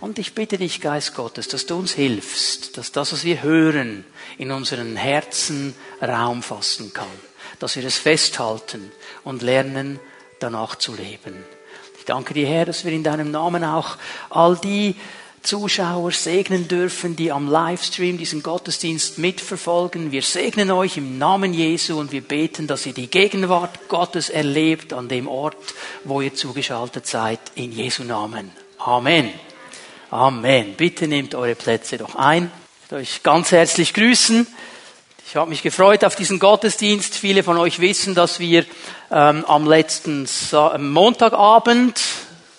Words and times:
Und 0.00 0.18
ich 0.18 0.34
bitte 0.34 0.58
dich, 0.58 0.80
Geist 0.80 1.14
Gottes, 1.14 1.48
dass 1.48 1.66
du 1.66 1.76
uns 1.76 1.92
hilfst, 1.92 2.76
dass 2.76 2.92
das, 2.92 3.12
was 3.12 3.24
wir 3.24 3.42
hören, 3.42 4.04
in 4.38 4.52
unseren 4.52 4.96
Herzen 4.96 5.74
Raum 6.00 6.42
fassen 6.42 6.92
kann, 6.92 7.06
dass 7.58 7.74
wir 7.74 7.84
es 7.84 7.98
festhalten 7.98 8.92
und 9.24 9.42
lernen, 9.42 9.98
danach 10.38 10.76
zu 10.76 10.94
leben. 10.94 11.44
Ich 11.98 12.04
danke 12.04 12.32
dir, 12.32 12.46
Herr, 12.46 12.64
dass 12.64 12.84
wir 12.84 12.92
in 12.92 13.02
deinem 13.02 13.32
Namen 13.32 13.64
auch 13.64 13.96
all 14.30 14.56
die 14.56 14.94
Zuschauer 15.42 16.12
segnen 16.12 16.68
dürfen, 16.68 17.16
die 17.16 17.32
am 17.32 17.48
Livestream 17.48 18.18
diesen 18.18 18.42
Gottesdienst 18.42 19.18
mitverfolgen. 19.18 20.12
Wir 20.12 20.22
segnen 20.22 20.70
euch 20.70 20.96
im 20.96 21.18
Namen 21.18 21.54
Jesu 21.54 21.98
und 21.98 22.12
wir 22.12 22.20
beten, 22.20 22.66
dass 22.66 22.86
ihr 22.86 22.92
die 22.92 23.08
Gegenwart 23.08 23.88
Gottes 23.88 24.30
erlebt 24.30 24.92
an 24.92 25.08
dem 25.08 25.26
Ort, 25.26 25.56
wo 26.04 26.20
ihr 26.20 26.34
zugeschaltet 26.34 27.06
seid, 27.06 27.40
in 27.54 27.72
Jesu 27.72 28.04
Namen. 28.04 28.50
Amen. 28.78 29.32
Amen. 30.10 30.72
Bitte 30.74 31.06
nehmt 31.06 31.34
eure 31.34 31.54
Plätze 31.54 31.98
doch 31.98 32.14
ein. 32.14 32.44
Ich 32.44 32.90
möchte 32.90 32.96
euch 32.96 33.22
ganz 33.22 33.52
herzlich 33.52 33.92
grüßen. 33.92 34.46
Ich 35.26 35.36
habe 35.36 35.50
mich 35.50 35.62
gefreut 35.62 36.02
auf 36.02 36.16
diesen 36.16 36.38
Gottesdienst. 36.38 37.14
Viele 37.14 37.42
von 37.42 37.58
euch 37.58 37.78
wissen, 37.78 38.14
dass 38.14 38.40
wir 38.40 38.64
ähm, 39.10 39.44
am 39.44 39.66
letzten 39.68 40.26
Montagabend 40.78 42.00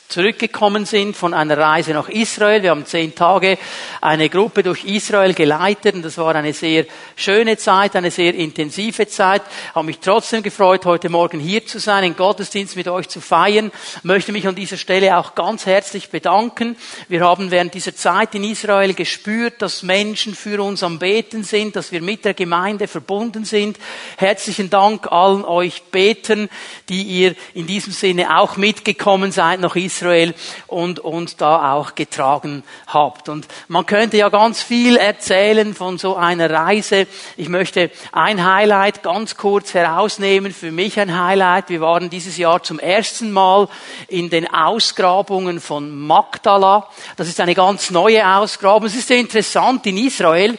zurückgekommen 0.09 0.88
sind 0.88 1.16
von 1.16 1.36
einer 1.36 1.55
Reise 1.55 1.91
nach 1.91 2.09
Israel. 2.09 2.63
Wir 2.63 2.72
haben 2.72 2.88
zehn 2.88 3.13
Tage 3.13 3.59
eine 4.02 4.27
Gruppe 4.27 4.63
durch 4.63 4.84
Israel 4.84 5.35
geleitet 5.35 5.94
und 5.94 6.02
das 6.04 6.18
war 6.18 6.34
eine 6.34 6.52
sehr 6.52 6.85
schöne 7.16 7.58
Zeit, 7.58 7.95
eine 7.95 8.09
sehr 8.09 8.34
intensive 8.34 9.08
Zeit. 9.08 9.44
Habe 9.76 9.85
mich 9.85 9.99
trotzdem 9.99 10.41
gefreut, 10.41 10.88
heute 10.88 11.09
Morgen 11.09 11.40
hier 11.40 11.63
zu 11.63 11.77
sein, 11.77 12.04
einen 12.04 12.16
Gottesdienst 12.16 12.76
mit 12.76 12.88
euch 12.88 13.08
zu 13.08 13.22
feiern. 13.22 13.72
Möchte 14.02 14.32
mich 14.32 14.48
an 14.48 14.55
dieser 14.55 14.77
Stelle 14.77 15.16
auch 15.16 15.35
ganz 15.35 15.68
herzlich 15.68 16.10
bedanken. 16.10 16.76
Wir 17.07 17.23
haben 17.23 17.52
während 17.52 17.76
dieser 17.76 17.96
Zeit 17.96 18.34
in 18.34 18.44
Israel 18.44 18.96
gespürt, 18.96 19.62
dass 19.62 19.84
Menschen 19.84 20.34
für 20.34 20.63
uns 20.63 20.82
am 20.82 20.98
Beten 20.98 21.43
sind, 21.43 21.76
dass 21.76 21.91
wir 21.91 22.02
mit 22.02 22.26
der 22.26 22.34
Gemeinde 22.34 22.87
verbunden 22.87 23.46
sind. 23.46 23.77
Herzlichen 24.18 24.71
Dank 24.71 25.12
allen 25.12 25.46
euch 25.46 25.84
Betern, 25.91 26.49
die 26.90 27.04
ihr 27.04 27.35
in 27.54 27.68
diesem 27.68 27.93
Sinne 27.93 28.40
auch 28.40 28.57
mitgekommen 28.57 29.32
seid 29.32 29.60
nach 29.60 29.76
Israel 29.76 29.99
Israel 30.00 30.34
und 30.68 31.00
uns 31.00 31.36
da 31.36 31.74
auch 31.74 31.96
getragen 31.96 32.64
habt. 32.88 33.30
Und 33.30 33.48
man 33.68 33.86
könnte 33.86 34.18
ja 34.18 34.30
ganz 34.30 34.62
viel 34.62 34.96
erzählen 34.96 35.74
von 35.74 35.98
so 35.98 36.16
einer 36.16 36.50
Reise. 36.50 37.08
Ich 37.38 37.50
möchte 37.50 37.92
ein 38.12 38.46
Highlight 38.46 39.04
ganz 39.04 39.36
kurz 39.36 39.74
herausnehmen. 39.74 40.54
Für 40.54 40.72
mich 40.72 41.00
ein 41.00 41.20
Highlight. 41.20 41.70
Wir 41.70 41.82
waren 41.82 42.10
dieses 42.10 42.38
Jahr 42.38 42.64
zum 42.64 42.80
ersten 42.80 43.32
Mal 43.32 43.68
in 44.08 44.30
den 44.30 44.52
Ausgrabungen 44.52 45.60
von 45.60 46.08
Magdala. 46.08 46.88
Das 47.18 47.27
ist 47.27 47.40
eine 47.42 47.55
ganz 47.55 47.92
neue 47.92 48.26
Ausgrabung. 48.27 48.88
Es 48.88 48.96
ist 48.96 49.08
sehr 49.08 49.20
interessant 49.20 49.86
in 49.86 49.98
Israel 49.98 50.58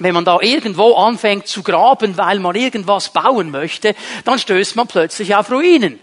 wenn 0.00 0.14
man 0.14 0.24
da 0.24 0.38
irgendwo 0.40 0.94
anfängt 0.94 1.48
zu 1.48 1.64
graben, 1.64 2.16
weil 2.16 2.38
man 2.38 2.54
irgendwas 2.54 3.08
bauen 3.08 3.50
möchte, 3.50 3.96
dann 4.24 4.38
stößt 4.38 4.76
man 4.76 4.86
plötzlich 4.86 5.34
auf 5.34 5.50
Ruinen. 5.50 5.98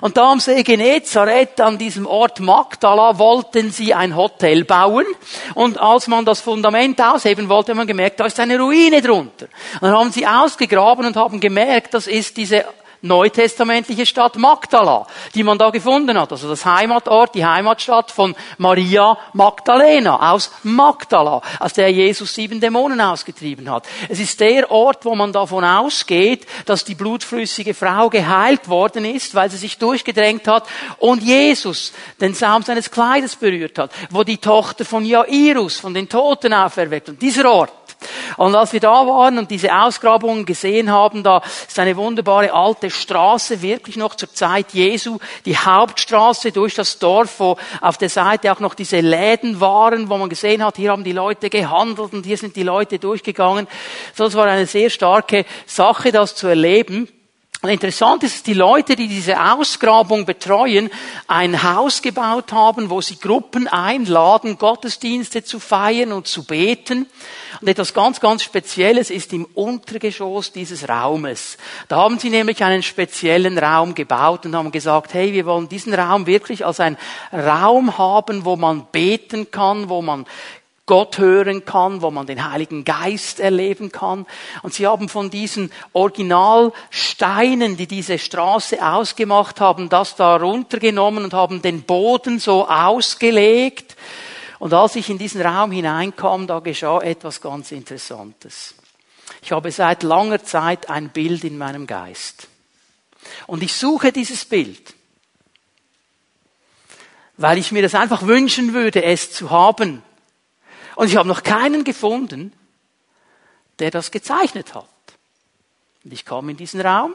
Und 0.00 0.16
da 0.16 0.32
am 0.32 0.40
See 0.40 0.62
Genezareth, 0.62 1.60
an 1.60 1.78
diesem 1.78 2.06
Ort 2.06 2.40
Magdala, 2.40 3.18
wollten 3.18 3.70
sie 3.70 3.94
ein 3.94 4.16
Hotel 4.16 4.64
bauen. 4.64 5.06
Und 5.54 5.78
als 5.78 6.06
man 6.08 6.24
das 6.24 6.40
Fundament 6.40 7.00
ausheben 7.00 7.48
wollte, 7.48 7.72
hat 7.72 7.76
man 7.76 7.86
gemerkt, 7.86 8.20
da 8.20 8.26
ist 8.26 8.38
eine 8.40 8.58
Ruine 8.58 9.00
drunter. 9.02 9.46
Und 9.74 9.82
dann 9.82 9.92
haben 9.92 10.12
sie 10.12 10.26
ausgegraben 10.26 11.06
und 11.06 11.16
haben 11.16 11.40
gemerkt, 11.40 11.94
das 11.94 12.06
ist 12.06 12.36
diese 12.36 12.64
neutestamentliche 13.02 14.06
Stadt 14.06 14.36
Magdala, 14.36 15.06
die 15.34 15.42
man 15.42 15.58
da 15.58 15.70
gefunden 15.70 16.18
hat. 16.18 16.32
Also 16.32 16.48
das 16.48 16.64
Heimatort, 16.64 17.34
die 17.34 17.44
Heimatstadt 17.44 18.10
von 18.10 18.34
Maria 18.58 19.18
Magdalena 19.32 20.32
aus 20.32 20.50
Magdala, 20.62 21.42
aus 21.58 21.72
der 21.72 21.90
Jesus 21.90 22.34
sieben 22.34 22.60
Dämonen 22.60 23.00
ausgetrieben 23.00 23.70
hat. 23.70 23.86
Es 24.08 24.20
ist 24.20 24.40
der 24.40 24.70
Ort, 24.70 25.04
wo 25.04 25.14
man 25.14 25.32
davon 25.32 25.64
ausgeht, 25.64 26.46
dass 26.66 26.84
die 26.84 26.94
blutflüssige 26.94 27.74
Frau 27.74 28.08
geheilt 28.08 28.68
worden 28.68 29.04
ist, 29.04 29.34
weil 29.34 29.50
sie 29.50 29.56
sich 29.56 29.78
durchgedrängt 29.78 30.48
hat 30.48 30.64
und 30.98 31.22
Jesus 31.22 31.92
den 32.20 32.34
Saum 32.34 32.62
seines 32.62 32.90
Kleides 32.90 33.36
berührt 33.36 33.78
hat, 33.78 33.90
wo 34.10 34.24
die 34.24 34.38
Tochter 34.38 34.84
von 34.84 35.04
Jairus 35.04 35.78
von 35.78 35.94
den 35.94 36.08
Toten 36.08 36.52
auferweckt. 36.52 37.08
Und 37.08 37.22
dieser 37.22 37.50
Ort, 37.50 37.72
und 38.36 38.54
als 38.54 38.72
wir 38.72 38.80
da 38.80 39.06
waren 39.06 39.38
und 39.38 39.50
diese 39.50 39.74
Ausgrabungen 39.74 40.44
gesehen 40.44 40.90
haben, 40.90 41.22
da 41.22 41.42
ist 41.66 41.78
eine 41.78 41.96
wunderbare 41.96 42.52
alte 42.52 42.90
Straße, 42.90 43.62
wirklich 43.62 43.96
noch 43.96 44.14
zur 44.14 44.32
Zeit 44.32 44.72
Jesu, 44.72 45.18
die 45.44 45.56
Hauptstraße 45.56 46.52
durch 46.52 46.74
das 46.74 46.98
Dorf, 46.98 47.40
wo 47.40 47.56
auf 47.80 47.96
der 47.98 48.08
Seite 48.08 48.52
auch 48.52 48.60
noch 48.60 48.74
diese 48.74 49.00
Läden 49.00 49.60
waren, 49.60 50.08
wo 50.08 50.18
man 50.18 50.28
gesehen 50.28 50.64
hat, 50.64 50.76
hier 50.76 50.90
haben 50.90 51.04
die 51.04 51.12
Leute 51.12 51.50
gehandelt 51.50 52.12
und 52.12 52.26
hier 52.26 52.36
sind 52.36 52.56
die 52.56 52.62
Leute 52.62 52.98
durchgegangen. 52.98 53.66
So, 54.14 54.24
das 54.24 54.34
war 54.34 54.46
eine 54.46 54.66
sehr 54.66 54.90
starke 54.90 55.44
Sache, 55.66 56.12
das 56.12 56.34
zu 56.34 56.46
erleben. 56.46 57.08
Und 57.62 57.70
interessant 57.70 58.22
ist, 58.22 58.34
dass 58.34 58.42
die 58.42 58.54
Leute, 58.54 58.96
die 58.96 59.08
diese 59.08 59.40
Ausgrabung 59.40 60.26
betreuen, 60.26 60.90
ein 61.26 61.62
Haus 61.62 62.02
gebaut 62.02 62.52
haben, 62.52 62.90
wo 62.90 63.00
sie 63.00 63.18
Gruppen 63.18 63.66
einladen, 63.66 64.58
Gottesdienste 64.58 65.42
zu 65.42 65.58
feiern 65.58 66.12
und 66.12 66.26
zu 66.26 66.44
beten. 66.44 67.06
Und 67.60 67.68
etwas 67.68 67.94
ganz, 67.94 68.20
ganz 68.20 68.42
Spezielles 68.42 69.10
ist 69.10 69.32
im 69.32 69.46
Untergeschoss 69.46 70.52
dieses 70.52 70.86
Raumes. 70.86 71.56
Da 71.88 71.96
haben 71.96 72.18
sie 72.18 72.28
nämlich 72.28 72.62
einen 72.62 72.82
speziellen 72.82 73.58
Raum 73.58 73.94
gebaut 73.94 74.44
und 74.44 74.54
haben 74.54 74.70
gesagt, 74.70 75.14
hey, 75.14 75.32
wir 75.32 75.46
wollen 75.46 75.68
diesen 75.68 75.94
Raum 75.94 76.26
wirklich 76.26 76.66
als 76.66 76.78
ein 76.78 76.98
Raum 77.32 77.96
haben, 77.96 78.44
wo 78.44 78.56
man 78.56 78.86
beten 78.92 79.50
kann, 79.50 79.88
wo 79.88 80.02
man 80.02 80.26
Gott 80.86 81.18
hören 81.18 81.64
kann, 81.64 82.00
wo 82.00 82.12
man 82.12 82.26
den 82.26 82.48
Heiligen 82.48 82.84
Geist 82.84 83.40
erleben 83.40 83.90
kann. 83.90 84.24
Und 84.62 84.72
sie 84.72 84.86
haben 84.86 85.08
von 85.08 85.30
diesen 85.30 85.72
Originalsteinen, 85.92 87.76
die 87.76 87.88
diese 87.88 88.20
Straße 88.20 88.80
ausgemacht 88.86 89.60
haben, 89.60 89.88
das 89.88 90.14
da 90.14 90.36
runtergenommen 90.36 91.24
und 91.24 91.34
haben 91.34 91.60
den 91.60 91.82
Boden 91.82 92.38
so 92.38 92.68
ausgelegt. 92.68 93.96
Und 94.60 94.72
als 94.72 94.94
ich 94.94 95.10
in 95.10 95.18
diesen 95.18 95.42
Raum 95.42 95.72
hineinkam, 95.72 96.46
da 96.46 96.60
geschah 96.60 97.00
etwas 97.00 97.40
ganz 97.40 97.72
Interessantes. 97.72 98.76
Ich 99.42 99.50
habe 99.50 99.72
seit 99.72 100.04
langer 100.04 100.44
Zeit 100.44 100.88
ein 100.88 101.08
Bild 101.08 101.42
in 101.42 101.58
meinem 101.58 101.88
Geist. 101.88 102.46
Und 103.48 103.64
ich 103.64 103.74
suche 103.74 104.12
dieses 104.12 104.44
Bild, 104.44 104.94
weil 107.36 107.58
ich 107.58 107.72
mir 107.72 107.82
das 107.82 107.96
einfach 107.96 108.22
wünschen 108.22 108.72
würde, 108.72 109.02
es 109.02 109.32
zu 109.32 109.50
haben 109.50 110.04
und 110.96 111.08
ich 111.08 111.16
habe 111.16 111.28
noch 111.28 111.42
keinen 111.42 111.84
gefunden, 111.84 112.52
der 113.78 113.90
das 113.90 114.10
gezeichnet 114.10 114.74
hat. 114.74 114.88
Und 116.02 116.12
ich 116.12 116.24
kam 116.24 116.48
in 116.48 116.56
diesen 116.56 116.80
Raum 116.80 117.14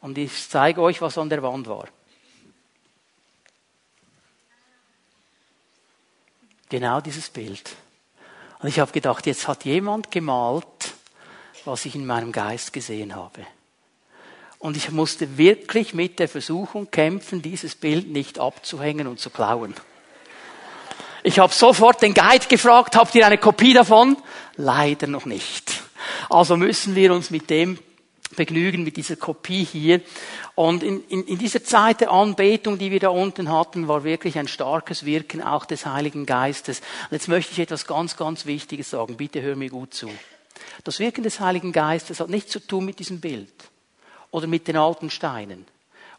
und 0.00 0.18
ich 0.18 0.48
zeige 0.48 0.82
euch, 0.82 1.00
was 1.00 1.16
an 1.18 1.30
der 1.30 1.42
Wand 1.42 1.66
war. 1.66 1.88
Genau 6.68 7.00
dieses 7.00 7.30
Bild. 7.30 7.74
Und 8.60 8.68
ich 8.68 8.78
habe 8.78 8.92
gedacht, 8.92 9.26
jetzt 9.26 9.48
hat 9.48 9.64
jemand 9.64 10.10
gemalt, 10.10 10.94
was 11.64 11.86
ich 11.86 11.94
in 11.94 12.06
meinem 12.06 12.32
Geist 12.32 12.72
gesehen 12.72 13.16
habe. 13.16 13.46
Und 14.58 14.76
ich 14.76 14.90
musste 14.90 15.38
wirklich 15.38 15.94
mit 15.94 16.18
der 16.18 16.28
Versuchung 16.28 16.90
kämpfen, 16.90 17.42
dieses 17.42 17.74
Bild 17.74 18.08
nicht 18.08 18.38
abzuhängen 18.38 19.06
und 19.06 19.20
zu 19.20 19.30
klauen. 19.30 19.74
Ich 21.22 21.38
habe 21.38 21.52
sofort 21.52 22.02
den 22.02 22.14
Guide 22.14 22.46
gefragt, 22.48 22.96
habt 22.96 23.14
ihr 23.14 23.24
eine 23.24 23.38
Kopie 23.38 23.74
davon? 23.74 24.16
Leider 24.56 25.06
noch 25.06 25.24
nicht. 25.24 25.72
Also 26.28 26.56
müssen 26.56 26.94
wir 26.94 27.12
uns 27.12 27.30
mit 27.30 27.48
dem 27.48 27.78
begnügen, 28.34 28.82
mit 28.82 28.96
dieser 28.96 29.16
Kopie 29.16 29.64
hier. 29.64 30.00
Und 30.54 30.82
in, 30.82 31.04
in, 31.08 31.24
in 31.24 31.38
dieser 31.38 31.62
Zeit 31.62 32.00
der 32.00 32.10
Anbetung, 32.10 32.78
die 32.78 32.90
wir 32.90 32.98
da 32.98 33.10
unten 33.10 33.50
hatten, 33.52 33.88
war 33.88 34.04
wirklich 34.04 34.38
ein 34.38 34.48
starkes 34.48 35.04
Wirken 35.04 35.42
auch 35.42 35.64
des 35.64 35.86
Heiligen 35.86 36.26
Geistes. 36.26 36.80
Und 36.80 37.12
jetzt 37.12 37.28
möchte 37.28 37.52
ich 37.52 37.58
etwas 37.60 37.86
ganz, 37.86 38.16
ganz 38.16 38.46
Wichtiges 38.46 38.90
sagen. 38.90 39.16
Bitte 39.16 39.42
hör 39.42 39.54
mir 39.54 39.70
gut 39.70 39.94
zu. 39.94 40.10
Das 40.84 40.98
Wirken 40.98 41.22
des 41.22 41.40
Heiligen 41.40 41.72
Geistes 41.72 42.20
hat 42.20 42.30
nichts 42.30 42.50
zu 42.50 42.60
tun 42.60 42.84
mit 42.84 42.98
diesem 42.98 43.20
Bild 43.20 43.52
oder 44.30 44.46
mit 44.46 44.66
den 44.66 44.76
alten 44.76 45.10
Steinen 45.10 45.66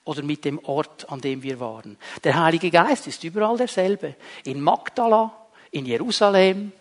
oder 0.05 0.21
mit 0.21 0.45
dem 0.45 0.59
Ort, 0.63 1.09
an 1.09 1.21
dem 1.21 1.43
wir 1.43 1.59
waren. 1.59 1.97
Der 2.23 2.41
Heilige 2.41 2.69
Geist 2.71 3.07
ist 3.07 3.23
überall 3.23 3.57
derselbe. 3.57 4.15
In 4.43 4.61
Magdala, 4.61 5.31
in 5.71 5.85
Jerusalem, 5.85 6.71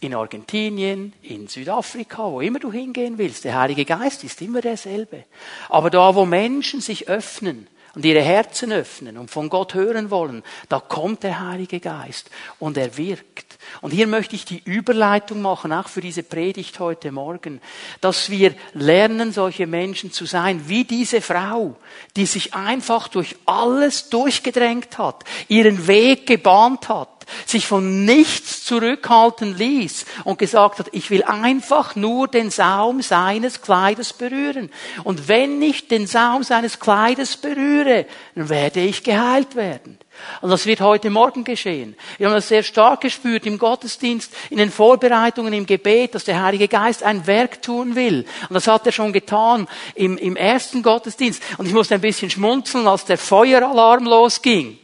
in 0.00 0.14
Argentinien, 0.14 1.12
in 1.22 1.46
Südafrika, 1.48 2.30
wo 2.30 2.40
immer 2.40 2.58
du 2.58 2.72
hingehen 2.72 3.18
willst. 3.18 3.44
Der 3.44 3.58
Heilige 3.58 3.84
Geist 3.84 4.24
ist 4.24 4.40
immer 4.40 4.60
derselbe. 4.60 5.24
Aber 5.68 5.90
da, 5.90 6.14
wo 6.14 6.24
Menschen 6.24 6.80
sich 6.80 7.08
öffnen 7.08 7.66
und 7.94 8.04
ihre 8.04 8.22
Herzen 8.22 8.72
öffnen 8.72 9.18
und 9.18 9.30
von 9.30 9.48
Gott 9.48 9.74
hören 9.74 10.10
wollen, 10.10 10.42
da 10.68 10.80
kommt 10.80 11.22
der 11.22 11.40
Heilige 11.40 11.80
Geist 11.80 12.30
und 12.58 12.76
er 12.76 12.96
wirkt. 12.96 13.49
Und 13.80 13.92
hier 13.92 14.06
möchte 14.06 14.34
ich 14.34 14.44
die 14.44 14.62
Überleitung 14.64 15.42
machen, 15.42 15.72
auch 15.72 15.88
für 15.88 16.00
diese 16.00 16.22
Predigt 16.22 16.80
heute 16.80 17.12
Morgen, 17.12 17.60
dass 18.00 18.30
wir 18.30 18.54
lernen, 18.74 19.32
solche 19.32 19.66
Menschen 19.66 20.12
zu 20.12 20.26
sein, 20.26 20.68
wie 20.68 20.84
diese 20.84 21.20
Frau, 21.20 21.76
die 22.16 22.26
sich 22.26 22.54
einfach 22.54 23.08
durch 23.08 23.36
alles 23.46 24.08
durchgedrängt 24.10 24.98
hat, 24.98 25.24
ihren 25.48 25.86
Weg 25.86 26.26
gebahnt 26.26 26.88
hat, 26.88 27.08
sich 27.46 27.66
von 27.66 28.04
nichts 28.04 28.64
zurückhalten 28.64 29.56
ließ 29.56 30.04
und 30.24 30.38
gesagt 30.38 30.80
hat, 30.80 30.88
ich 30.92 31.10
will 31.10 31.22
einfach 31.22 31.94
nur 31.96 32.26
den 32.26 32.50
Saum 32.50 33.02
seines 33.02 33.62
Kleides 33.62 34.12
berühren. 34.12 34.70
Und 35.04 35.28
wenn 35.28 35.62
ich 35.62 35.86
den 35.86 36.06
Saum 36.06 36.42
seines 36.42 36.80
Kleides 36.80 37.36
berühre, 37.36 38.06
dann 38.34 38.48
werde 38.48 38.80
ich 38.80 39.04
geheilt 39.04 39.54
werden. 39.54 39.98
Und 40.40 40.50
das 40.50 40.66
wird 40.66 40.80
heute 40.80 41.10
Morgen 41.10 41.44
geschehen. 41.44 41.96
Wir 42.18 42.26
haben 42.26 42.34
das 42.34 42.48
sehr 42.48 42.62
stark 42.62 43.00
gespürt 43.00 43.46
im 43.46 43.58
Gottesdienst, 43.58 44.32
in 44.50 44.58
den 44.58 44.70
Vorbereitungen, 44.70 45.52
im 45.52 45.66
Gebet, 45.66 46.14
dass 46.14 46.24
der 46.24 46.42
Heilige 46.42 46.68
Geist 46.68 47.02
ein 47.02 47.26
Werk 47.26 47.62
tun 47.62 47.96
will. 47.96 48.26
Und 48.48 48.54
das 48.54 48.66
hat 48.66 48.86
er 48.86 48.92
schon 48.92 49.12
getan 49.12 49.68
im, 49.94 50.16
im 50.18 50.36
ersten 50.36 50.82
Gottesdienst. 50.82 51.42
Und 51.58 51.66
ich 51.66 51.72
musste 51.72 51.94
ein 51.94 52.00
bisschen 52.00 52.30
schmunzeln, 52.30 52.86
als 52.86 53.04
der 53.04 53.18
Feueralarm 53.18 54.04
losging. 54.04 54.78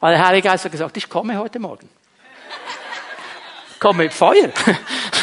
Weil 0.00 0.14
der 0.14 0.26
Heilige 0.26 0.48
Geist 0.48 0.64
hat 0.64 0.72
gesagt, 0.72 0.96
ich 0.96 1.08
komme 1.08 1.38
heute 1.38 1.58
Morgen 1.58 1.88
komm 3.86 3.98
mit 3.98 4.12
Feuer. 4.12 4.50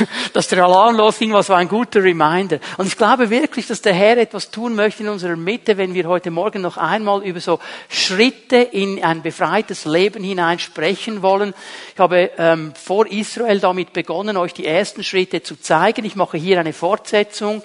Dass 0.33 0.47
der 0.47 0.63
Alarm 0.63 0.95
losging, 0.95 1.33
was 1.33 1.49
war 1.49 1.57
ein 1.57 1.67
guter 1.67 2.03
Reminder. 2.03 2.59
Und 2.77 2.87
ich 2.87 2.97
glaube 2.97 3.29
wirklich, 3.29 3.67
dass 3.67 3.81
der 3.81 3.93
Herr 3.93 4.17
etwas 4.17 4.51
tun 4.51 4.75
möchte 4.75 5.03
in 5.03 5.09
unserer 5.09 5.35
Mitte, 5.35 5.77
wenn 5.77 5.93
wir 5.93 6.07
heute 6.07 6.31
Morgen 6.31 6.61
noch 6.61 6.77
einmal 6.77 7.23
über 7.23 7.39
so 7.39 7.59
Schritte 7.89 8.57
in 8.57 9.03
ein 9.03 9.21
befreites 9.21 9.85
Leben 9.85 10.23
hinein 10.23 10.59
sprechen 10.59 11.21
wollen. 11.21 11.53
Ich 11.93 11.99
habe 11.99 12.31
ähm, 12.37 12.73
vor 12.75 13.07
Israel 13.07 13.59
damit 13.59 13.93
begonnen, 13.93 14.37
euch 14.37 14.53
die 14.53 14.65
ersten 14.65 15.03
Schritte 15.03 15.43
zu 15.43 15.59
zeigen. 15.59 16.05
Ich 16.05 16.15
mache 16.15 16.37
hier 16.37 16.59
eine 16.59 16.73
Fortsetzung, 16.73 17.61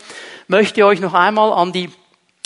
möchte 0.46 0.84
euch 0.84 1.00
noch 1.00 1.14
einmal 1.14 1.52
an 1.52 1.72
die 1.72 1.90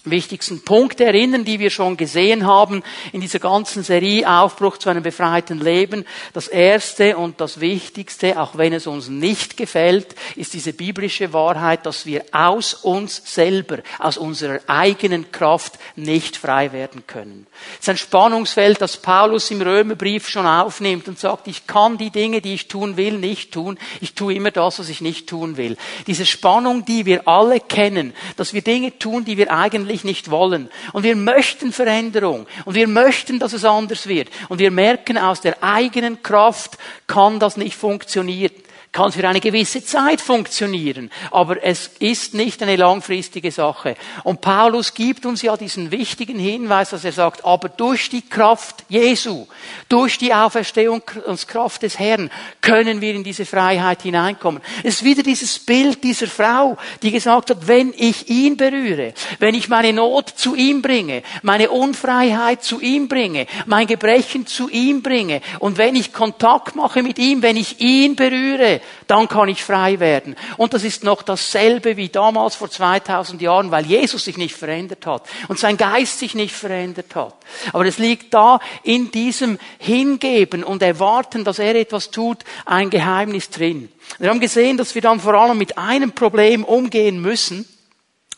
wichtigsten 0.05 0.63
Punkte 0.63 1.05
erinnern, 1.05 1.45
die 1.45 1.61
wir 1.61 1.71
schon 1.71 1.97
gesehen 1.97 2.47
haben 2.47 2.83
in 3.13 3.21
dieser 3.21 3.39
ganzen 3.39 3.83
Serie 3.83 4.29
Aufbruch 4.29 4.79
zu 4.79 4.91
einem 4.91 5.03
befreiten 5.03 5.61
Leben. 5.61 6.05
Das 6.33 6.49
erste 6.49 7.17
und 7.17 7.41
das 7.41 7.61
wichtigste, 7.61 8.41
auch 8.41 8.57
wenn 8.57 8.73
es 8.73 8.87
uns 8.87 9.09
nicht 9.09 9.57
gefällt, 9.57 10.15
ist 10.37 10.55
diese 10.55 10.73
biblische 10.73 11.33
Wahrheit, 11.33 11.87
dass 11.87 12.07
wir 12.07 12.25
aus 12.33 12.75
uns 12.75 13.23
selber, 13.25 13.79
aus 13.99 14.17
unserer 14.17 14.61
eigenen 14.67 15.31
Kraft 15.31 15.79
nicht 15.95 16.37
frei 16.37 16.73
werden 16.73 17.05
können. 17.07 17.47
Es 17.75 17.81
ist 17.81 17.89
ein 17.91 17.97
Spannungsfeld, 17.97 18.81
das 18.81 18.97
Paulus 18.97 19.51
im 19.51 19.63
Römerbrief 19.63 20.29
schon 20.29 20.47
aufnimmt 20.47 21.09
und 21.09 21.19
sagt, 21.19 21.47
ich 21.47 21.67
kann 21.67 21.99
die 21.99 22.11
Dinge, 22.11 22.41
die 22.41 22.55
ich 22.55 22.69
tun 22.69 22.97
will, 22.97 23.19
nicht 23.19 23.53
tun. 23.53 23.79
Ich 24.01 24.15
tue 24.15 24.35
immer 24.35 24.51
das, 24.51 24.79
was 24.79 24.89
ich 24.89 25.01
nicht 25.01 25.29
tun 25.29 25.57
will. 25.57 25.77
Diese 26.07 26.27
Spannung, 26.27 26.85
die 26.85 27.07
wir 27.07 27.29
alle 27.29 27.61
kennen, 27.61 28.15
dass 28.37 28.53
wir 28.53 28.63
Dinge 28.63 28.99
tun, 28.99 29.25
die 29.25 29.37
wir 29.37 29.53
eigentlich 29.53 29.92
eigentlich 29.93 30.05
nicht 30.05 30.31
wollen. 30.31 30.71
Und 30.93 31.03
wir 31.03 31.15
möchten 31.15 31.71
Veränderung. 31.71 32.47
Und 32.65 32.75
wir 32.75 32.89
möchten, 32.89 33.39
dass 33.39 33.53
es 33.53 33.65
anders 33.65 34.07
wird. 34.07 34.29
Und 34.49 34.59
wir 34.59 34.71
merken, 34.71 35.19
aus 35.19 35.43
der 35.43 35.63
eigenen 35.63 36.23
Kraft 36.23 36.79
kann 37.07 37.39
das 37.39 37.57
nicht 37.57 37.77
funktionieren 37.77 38.53
kann 38.93 39.11
für 39.11 39.27
eine 39.27 39.41
gewisse 39.41 39.83
Zeit 39.83 40.21
funktionieren, 40.21 41.11
aber 41.31 41.65
es 41.65 41.93
ist 41.99 42.35
nicht 42.35 42.63
eine 42.63 42.77
langfristige 42.77 43.51
Sache. 43.51 43.97
Und 44.23 44.43
Paulus 44.43 44.93
gibt 44.93 45.25
uns 45.25 45.41
ja 45.41 45.57
diesen 45.57 45.91
wichtigen 45.91 46.39
Hinweis, 46.39 46.91
dass 46.91 47.07
er 47.07 47.13
sagt, 47.13 47.43
aber 47.43 47.71
durch 47.71 48.11
die 48.11 48.21
Kraft 48.21 48.85
Jesu, 48.91 49.47
durch 49.89 50.19
die 50.19 50.35
Auferstehungskraft 50.35 51.83
des 51.83 51.99
Herrn 51.99 52.31
können 52.61 53.01
wir 53.01 53.15
in 53.15 53.25
diese 53.25 53.47
Freiheit 53.47 54.03
hineinkommen. 54.03 54.61
Es 54.83 54.97
ist 54.97 55.05
wieder 55.05 55.23
dieses 55.23 55.59
Bild 55.59 56.05
dieser 56.05 56.27
Frau, 56.27 56.77
die 57.01 57.13
gesagt 57.13 57.49
hat, 57.49 57.67
wenn 57.67 57.95
ich 57.97 58.29
ihn 58.29 58.59
berühre, 58.59 59.15
wenn 59.39 59.55
ich 59.55 59.71
meine 59.71 59.95
Not 59.95 60.29
zu 60.29 60.55
ihm 60.55 60.83
bringe, 60.83 61.23
meine 61.41 61.71
Unfreiheit 61.71 62.63
zu 62.63 62.79
ihm 62.79 63.09
bringe, 63.09 63.47
mein 63.65 63.87
Gebrechen 63.87 64.47
zu 64.47 64.69
ihm 64.69 65.03
bringe 65.03 65.41
und 65.61 65.79
wenn 65.79 65.97
ich 65.97 66.13
Kontakt 66.13 66.77
mache 66.77 67.03
mit 67.03 67.19
ihm, 67.19 67.41
wenn 67.41 67.57
ich 67.57 67.81
ihn 67.81 68.17
berühre, 68.17 68.82
dann 69.07 69.29
kann 69.29 69.49
ich 69.49 69.63
frei 69.63 70.01
werden. 70.01 70.37
Und 70.57 70.75
das 70.75 70.85
ist 70.85 71.05
noch 71.05 71.23
dasselbe 71.23 71.97
wie 71.97 72.09
damals 72.09 72.55
vor 72.55 72.71
2000 72.71 73.41
Jahren, 73.43 73.71
weil 73.71 73.87
Jesus 73.87 74.25
sich 74.25 74.37
nicht 74.37 74.55
verändert 74.55 75.07
hat 75.07 75.25
und 75.49 75.59
sein 75.59 75.77
Geist 75.77 76.19
sich 76.19 76.35
nicht 76.35 76.55
verändert 76.55 77.15
hat. 77.15 77.35
Aber 77.73 77.87
es 77.87 77.99
liegt 77.99 78.35
da 78.35 78.61
in 78.83 79.11
diesem 79.11 79.59
Hingeben 79.79 80.65
und 80.65 80.83
Erwarten, 80.83 81.45
dass 81.45 81.59
er 81.59 81.75
etwas 81.75 82.11
tut, 82.11 82.39
ein 82.65 82.91
Geheimnis 82.91 83.51
drin. 83.51 83.89
Wir 84.19 84.31
haben 84.31 84.41
gesehen, 84.41 84.77
dass 84.77 84.95
wir 84.95 85.03
dann 85.03 85.21
vor 85.21 85.35
allem 85.35 85.59
mit 85.59 85.79
einem 85.79 86.13
Problem 86.13 86.65
umgehen 86.65 87.21
müssen, 87.21 87.67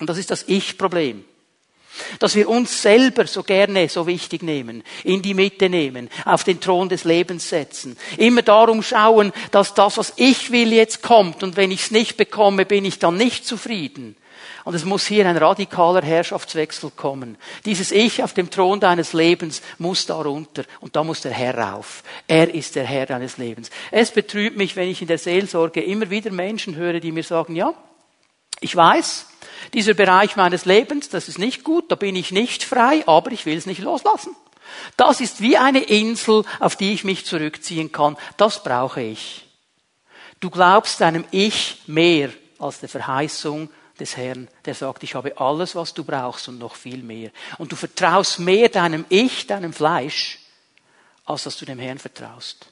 und 0.00 0.08
das 0.08 0.18
ist 0.18 0.30
das 0.30 0.44
Ich-Problem. 0.46 1.24
Dass 2.18 2.34
wir 2.34 2.48
uns 2.48 2.82
selber 2.82 3.26
so 3.26 3.42
gerne 3.42 3.88
so 3.88 4.06
wichtig 4.06 4.42
nehmen, 4.42 4.82
in 5.02 5.22
die 5.22 5.34
Mitte 5.34 5.68
nehmen, 5.68 6.10
auf 6.24 6.44
den 6.44 6.60
Thron 6.60 6.88
des 6.88 7.04
Lebens 7.04 7.48
setzen. 7.48 7.96
Immer 8.16 8.42
darum 8.42 8.82
schauen, 8.82 9.32
dass 9.50 9.74
das, 9.74 9.98
was 9.98 10.12
ich 10.16 10.50
will, 10.50 10.72
jetzt 10.72 11.02
kommt 11.02 11.42
und 11.42 11.56
wenn 11.56 11.70
ich 11.70 11.82
es 11.82 11.90
nicht 11.90 12.16
bekomme, 12.16 12.66
bin 12.66 12.84
ich 12.84 12.98
dann 12.98 13.16
nicht 13.16 13.46
zufrieden. 13.46 14.16
Und 14.64 14.74
es 14.74 14.84
muss 14.84 15.06
hier 15.06 15.28
ein 15.28 15.36
radikaler 15.36 16.02
Herrschaftswechsel 16.02 16.90
kommen. 16.96 17.36
Dieses 17.66 17.92
Ich 17.92 18.22
auf 18.22 18.32
dem 18.32 18.50
Thron 18.50 18.80
deines 18.80 19.12
Lebens 19.12 19.60
muss 19.78 20.06
da 20.06 20.16
runter 20.16 20.64
und 20.80 20.96
da 20.96 21.04
muss 21.04 21.20
der 21.20 21.32
Herr 21.32 21.56
rauf. 21.56 22.02
Er 22.26 22.52
ist 22.52 22.74
der 22.74 22.84
Herr 22.84 23.06
deines 23.06 23.36
Lebens. 23.36 23.70
Es 23.90 24.10
betrübt 24.10 24.56
mich, 24.56 24.74
wenn 24.74 24.88
ich 24.88 25.02
in 25.02 25.08
der 25.08 25.18
Seelsorge 25.18 25.82
immer 25.82 26.08
wieder 26.08 26.30
Menschen 26.30 26.76
höre, 26.76 27.00
die 27.00 27.12
mir 27.12 27.22
sagen, 27.22 27.56
ja, 27.56 27.74
ich 28.64 28.74
weiß, 28.74 29.26
dieser 29.74 29.92
Bereich 29.92 30.36
meines 30.36 30.64
Lebens, 30.64 31.10
das 31.10 31.28
ist 31.28 31.38
nicht 31.38 31.64
gut, 31.64 31.90
da 31.90 31.96
bin 31.96 32.16
ich 32.16 32.32
nicht 32.32 32.64
frei, 32.64 33.04
aber 33.06 33.30
ich 33.30 33.44
will 33.44 33.58
es 33.58 33.66
nicht 33.66 33.82
loslassen. 33.82 34.34
Das 34.96 35.20
ist 35.20 35.42
wie 35.42 35.58
eine 35.58 35.80
Insel, 35.80 36.44
auf 36.60 36.74
die 36.74 36.94
ich 36.94 37.04
mich 37.04 37.26
zurückziehen 37.26 37.92
kann. 37.92 38.16
Das 38.38 38.62
brauche 38.62 39.02
ich. 39.02 39.46
Du 40.40 40.48
glaubst 40.48 41.02
deinem 41.02 41.26
Ich 41.30 41.82
mehr 41.86 42.30
als 42.58 42.80
der 42.80 42.88
Verheißung 42.88 43.68
des 44.00 44.16
Herrn, 44.16 44.48
der 44.64 44.74
sagt, 44.74 45.02
ich 45.02 45.14
habe 45.14 45.38
alles, 45.38 45.74
was 45.74 45.92
du 45.92 46.02
brauchst 46.02 46.48
und 46.48 46.58
noch 46.58 46.74
viel 46.74 47.02
mehr. 47.02 47.30
Und 47.58 47.70
du 47.70 47.76
vertraust 47.76 48.38
mehr 48.38 48.70
deinem 48.70 49.04
Ich, 49.10 49.46
deinem 49.46 49.74
Fleisch, 49.74 50.38
als 51.26 51.44
dass 51.44 51.58
du 51.58 51.66
dem 51.66 51.78
Herrn 51.78 51.98
vertraust. 51.98 52.66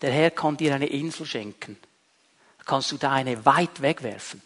Der 0.00 0.12
Herr 0.12 0.30
kann 0.30 0.56
dir 0.56 0.74
eine 0.74 0.86
Insel 0.86 1.26
schenken. 1.26 1.76
Kannst 2.64 2.90
du 2.90 2.96
deine 2.96 3.44
weit 3.44 3.82
wegwerfen. 3.82 4.40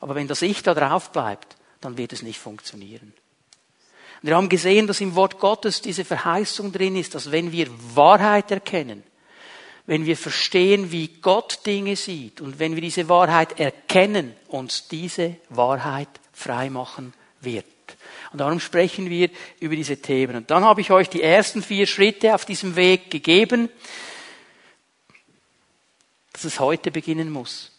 Aber 0.00 0.14
wenn 0.14 0.28
das 0.28 0.42
Ich 0.42 0.62
da 0.62 0.74
drauf 0.74 1.10
bleibt, 1.10 1.56
dann 1.80 1.96
wird 1.96 2.12
es 2.12 2.22
nicht 2.22 2.38
funktionieren. 2.38 3.12
Wir 4.22 4.36
haben 4.36 4.48
gesehen, 4.48 4.86
dass 4.86 5.00
im 5.00 5.14
Wort 5.14 5.38
Gottes 5.38 5.80
diese 5.80 6.04
Verheißung 6.04 6.72
drin 6.72 6.96
ist, 6.96 7.14
dass 7.14 7.30
wenn 7.30 7.52
wir 7.52 7.68
Wahrheit 7.94 8.50
erkennen, 8.50 9.04
wenn 9.86 10.04
wir 10.04 10.16
verstehen, 10.16 10.90
wie 10.92 11.08
Gott 11.08 11.60
Dinge 11.64 11.96
sieht 11.96 12.40
und 12.40 12.58
wenn 12.58 12.74
wir 12.74 12.82
diese 12.82 13.08
Wahrheit 13.08 13.58
erkennen, 13.58 14.34
uns 14.48 14.88
diese 14.88 15.36
Wahrheit 15.48 16.08
freimachen 16.32 17.14
wird. 17.40 17.64
Und 18.32 18.40
darum 18.40 18.60
sprechen 18.60 19.08
wir 19.08 19.30
über 19.60 19.76
diese 19.76 19.96
Themen. 19.96 20.36
Und 20.36 20.50
dann 20.50 20.64
habe 20.64 20.82
ich 20.82 20.90
euch 20.90 21.08
die 21.08 21.22
ersten 21.22 21.62
vier 21.62 21.86
Schritte 21.86 22.34
auf 22.34 22.44
diesem 22.44 22.76
Weg 22.76 23.10
gegeben, 23.10 23.70
dass 26.32 26.44
es 26.44 26.60
heute 26.60 26.90
beginnen 26.90 27.30
muss. 27.30 27.72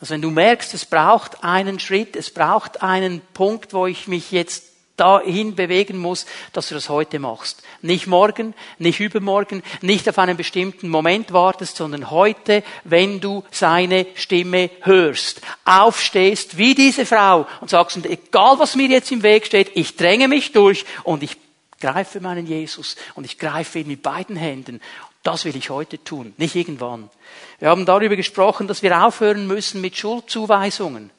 Also 0.00 0.14
wenn 0.14 0.22
du 0.22 0.30
merkst, 0.30 0.72
es 0.72 0.86
braucht 0.86 1.44
einen 1.44 1.78
Schritt, 1.78 2.16
es 2.16 2.30
braucht 2.30 2.82
einen 2.82 3.20
Punkt, 3.34 3.74
wo 3.74 3.86
ich 3.86 4.08
mich 4.08 4.32
jetzt 4.32 4.64
dahin 5.00 5.54
bewegen 5.54 5.96
muss, 5.98 6.26
dass 6.52 6.68
du 6.68 6.74
das 6.74 6.90
heute 6.90 7.18
machst. 7.18 7.62
Nicht 7.80 8.06
morgen, 8.06 8.54
nicht 8.78 9.00
übermorgen, 9.00 9.62
nicht 9.80 10.06
auf 10.08 10.18
einen 10.18 10.36
bestimmten 10.36 10.90
Moment 10.90 11.32
wartest, 11.32 11.76
sondern 11.76 12.10
heute, 12.10 12.62
wenn 12.84 13.20
du 13.20 13.42
seine 13.50 14.06
Stimme 14.14 14.70
hörst, 14.82 15.40
aufstehst 15.64 16.58
wie 16.58 16.74
diese 16.74 17.06
Frau 17.06 17.46
und 17.62 17.70
sagst, 17.70 18.04
egal 18.04 18.58
was 18.58 18.76
mir 18.76 18.88
jetzt 18.88 19.10
im 19.10 19.22
Weg 19.22 19.46
steht, 19.46 19.70
ich 19.74 19.96
dränge 19.96 20.28
mich 20.28 20.52
durch 20.52 20.84
und 21.02 21.22
ich 21.22 21.36
greife 21.80 22.20
meinen 22.20 22.46
Jesus 22.46 22.96
und 23.14 23.24
ich 23.24 23.38
greife 23.38 23.80
ihn 23.80 23.88
mit 23.88 24.02
beiden 24.02 24.36
Händen 24.36 24.80
das 25.22 25.44
will 25.44 25.56
ich 25.56 25.70
heute 25.70 26.02
tun, 26.02 26.32
nicht 26.38 26.54
irgendwann. 26.54 27.10
Wir 27.58 27.68
haben 27.68 27.84
darüber 27.84 28.16
gesprochen, 28.16 28.66
dass 28.66 28.82
wir 28.82 29.04
aufhören 29.04 29.46
müssen 29.46 29.80
mit 29.80 29.96
Schuldzuweisungen. 29.96 31.10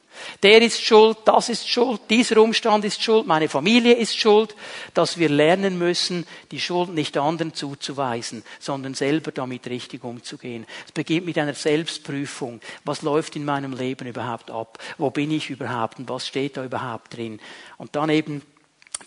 Der 0.42 0.60
ist 0.60 0.82
schuld, 0.82 1.18
das 1.24 1.48
ist 1.48 1.68
schuld, 1.68 2.00
dieser 2.10 2.36
Umstand 2.38 2.84
ist 2.84 3.02
schuld, 3.02 3.26
meine 3.26 3.48
Familie 3.48 3.94
ist 3.94 4.16
schuld, 4.16 4.54
dass 4.92 5.18
wir 5.18 5.28
lernen 5.28 5.78
müssen, 5.78 6.26
die 6.50 6.60
Schuld 6.60 6.90
nicht 6.90 7.16
anderen 7.16 7.54
zuzuweisen, 7.54 8.44
sondern 8.58 8.94
selber 8.94 9.32
damit 9.32 9.66
richtig 9.68 10.04
umzugehen. 10.04 10.66
Es 10.84 10.92
beginnt 10.92 11.26
mit 11.26 11.38
einer 11.38 11.54
Selbstprüfung. 11.54 12.60
Was 12.84 13.02
läuft 13.02 13.36
in 13.36 13.44
meinem 13.44 13.72
Leben 13.72 14.06
überhaupt 14.06 14.50
ab? 14.50 14.78
Wo 14.98 15.10
bin 15.10 15.30
ich 15.30 15.48
überhaupt 15.48 15.98
und 15.98 16.08
was 16.08 16.26
steht 16.26 16.56
da 16.56 16.64
überhaupt 16.64 17.16
drin? 17.16 17.40
Und 17.78 17.96
dann 17.96 18.10
eben 18.10 18.42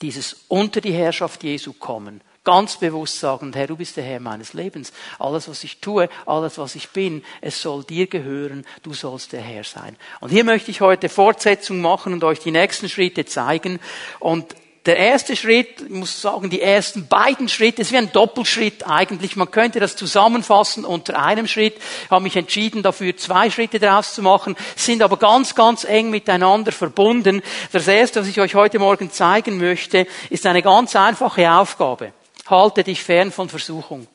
dieses 0.02 0.46
unter 0.48 0.82
die 0.82 0.94
Herrschaft 0.94 1.44
Jesu 1.44 1.74
kommen 1.74 2.22
ganz 2.46 2.78
bewusst 2.78 3.20
sagen, 3.20 3.52
Herr, 3.54 3.68
du 3.68 3.76
bist 3.76 3.98
der 3.98 4.06
Herr 4.06 4.22
meines 4.22 4.54
Lebens. 4.54 4.94
Alles, 5.20 5.50
was 5.50 5.64
ich 5.66 5.82
tue, 5.82 6.08
alles, 6.26 6.58
was 6.58 6.76
ich 6.76 6.90
bin, 6.90 7.24
es 7.42 7.62
soll 7.62 7.84
dir 7.84 8.08
gehören, 8.08 8.66
du 8.84 8.94
sollst 8.94 9.34
der 9.34 9.42
Herr 9.42 9.66
sein. 9.66 9.98
Und 10.22 10.30
hier 10.30 10.46
möchte 10.46 10.72
ich 10.72 10.80
heute 10.80 11.10
Fortsetzung 11.10 11.82
machen 11.82 12.14
und 12.14 12.24
euch 12.24 12.40
die 12.40 12.52
nächsten 12.52 12.88
Schritte 12.88 13.26
zeigen. 13.26 13.80
Und 14.20 14.56
Der 14.86 14.98
erste 14.98 15.36
Schritt, 15.36 15.82
ich 15.82 15.90
muss 15.90 16.22
sagen, 16.22 16.52
die 16.52 16.62
ersten 16.62 17.08
beiden 17.08 17.50
Schritte, 17.50 17.82
ist 17.82 17.92
wie 17.92 17.98
ein 17.98 18.12
Doppelschritt 18.12 18.86
eigentlich. 18.86 19.36
Man 19.36 19.50
könnte 19.50 19.80
das 19.80 19.96
zusammenfassen 19.96 20.86
unter 20.86 21.20
einem 21.20 21.48
Schritt. 21.48 21.78
Ich 22.04 22.12
habe 22.12 22.22
mich 22.22 22.36
entschieden, 22.36 22.84
dafür 22.84 23.18
zwei 23.18 23.50
Schritte 23.50 23.80
daraus 23.80 24.14
zu 24.14 24.22
machen, 24.22 24.56
sind 24.76 25.02
aber 25.02 25.18
ganz, 25.18 25.56
ganz 25.56 25.86
eng 25.86 26.12
miteinander 26.12 26.72
verbunden. 26.72 27.42
Das 27.72 27.88
erste, 27.88 28.22
was 28.22 28.28
ich 28.28 28.40
euch 28.40 28.54
heute 28.54 28.78
Morgen 28.78 29.12
zeigen 29.12 29.58
möchte, 29.58 30.06
ist 30.30 30.46
eine 30.46 30.62
ganz 30.62 30.96
einfache 30.96 31.52
Aufgabe. 31.52 32.14
Halte 32.48 32.84
dich 32.84 33.02
fern 33.02 33.32
von 33.32 33.50
Versuchung. 33.50 34.06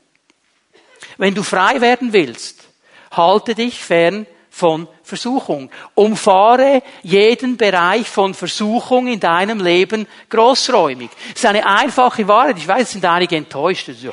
Wenn 1.19 1.35
du 1.35 1.43
frei 1.43 1.81
werden 1.81 2.13
willst, 2.13 2.63
halte 3.11 3.57
dich 3.57 3.83
fern 3.83 4.25
von 4.61 4.89
Versuchung. 5.03 5.71
Umfahre 5.95 6.83
jeden 7.03 7.57
Bereich 7.57 8.07
von 8.07 8.35
Versuchung 8.35 9.07
in 9.07 9.19
deinem 9.19 9.59
Leben 9.59 10.07
großräumig. 10.29 11.09
Das 11.31 11.39
ist 11.39 11.47
eine 11.47 11.67
einfache 11.67 12.29
Wahrheit. 12.29 12.59
Ich 12.59 12.69
weiß, 12.69 12.83
es 12.83 12.91
sind 12.91 13.05
einige 13.07 13.37
enttäuscht. 13.37 13.89
Das 13.89 13.97
ist 13.97 14.05
ja, 14.05 14.13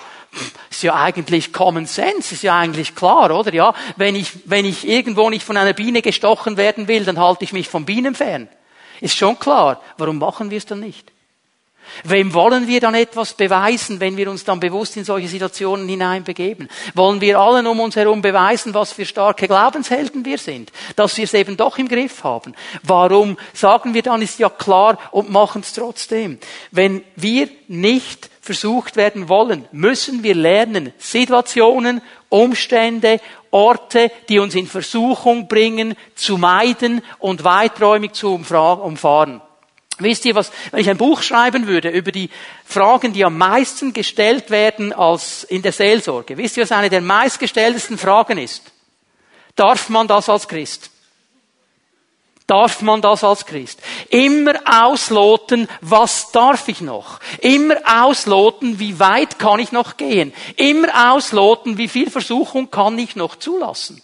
ist 0.70 0.84
ja 0.84 0.96
eigentlich 0.96 1.52
Common 1.52 1.86
Sense, 1.86 2.34
ist 2.34 2.44
ja 2.44 2.58
eigentlich 2.58 2.96
klar, 2.96 3.38
oder? 3.38 3.54
Ja, 3.54 3.74
wenn 3.98 4.16
ich, 4.16 4.32
wenn 4.46 4.64
ich 4.64 4.88
irgendwo 4.88 5.30
nicht 5.30 5.44
von 5.44 5.58
einer 5.58 5.74
Biene 5.74 6.02
gestochen 6.02 6.56
werden 6.56 6.88
will, 6.88 7.04
dann 7.04 7.20
halte 7.20 7.44
ich 7.44 7.52
mich 7.52 7.68
von 7.68 7.84
Bienen 7.84 8.16
fern. 8.16 8.48
Ist 9.02 9.18
schon 9.18 9.38
klar. 9.38 9.82
Warum 9.98 10.18
machen 10.18 10.50
wir 10.50 10.58
es 10.58 10.66
dann 10.66 10.80
nicht? 10.80 11.12
Wem 12.04 12.34
wollen 12.34 12.68
wir 12.68 12.80
dann 12.80 12.96
etwas 12.96 13.34
beweisen, 13.34 14.00
wenn 14.00 14.18
wir 14.18 14.30
uns 14.30 14.44
dann 14.44 14.60
bewusst 14.60 14.98
in 14.98 15.04
solche 15.04 15.28
Situationen 15.28 15.88
hineinbegeben? 15.88 16.70
Wollen 16.94 17.22
wir 17.22 17.40
allen 17.40 17.68
um 17.68 17.80
uns 17.80 17.96
herum 17.96 18.22
beweisen, 18.22 18.74
was 18.74 18.94
für 18.94 19.06
starke 19.06 19.48
Glaubenshelden 19.48 20.26
wir 20.26 20.38
sind? 20.38 20.72
Dass 20.96 21.18
wir 21.18 21.24
es 21.24 21.34
eben 21.34 21.58
doch 21.58 21.78
im 21.78 21.88
Griff 21.88 22.24
haben? 22.24 22.54
Warum 22.84 23.38
sagen 23.54 23.94
wir 23.94 24.02
dann, 24.02 24.22
ist 24.22 24.40
ja 24.40 24.50
klar 24.50 24.98
und 25.12 25.30
machen 25.30 25.62
es 25.62 25.74
trotzdem? 25.74 26.40
Wenn 26.72 27.04
wir 27.16 27.50
nicht 27.68 28.30
versucht 28.42 28.96
werden 28.96 29.28
wollen, 29.28 29.68
müssen 29.72 30.24
wir 30.24 30.34
lernen, 30.34 30.94
Situationen, 30.98 32.02
Umstände, 32.30 33.20
Orte, 33.52 34.12
die 34.30 34.40
uns 34.40 34.56
in 34.56 34.68
Versuchung 34.68 35.48
bringen, 35.48 35.96
zu 36.16 36.38
meiden 36.38 37.02
und 37.20 37.44
weiträumig 37.44 38.14
zu 38.14 38.34
umfahren. 38.34 39.42
Wisst 40.00 40.26
ihr 40.26 40.36
was, 40.36 40.52
wenn 40.72 40.82
ich 40.82 40.90
ein 40.90 40.98
Buch 40.98 41.24
schreiben 41.24 41.66
würde 41.66 41.90
über 41.90 42.12
die 42.12 42.30
Fragen, 42.66 43.14
die 43.14 43.26
am 43.26 43.38
meisten 43.38 43.94
gestellt 43.94 44.52
werden 44.52 44.94
als 44.94 45.44
in 45.44 45.64
der 45.64 45.72
Seelsorge, 45.72 46.38
wisst 46.38 46.58
ihr, 46.58 46.64
was 46.64 46.72
eine 46.72 46.90
der 46.90 47.02
meistgestelltesten 47.02 47.98
Fragen 47.98 48.38
ist? 48.38 48.72
Darf 49.56 49.90
man 49.90 50.08
das 50.08 50.30
als 50.30 50.48
Christ? 50.48 50.92
Darf 52.46 52.82
man 52.82 53.02
das 53.02 53.26
als 53.26 53.46
Christ? 53.46 53.82
Immer 54.10 54.54
ausloten, 54.66 55.68
was 55.82 56.32
darf 56.32 56.70
ich 56.70 56.80
noch? 56.80 57.20
Immer 57.40 57.76
ausloten, 57.86 58.80
wie 58.80 59.00
weit 59.00 59.38
kann 59.38 59.60
ich 59.60 59.74
noch 59.74 59.98
gehen? 59.98 60.34
Immer 60.56 61.12
ausloten, 61.14 61.78
wie 61.78 61.90
viel 61.90 62.10
Versuchung 62.10 62.72
kann 62.72 62.98
ich 63.00 63.18
noch 63.18 63.36
zulassen? 63.36 64.02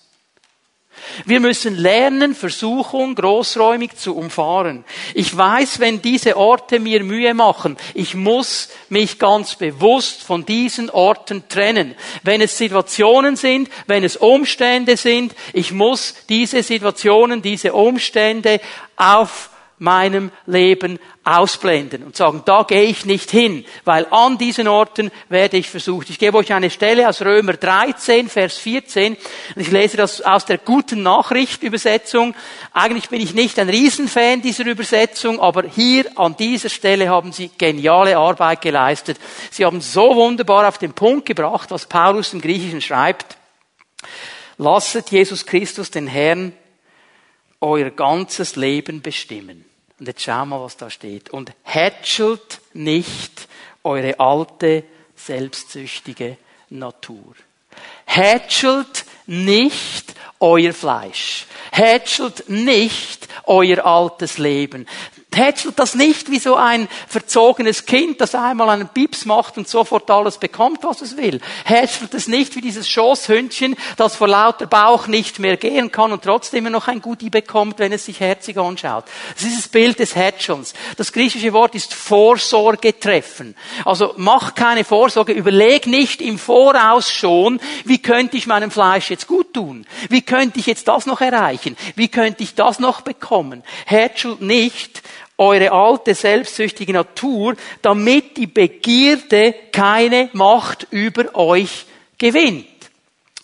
Wir 1.26 1.40
müssen 1.40 1.76
lernen, 1.76 2.36
Versuchung 2.36 3.16
großräumig 3.16 3.96
zu 3.96 4.16
umfahren. 4.16 4.84
Ich 5.14 5.36
weiß, 5.36 5.80
wenn 5.80 6.02
diese 6.02 6.38
Orte 6.38 6.80
mir 6.80 7.04
Mühe 7.04 7.34
machen, 7.34 7.78
ich 7.94 8.16
muss 8.16 8.70
mich 8.90 9.20
ganz 9.20 9.56
bewusst 9.56 10.24
von 10.24 10.46
diesen 10.46 10.90
Orten 10.90 11.48
trennen. 11.50 11.96
Wenn 12.24 12.42
es 12.42 12.58
Situationen 12.58 13.36
sind, 13.36 13.70
wenn 13.88 14.04
es 14.04 14.18
Umstände 14.18 14.98
sind, 14.98 15.34
ich 15.54 15.72
muss 15.72 16.16
diese 16.30 16.64
Situationen, 16.64 17.42
diese 17.42 17.74
Umstände 17.74 18.60
auf 18.96 19.50
meinem 19.80 20.32
Leben 20.46 21.00
ausblenden 21.24 22.04
und 22.04 22.16
sagen, 22.16 22.42
da 22.46 22.64
gehe 22.64 22.84
ich 22.84 23.06
nicht 23.06 23.32
hin, 23.32 23.66
weil 23.86 24.06
an 24.12 24.38
diesen 24.38 24.68
Orten 24.68 25.12
werde 25.30 25.58
ich 25.58 25.70
versucht. 25.70 26.10
Ich 26.10 26.20
gebe 26.20 26.38
euch 26.38 26.54
eine 26.54 26.70
Stelle 26.70 27.08
aus 27.08 27.22
Römer 27.22 27.54
13, 27.54 28.30
Vers 28.30 28.58
14. 28.58 29.18
Ich 29.56 29.72
lese 29.72 29.98
das 29.98 30.22
aus 30.22 30.46
der 30.46 30.58
guten 30.58 31.04
Nachricht 31.04 31.64
Übersetzung. 31.64 32.36
Eigentlich 32.74 33.10
bin 33.10 33.22
ich 33.22 33.34
nicht 33.34 33.58
ein 33.60 33.70
Riesenfan 33.70 34.42
dieser 34.42 34.66
Übersetzung, 34.66 35.40
aber 35.40 35.64
hier 35.64 36.06
an 36.18 36.36
dieser 36.38 36.70
Stelle 36.70 37.10
haben 37.10 37.32
sie 37.32 37.50
geniale 37.58 38.18
Arbeit 38.18 38.62
geleistet. 38.62 39.18
Sie 39.52 39.66
haben 39.66 39.82
so 39.82 40.16
wunderbar 40.16 40.68
auf 40.68 40.78
den 40.78 40.94
Punkt 40.94 41.26
gebracht, 41.26 41.72
was 41.72 41.86
Paulus 41.86 42.34
im 42.34 42.42
Griechischen 42.42 42.82
schreibt. 42.82 43.38
Lasset 44.58 45.10
Jesus 45.10 45.46
Christus 45.46 45.90
den 45.90 46.08
Herrn 46.08 46.54
euer 47.64 47.90
ganzes 47.90 48.56
Leben 48.56 49.02
bestimmen. 49.02 49.66
Und 50.00 50.08
jetzt 50.08 50.22
schau 50.22 50.46
mal, 50.46 50.62
was 50.62 50.78
da 50.78 50.90
steht. 50.90 51.30
Und 51.30 51.54
hätschelt 51.64 52.60
nicht 52.74 53.48
eure 53.84 54.20
alte, 54.20 54.84
selbstsüchtige 55.16 56.38
Natur. 56.70 57.36
Hätschelt 58.06 59.06
nicht 59.26 60.14
euer 60.40 60.74
Fleisch. 60.74 61.46
Hätschelt 61.72 62.50
nicht 62.50 63.28
euer 63.46 63.86
altes 63.86 64.38
Leben 64.38 64.88
tätschelt 65.34 65.80
das 65.80 65.96
nicht 65.96 66.30
wie 66.30 66.40
so 66.40 66.56
ein 66.56 66.88
verzogenes 67.08 67.86
Kind, 67.86 68.22
das 68.22 68.36
einmal 68.36 68.70
einen 68.70 68.88
Pips 68.88 69.26
macht 69.26 69.58
und 69.58 69.68
sofort 69.68 70.10
alles 70.12 70.38
bekommt, 70.38 70.84
was 70.84 71.02
es 71.02 71.18
will. 71.18 71.42
Hätschelt 71.66 72.14
es 72.14 72.28
nicht 72.28 72.56
wie 72.56 72.62
dieses 72.62 72.88
Schoßhündchen, 72.88 73.76
das 73.98 74.16
vor 74.16 74.28
lauter 74.28 74.68
Bauch 74.68 75.08
nicht 75.08 75.40
mehr 75.40 75.58
gehen 75.58 75.92
kann 75.92 76.12
und 76.12 76.24
trotzdem 76.24 76.60
immer 76.60 76.70
noch 76.70 76.88
ein 76.88 77.02
Goodie 77.02 77.30
bekommt, 77.30 77.80
wenn 77.80 77.92
es 77.92 78.06
sich 78.06 78.20
herzig 78.20 78.58
anschaut. 78.58 79.06
Das 79.34 79.44
ist 79.44 79.58
das 79.58 79.68
Bild 79.68 80.00
des 80.00 80.16
Hätschelns. 80.16 80.74
Das 80.98 81.12
griechische 81.12 81.54
Wort 81.54 81.74
ist 81.76 81.94
Vorsorge 81.94 83.00
treffen. 83.00 83.56
Also 83.86 84.14
mach 84.18 84.54
keine 84.54 84.84
Vorsorge, 84.84 85.34
überleg 85.34 85.88
nicht 85.88 86.22
im 86.22 86.38
Voraus 86.38 87.10
schon, 87.10 87.60
wie 87.86 88.02
könnte 88.02 88.38
ich 88.38 88.48
meinem 88.48 88.72
Fleisch 88.72 89.10
jetzt 89.10 89.28
gut 89.28 89.54
tun? 89.54 89.88
Wie 90.10 90.22
könnte 90.22 90.60
ich 90.60 90.68
jetzt 90.68 90.88
das 90.88 91.06
noch 91.06 91.22
erreichen? 91.22 91.76
Wie 91.96 92.08
könnte 92.08 92.44
ich 92.44 92.56
das 92.56 92.80
noch 92.80 93.02
bekommen? 93.02 93.64
Hätschelt 93.86 94.42
nicht, 94.42 95.02
eure 95.44 95.72
alte 95.72 96.16
selbstsüchtige 96.16 96.94
Natur, 96.94 97.56
damit 97.82 98.38
die 98.38 98.48
Begierde 98.48 99.54
keine 99.72 100.30
Macht 100.34 100.88
über 100.92 101.36
euch 101.36 101.86
gewinnt. 102.18 102.68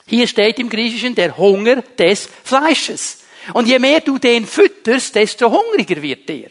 Hier 0.06 0.28
steht 0.28 0.60
im 0.60 0.70
Griechischen 0.70 1.16
der 1.16 1.38
Hunger 1.38 1.84
des 1.98 2.30
Fleisches. 2.44 3.24
Und 3.54 3.68
je 3.68 3.80
mehr 3.80 4.02
du 4.02 4.18
den 4.18 4.46
fütterst, 4.46 5.16
desto 5.16 5.52
hungriger 5.52 6.02
wird 6.02 6.28
der. 6.28 6.50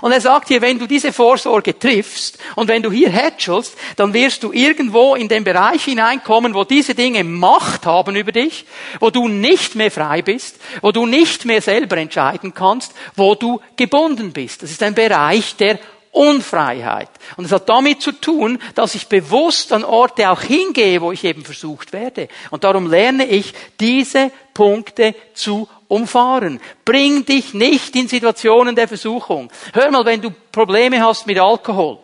Und 0.00 0.12
er 0.12 0.20
sagt 0.20 0.48
hier, 0.48 0.60
wenn 0.62 0.78
du 0.78 0.86
diese 0.86 1.12
Vorsorge 1.12 1.78
triffst 1.78 2.38
und 2.56 2.68
wenn 2.68 2.82
du 2.82 2.90
hier 2.90 3.10
hätschelst, 3.10 3.76
dann 3.96 4.12
wirst 4.12 4.42
du 4.42 4.52
irgendwo 4.52 5.14
in 5.14 5.28
den 5.28 5.44
Bereich 5.44 5.84
hineinkommen, 5.84 6.54
wo 6.54 6.64
diese 6.64 6.94
Dinge 6.94 7.24
Macht 7.24 7.86
haben 7.86 8.16
über 8.16 8.32
dich, 8.32 8.66
wo 9.00 9.10
du 9.10 9.28
nicht 9.28 9.74
mehr 9.74 9.90
frei 9.90 10.22
bist, 10.22 10.56
wo 10.80 10.92
du 10.92 11.06
nicht 11.06 11.44
mehr 11.44 11.62
selber 11.62 11.96
entscheiden 11.96 12.54
kannst, 12.54 12.92
wo 13.16 13.34
du 13.34 13.60
gebunden 13.76 14.32
bist. 14.32 14.62
Das 14.62 14.70
ist 14.70 14.82
ein 14.82 14.94
Bereich 14.94 15.56
der 15.56 15.78
Unfreiheit. 16.14 17.10
Und 17.36 17.44
es 17.44 17.52
hat 17.52 17.68
damit 17.68 18.00
zu 18.00 18.12
tun, 18.12 18.60
dass 18.76 18.94
ich 18.94 19.08
bewusst 19.08 19.72
an 19.72 19.84
Orte 19.84 20.30
auch 20.30 20.42
hingehe, 20.42 21.00
wo 21.00 21.10
ich 21.10 21.24
eben 21.24 21.44
versucht 21.44 21.92
werde. 21.92 22.28
Und 22.50 22.62
darum 22.62 22.88
lerne 22.88 23.26
ich, 23.26 23.52
diese 23.80 24.30
Punkte 24.54 25.16
zu 25.34 25.68
umfahren. 25.88 26.60
Bring 26.84 27.24
dich 27.24 27.54
nicht 27.54 27.94
in 27.96 28.08
Situationen 28.08 28.74
der 28.74 28.88
Versuchung. 28.88 29.50
Hör 29.72 29.90
mal, 29.90 30.04
wenn 30.04 30.20
du 30.20 30.30
Probleme 30.52 31.04
hast 31.04 31.26
mit 31.26 31.38
Alkohol, 31.38 31.98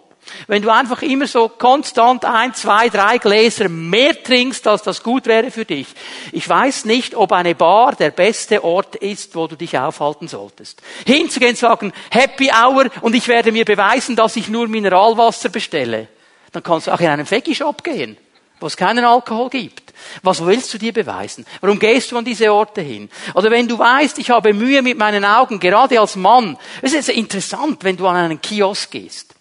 wenn 0.46 0.62
du 0.62 0.70
einfach 0.70 1.02
immer 1.02 1.26
so 1.26 1.49
konstant 1.49 2.25
ein, 2.25 2.54
zwei, 2.54 2.88
drei 2.88 3.18
Gläser 3.18 3.68
mehr 3.68 4.22
trinkst, 4.22 4.66
als 4.66 4.82
das 4.82 5.02
gut 5.02 5.26
wäre 5.26 5.50
für 5.50 5.64
dich. 5.64 5.87
Ich 6.32 6.49
weiß 6.49 6.84
nicht, 6.84 7.14
ob 7.14 7.32
eine 7.32 7.54
Bar 7.54 7.94
der 7.96 8.10
beste 8.10 8.62
Ort 8.62 8.96
ist, 8.96 9.34
wo 9.34 9.46
du 9.46 9.56
dich 9.56 9.76
aufhalten 9.78 10.28
solltest. 10.28 10.82
Hinzugehen 11.06 11.50
und 11.50 11.58
sagen, 11.58 11.92
Happy 12.10 12.50
Hour 12.50 12.87
und 13.00 13.14
ich 13.14 13.28
werde 13.28 13.52
mir 13.52 13.64
beweisen, 13.64 14.16
dass 14.16 14.37
ich 14.37 14.49
nur 14.49 14.68
Mineralwasser 14.68 15.49
bestelle. 15.49 16.08
Dann 16.52 16.62
kannst 16.62 16.87
du 16.87 16.92
auch 16.92 17.00
in 17.00 17.08
einen 17.08 17.30
Veggie-Shop 17.30 17.82
gehen, 17.84 18.16
wo 18.61 18.67
es 18.67 18.76
keinen 18.76 19.05
Alkohol 19.05 19.50
gibt. 19.50 19.93
Was 20.23 20.45
willst 20.45 20.73
du 20.73 20.79
dir 20.79 20.93
beweisen? 20.93 21.45
Warum 21.61 21.79
gehst 21.79 22.11
du 22.12 22.19
an 22.19 22.25
diese 22.25 22.52
Orte 22.52 22.81
hin? 22.81 23.11
Oder 23.35 23.50
wenn 23.50 23.69
du 23.69 23.79
weißt, 23.79 24.19
ich 24.19 24.31
habe 24.31 24.52
Mühe 24.52 24.83
mit 24.83 24.99
meinen 24.99 25.25
Augen, 25.25 25.61
gerade 25.61 26.00
als 26.00 26.17
Mann. 26.17 26.57
Es 26.83 26.93
ist 26.93 27.09
interessant, 27.09 27.85
wenn 27.85 27.97
du 27.97 28.07
an 28.07 28.17
einen 28.17 28.40
Kiosk 28.40 28.90
gehst. 28.90 29.35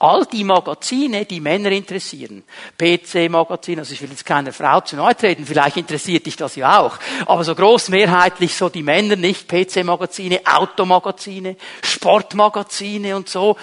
All 0.00 0.26
die 0.26 0.44
Magazine, 0.44 1.24
die 1.24 1.40
Männer 1.40 1.72
interessieren. 1.72 2.44
PC-Magazine, 2.78 3.80
also 3.80 3.92
ich 3.92 4.00
will 4.00 4.10
jetzt 4.10 4.24
keiner 4.24 4.52
Frau 4.52 4.80
zu 4.80 4.94
nahe 4.94 5.16
treten, 5.16 5.44
vielleicht 5.44 5.76
interessiert 5.76 6.24
dich 6.24 6.36
das 6.36 6.54
ja 6.54 6.78
auch. 6.78 6.98
Aber 7.26 7.42
so 7.42 7.56
großmehrheitlich 7.56 8.54
so 8.54 8.68
die 8.68 8.84
Männer 8.84 9.16
nicht. 9.16 9.48
PC-Magazine, 9.48 10.40
Automagazine, 10.44 11.56
Sportmagazine 11.82 13.16
und 13.16 13.28
so. 13.28 13.56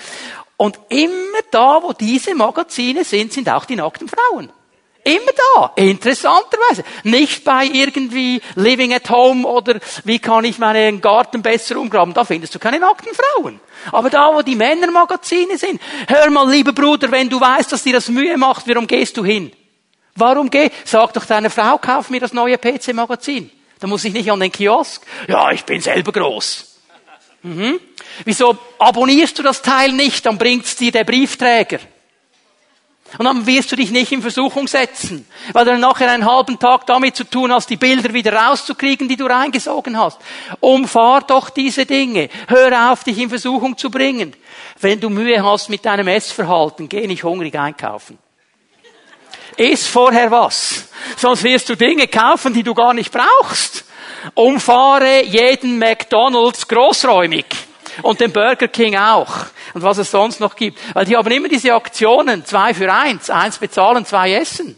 Und 0.57 0.77
immer 0.89 1.39
da, 1.51 1.81
wo 1.81 1.93
diese 1.93 2.35
Magazine 2.35 3.05
sind, 3.05 3.31
sind 3.31 3.49
auch 3.49 3.63
die 3.63 3.77
nackten 3.77 4.09
Frauen. 4.09 4.51
Immer 5.05 5.31
da. 5.55 5.71
Interessanterweise. 5.75 6.83
Nicht 7.03 7.43
bei 7.43 7.65
irgendwie 7.65 8.41
Living 8.55 8.91
at 8.91 9.07
Home 9.11 9.47
oder 9.47 9.79
wie 10.03 10.17
kann 10.17 10.43
ich 10.45 10.57
meinen 10.57 10.99
Garten 10.99 11.43
besser 11.43 11.77
umgraben. 11.77 12.15
Da 12.15 12.23
findest 12.23 12.55
du 12.55 12.59
keine 12.59 12.79
nackten 12.79 13.13
Frauen. 13.13 13.59
Aber 13.91 14.09
da, 14.09 14.33
wo 14.33 14.41
die 14.41 14.55
Männermagazine 14.55 15.59
sind, 15.59 15.79
hör 16.07 16.31
mal, 16.31 16.49
lieber 16.49 16.73
Bruder, 16.73 17.11
wenn 17.11 17.29
du 17.29 17.39
weißt, 17.39 17.71
dass 17.71 17.83
dir 17.83 17.93
das 17.93 18.09
Mühe 18.09 18.35
macht, 18.35 18.67
warum 18.67 18.87
gehst 18.87 19.15
du 19.17 19.23
hin? 19.23 19.51
Warum 20.15 20.49
geh? 20.49 20.71
Sag 20.85 21.13
doch 21.13 21.25
deiner 21.25 21.51
Frau, 21.51 21.77
kauf 21.77 22.09
mir 22.09 22.19
das 22.19 22.33
neue 22.33 22.57
PC-Magazin. 22.57 23.51
Da 23.79 23.85
muss 23.85 24.05
ich 24.05 24.13
nicht 24.13 24.31
an 24.31 24.39
den 24.39 24.51
Kiosk. 24.51 25.05
Ja, 25.27 25.51
ich 25.51 25.65
bin 25.65 25.81
selber 25.81 26.13
groß. 26.13 26.79
Mhm. 27.43 27.79
Wieso 28.23 28.57
abonnierst 28.79 29.37
du 29.37 29.43
das 29.43 29.61
Teil 29.61 29.91
nicht? 29.91 30.25
Dann 30.25 30.39
bringt's 30.39 30.75
dir 30.75 30.91
der 30.91 31.03
Briefträger. 31.03 31.77
Und 33.17 33.25
dann 33.25 33.45
wirst 33.45 33.71
du 33.71 33.75
dich 33.75 33.91
nicht 33.91 34.11
in 34.11 34.21
Versuchung 34.21 34.67
setzen, 34.67 35.25
weil 35.53 35.65
du 35.65 35.71
dann 35.71 35.79
nachher 35.79 36.11
einen 36.11 36.25
halben 36.25 36.59
Tag 36.59 36.85
damit 36.85 37.15
zu 37.15 37.23
tun 37.23 37.51
hast, 37.51 37.69
die 37.69 37.77
Bilder 37.77 38.13
wieder 38.13 38.33
rauszukriegen, 38.33 39.07
die 39.07 39.15
du 39.15 39.25
reingesogen 39.25 39.97
hast. 39.97 40.19
Umfahr 40.59 41.21
doch 41.21 41.49
diese 41.49 41.85
Dinge. 41.85 42.29
Hör 42.47 42.91
auf, 42.91 43.03
dich 43.03 43.17
in 43.17 43.29
Versuchung 43.29 43.77
zu 43.77 43.89
bringen. 43.89 44.35
Wenn 44.79 44.99
du 44.99 45.09
Mühe 45.09 45.43
hast 45.43 45.69
mit 45.69 45.85
deinem 45.85 46.07
Essverhalten, 46.07 46.89
geh 46.89 47.07
nicht 47.07 47.23
hungrig 47.23 47.57
einkaufen. 47.57 48.17
Iss 49.57 49.87
vorher 49.87 50.31
was. 50.31 50.89
Sonst 51.15 51.43
wirst 51.43 51.69
du 51.69 51.75
Dinge 51.75 52.07
kaufen, 52.07 52.53
die 52.53 52.63
du 52.63 52.73
gar 52.73 52.93
nicht 52.93 53.11
brauchst. 53.11 53.85
Umfahre 54.33 55.23
jeden 55.23 55.77
McDonalds 55.77 56.67
großräumig. 56.67 57.45
Und 58.01 58.19
den 58.19 58.31
Burger 58.31 58.67
King 58.67 58.95
auch. 58.97 59.47
Und 59.73 59.83
was 59.83 59.97
es 59.97 60.11
sonst 60.11 60.39
noch 60.39 60.55
gibt. 60.55 60.79
Weil 60.93 61.05
die 61.05 61.15
haben 61.15 61.31
immer 61.31 61.47
diese 61.47 61.73
Aktionen. 61.73 62.45
Zwei 62.45 62.73
für 62.73 62.91
eins. 62.91 63.29
Eins 63.29 63.57
bezahlen, 63.57 64.05
zwei 64.05 64.33
essen. 64.33 64.75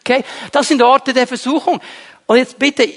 Okay? 0.00 0.24
Das 0.52 0.68
sind 0.68 0.82
Orte 0.82 1.12
der 1.12 1.26
Versuchung. 1.26 1.80
Und 2.26 2.36
jetzt 2.36 2.58
bitte, 2.58 2.88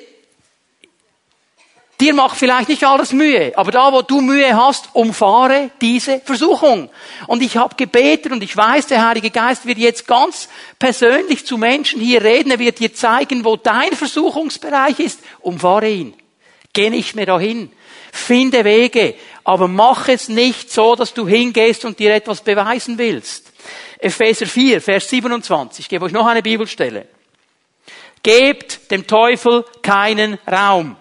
Dir 1.99 2.13
macht 2.13 2.37
vielleicht 2.37 2.69
nicht 2.69 2.85
alles 2.85 3.11
Mühe, 3.11 3.51
aber 3.57 3.71
da, 3.71 3.91
wo 3.91 4.01
du 4.01 4.21
Mühe 4.21 4.55
hast, 4.55 4.87
umfahre 4.93 5.69
diese 5.81 6.21
Versuchung. 6.21 6.89
Und 7.27 7.41
ich 7.41 7.57
habe 7.57 7.75
gebetet 7.75 8.31
und 8.31 8.41
ich 8.41 8.55
weiß, 8.55 8.87
der 8.87 9.05
Heilige 9.05 9.31
Geist 9.31 9.65
wird 9.65 9.79
jetzt 9.79 10.07
ganz 10.07 10.47
persönlich 10.77 11.45
zu 11.45 11.57
Menschen 11.57 11.99
hier 11.99 12.23
reden. 12.23 12.51
Er 12.51 12.59
wird 12.59 12.79
dir 12.79 12.93
zeigen, 12.93 13.43
wo 13.43 13.57
dein 13.57 13.91
Versuchungsbereich 13.91 14.97
ist. 15.01 15.19
Umfahre 15.41 15.89
ihn. 15.89 16.13
Geh 16.71 16.89
nicht 16.89 17.15
mehr 17.15 17.25
dahin. 17.25 17.69
Finde 18.13 18.63
Wege. 18.63 19.15
Aber 19.49 19.67
mach 19.67 20.07
es 20.09 20.29
nicht 20.29 20.71
so, 20.71 20.95
dass 20.95 21.15
du 21.15 21.27
hingehst 21.27 21.83
und 21.83 21.97
dir 21.97 22.13
etwas 22.13 22.41
beweisen 22.41 22.99
willst. 22.99 23.51
Epheser 23.97 24.45
4, 24.45 24.79
Vers 24.79 25.09
27. 25.09 25.85
Ich 25.85 25.89
gebe 25.89 26.05
euch 26.05 26.11
noch 26.11 26.27
eine 26.27 26.43
Bibelstelle. 26.43 27.07
Gebt 28.21 28.91
dem 28.91 29.07
Teufel 29.07 29.65
keinen 29.81 30.37
Raum. 30.47 30.97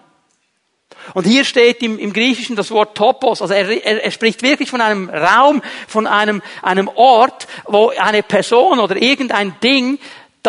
Und 1.13 1.27
hier 1.27 1.45
steht 1.45 1.83
im, 1.83 1.99
im 1.99 2.11
Griechischen 2.11 2.55
das 2.55 2.71
Wort 2.71 2.97
Topos, 2.97 3.43
also 3.43 3.53
er, 3.53 3.69
er, 3.69 4.03
er 4.03 4.11
spricht 4.11 4.41
wirklich 4.41 4.71
von 4.71 4.81
einem 4.81 5.11
Raum, 5.11 5.61
von 5.87 6.07
einem, 6.07 6.41
einem 6.63 6.87
Ort, 6.87 7.47
wo 7.67 7.89
eine 7.89 8.23
Person 8.23 8.79
oder 8.79 8.95
irgendein 8.95 9.59
Ding 9.61 9.99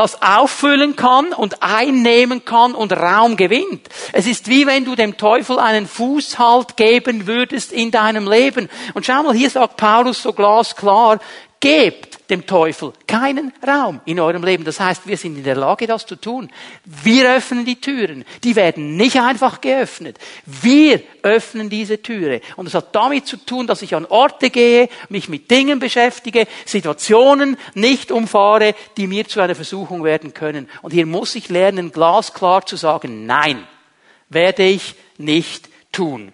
das 0.00 0.22
auffüllen 0.22 0.96
kann 0.96 1.34
und 1.34 1.62
einnehmen 1.62 2.46
kann 2.46 2.74
und 2.74 2.90
Raum 2.94 3.36
gewinnt. 3.36 3.86
Es 4.14 4.26
ist 4.26 4.48
wie 4.48 4.66
wenn 4.66 4.86
du 4.86 4.94
dem 4.94 5.18
Teufel 5.18 5.58
einen 5.58 5.86
Fußhalt 5.86 6.78
geben 6.78 7.26
würdest 7.26 7.70
in 7.70 7.90
deinem 7.90 8.26
Leben. 8.26 8.70
Und 8.94 9.04
schau 9.04 9.22
mal, 9.22 9.34
hier 9.34 9.50
sagt 9.50 9.76
Paulus 9.76 10.22
so 10.22 10.32
glasklar, 10.32 11.20
Gebt 11.62 12.30
dem 12.30 12.46
Teufel 12.46 12.94
keinen 13.06 13.52
Raum 13.66 14.00
in 14.06 14.18
eurem 14.18 14.42
Leben. 14.42 14.64
Das 14.64 14.80
heißt, 14.80 15.06
wir 15.06 15.18
sind 15.18 15.36
in 15.36 15.44
der 15.44 15.56
Lage, 15.56 15.86
das 15.86 16.06
zu 16.06 16.16
tun. 16.16 16.50
Wir 16.86 17.34
öffnen 17.34 17.66
die 17.66 17.78
Türen. 17.78 18.24
Die 18.42 18.56
werden 18.56 18.96
nicht 18.96 19.20
einfach 19.20 19.60
geöffnet. 19.60 20.18
Wir 20.46 21.02
öffnen 21.22 21.68
diese 21.68 22.00
Türe. 22.00 22.40
Und 22.56 22.66
es 22.66 22.72
hat 22.72 22.94
damit 22.94 23.26
zu 23.26 23.36
tun, 23.36 23.66
dass 23.66 23.82
ich 23.82 23.94
an 23.94 24.06
Orte 24.06 24.48
gehe, 24.48 24.88
mich 25.10 25.28
mit 25.28 25.50
Dingen 25.50 25.80
beschäftige, 25.80 26.46
Situationen 26.64 27.58
nicht 27.74 28.10
umfahre, 28.10 28.74
die 28.96 29.06
mir 29.06 29.28
zu 29.28 29.40
einer 29.40 29.54
Versuchung 29.54 30.02
werden 30.02 30.32
können. 30.32 30.66
Und 30.80 30.92
hier 30.92 31.04
muss 31.04 31.34
ich 31.34 31.50
lernen, 31.50 31.92
glasklar 31.92 32.64
zu 32.64 32.76
sagen, 32.76 33.26
nein, 33.26 33.66
werde 34.30 34.62
ich 34.62 34.94
nicht 35.18 35.68
tun. 35.92 36.32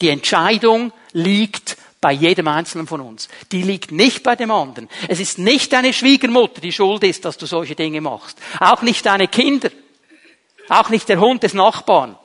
Die 0.00 0.08
Entscheidung 0.08 0.92
liegt 1.12 1.76
bei 2.00 2.12
jedem 2.12 2.48
Einzelnen 2.48 2.86
von 2.86 3.00
uns. 3.00 3.28
Die 3.50 3.62
liegt 3.62 3.90
nicht 3.90 4.22
bei 4.22 4.36
dem 4.36 4.50
anderen. 4.50 4.88
Es 5.08 5.20
ist 5.20 5.38
nicht 5.38 5.72
deine 5.72 5.92
Schwiegermutter, 5.92 6.60
die 6.60 6.72
schuld 6.72 7.02
ist, 7.04 7.24
dass 7.24 7.38
du 7.38 7.46
solche 7.46 7.74
Dinge 7.74 8.00
machst. 8.00 8.38
Auch 8.60 8.82
nicht 8.82 9.04
deine 9.06 9.28
Kinder. 9.28 9.70
Auch 10.68 10.90
nicht 10.90 11.08
der 11.08 11.20
Hund 11.20 11.42
des 11.42 11.54
Nachbarn. 11.54 12.16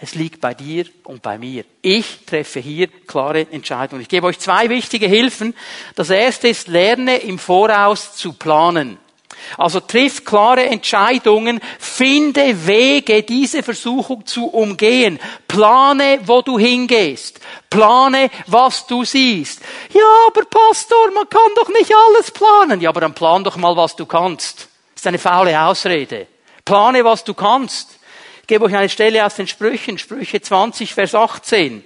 Es 0.00 0.16
liegt 0.16 0.40
bei 0.40 0.52
dir 0.52 0.86
und 1.04 1.22
bei 1.22 1.38
mir. 1.38 1.64
Ich 1.80 2.26
treffe 2.26 2.58
hier 2.58 2.88
klare 3.06 3.46
Entscheidungen. 3.52 4.02
Ich 4.02 4.08
gebe 4.08 4.26
euch 4.26 4.40
zwei 4.40 4.68
wichtige 4.68 5.06
Hilfen. 5.06 5.54
Das 5.94 6.10
erste 6.10 6.48
ist, 6.48 6.66
lerne 6.66 7.18
im 7.18 7.38
Voraus 7.38 8.16
zu 8.16 8.32
planen. 8.32 8.98
Also 9.58 9.80
triff 9.80 10.24
klare 10.24 10.66
Entscheidungen, 10.66 11.60
finde 11.78 12.66
Wege, 12.66 13.22
diese 13.22 13.62
Versuchung 13.62 14.26
zu 14.26 14.46
umgehen. 14.46 15.18
Plane, 15.48 16.20
wo 16.24 16.42
du 16.42 16.58
hingehst. 16.58 17.40
Plane, 17.70 18.30
was 18.46 18.86
du 18.86 19.04
siehst. 19.04 19.60
Ja, 19.92 20.26
aber 20.28 20.44
Pastor, 20.44 21.10
man 21.14 21.28
kann 21.28 21.40
doch 21.56 21.68
nicht 21.68 21.92
alles 21.94 22.30
planen. 22.30 22.80
Ja, 22.80 22.90
aber 22.90 23.00
dann 23.00 23.14
plan 23.14 23.44
doch 23.44 23.56
mal, 23.56 23.76
was 23.76 23.96
du 23.96 24.06
kannst. 24.06 24.68
Das 24.94 25.02
ist 25.02 25.06
eine 25.06 25.18
faule 25.18 25.60
Ausrede. 25.60 26.26
Plane, 26.64 27.04
was 27.04 27.24
du 27.24 27.34
kannst. 27.34 27.98
Ich 28.42 28.46
gebe 28.46 28.64
euch 28.64 28.74
eine 28.74 28.88
Stelle 28.88 29.24
aus 29.24 29.36
den 29.36 29.46
Sprüchen, 29.46 29.98
Sprüche 29.98 30.40
20, 30.40 30.94
Vers 30.94 31.14
18. 31.14 31.84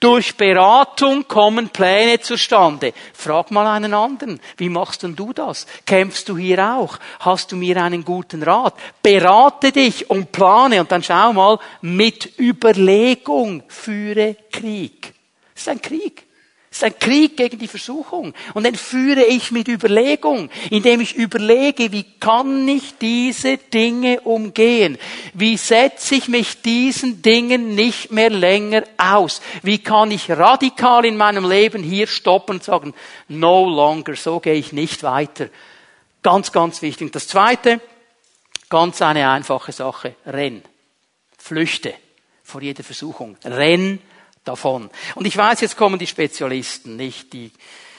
Durch 0.00 0.36
Beratung 0.36 1.28
kommen 1.28 1.68
Pläne 1.68 2.20
zustande. 2.20 2.92
Frag 3.14 3.50
mal 3.50 3.66
einen 3.66 3.94
anderen, 3.94 4.40
wie 4.56 4.68
machst 4.68 5.02
denn 5.02 5.14
du 5.14 5.32
das? 5.32 5.66
Kämpfst 5.86 6.28
du 6.28 6.36
hier 6.36 6.74
auch? 6.76 6.98
Hast 7.20 7.52
du 7.52 7.56
mir 7.56 7.82
einen 7.82 8.04
guten 8.04 8.42
Rat? 8.42 8.74
Berate 9.02 9.72
dich 9.72 10.10
und 10.10 10.32
plane 10.32 10.80
und 10.80 10.90
dann 10.90 11.02
schau 11.02 11.32
mal, 11.32 11.58
mit 11.80 12.38
Überlegung 12.38 13.62
führe 13.68 14.36
Krieg. 14.50 15.14
Das 15.54 15.62
ist 15.62 15.68
ein 15.68 15.82
Krieg. 15.82 16.24
Es 16.72 16.78
ist 16.78 16.84
ein 16.84 16.98
Krieg 16.98 17.36
gegen 17.36 17.58
die 17.58 17.68
Versuchung. 17.68 18.32
Und 18.54 18.64
den 18.64 18.76
führe 18.76 19.24
ich 19.24 19.50
mit 19.50 19.68
Überlegung, 19.68 20.48
indem 20.70 21.02
ich 21.02 21.14
überlege, 21.14 21.92
wie 21.92 22.06
kann 22.18 22.66
ich 22.66 22.96
diese 22.96 23.58
Dinge 23.58 24.22
umgehen? 24.22 24.96
Wie 25.34 25.58
setze 25.58 26.14
ich 26.14 26.28
mich 26.28 26.62
diesen 26.62 27.20
Dingen 27.20 27.74
nicht 27.74 28.10
mehr 28.10 28.30
länger 28.30 28.84
aus? 28.96 29.42
Wie 29.62 29.80
kann 29.80 30.10
ich 30.12 30.30
radikal 30.30 31.04
in 31.04 31.18
meinem 31.18 31.46
Leben 31.46 31.82
hier 31.82 32.06
stoppen 32.06 32.56
und 32.56 32.64
sagen, 32.64 32.94
no 33.28 33.68
longer, 33.68 34.16
so 34.16 34.40
gehe 34.40 34.54
ich 34.54 34.72
nicht 34.72 35.02
weiter. 35.02 35.50
Ganz, 36.22 36.52
ganz 36.52 36.80
wichtig. 36.80 37.12
Das 37.12 37.28
zweite, 37.28 37.82
ganz 38.70 39.02
eine 39.02 39.28
einfache 39.28 39.72
Sache. 39.72 40.14
Renn. 40.24 40.62
Flüchte 41.36 41.92
vor 42.42 42.62
jeder 42.62 42.82
Versuchung. 42.82 43.36
Renn 43.44 43.98
davon. 44.44 44.90
Und 45.14 45.26
ich 45.26 45.36
weiß, 45.36 45.60
jetzt 45.60 45.76
kommen 45.76 45.98
die 45.98 46.06
Spezialisten, 46.06 46.96
nicht 46.96 47.32
die 47.32 47.50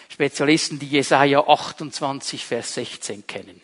Spezialisten, 0.09 0.79
die 0.79 0.87
Jesaja 0.87 1.47
28, 1.47 2.45
Vers 2.45 2.75
16 2.75 3.25
kennen. 3.25 3.61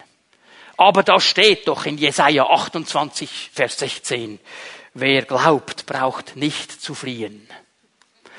Aber 0.77 1.03
da 1.03 1.19
steht 1.19 1.67
doch 1.67 1.85
in 1.85 1.97
Jesaja 1.97 2.45
28, 2.45 3.51
Vers 3.53 3.79
16, 3.79 4.39
wer 4.93 5.23
glaubt, 5.23 5.85
braucht 5.85 6.35
nicht 6.35 6.71
zu 6.71 6.95
fliehen. 6.95 7.47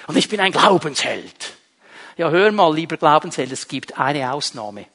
Und 0.07 0.16
ich 0.16 0.29
bin 0.29 0.40
ein 0.40 0.53
Glaubensheld. 0.53 1.53
Ja, 2.16 2.31
hör 2.31 2.50
mal, 2.53 2.74
lieber 2.74 2.96
Glaubensheld, 2.96 3.53
es 3.53 3.68
gibt 3.68 3.98
eine 3.98 4.33
Ausnahme. 4.33 4.87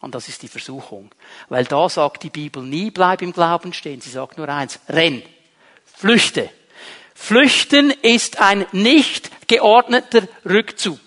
Und 0.00 0.14
das 0.14 0.28
ist 0.28 0.42
die 0.42 0.48
Versuchung. 0.48 1.10
Weil 1.48 1.64
da 1.64 1.88
sagt 1.88 2.22
die 2.22 2.30
Bibel 2.30 2.62
nie, 2.62 2.90
bleib 2.90 3.20
im 3.22 3.32
Glauben 3.32 3.72
stehen. 3.72 4.00
Sie 4.00 4.10
sagt 4.10 4.38
nur 4.38 4.48
eins, 4.48 4.78
renn, 4.88 5.22
flüchte, 5.84 6.50
Flüchten 7.20 7.90
ist 7.90 8.40
ein 8.40 8.64
nicht 8.72 9.48
geordneter 9.48 10.22
Rückzug. 10.48 10.98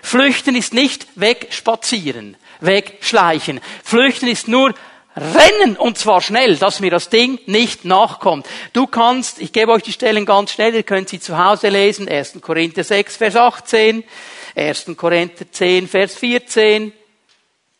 Flüchten 0.00 0.56
ist 0.56 0.72
nicht 0.72 1.06
wegspazieren, 1.16 2.38
wegschleichen. 2.60 3.60
Flüchten 3.84 4.28
ist 4.28 4.48
nur 4.48 4.72
rennen 5.14 5.76
und 5.76 5.98
zwar 5.98 6.22
schnell, 6.22 6.56
dass 6.56 6.80
mir 6.80 6.90
das 6.90 7.10
Ding 7.10 7.38
nicht 7.44 7.84
nachkommt. 7.84 8.46
Du 8.72 8.86
kannst, 8.86 9.42
ich 9.42 9.52
gebe 9.52 9.72
euch 9.72 9.82
die 9.82 9.92
Stellen 9.92 10.24
ganz 10.24 10.52
schnell, 10.52 10.74
ihr 10.74 10.84
könnt 10.84 11.10
sie 11.10 11.20
zu 11.20 11.36
Hause 11.36 11.68
lesen, 11.68 12.08
1. 12.08 12.40
Korinther 12.40 12.84
6, 12.84 13.16
Vers 13.16 13.36
18, 13.36 14.04
1. 14.56 14.86
Korinther 14.96 15.50
10, 15.50 15.86
Vers 15.88 16.14
14 16.14 16.92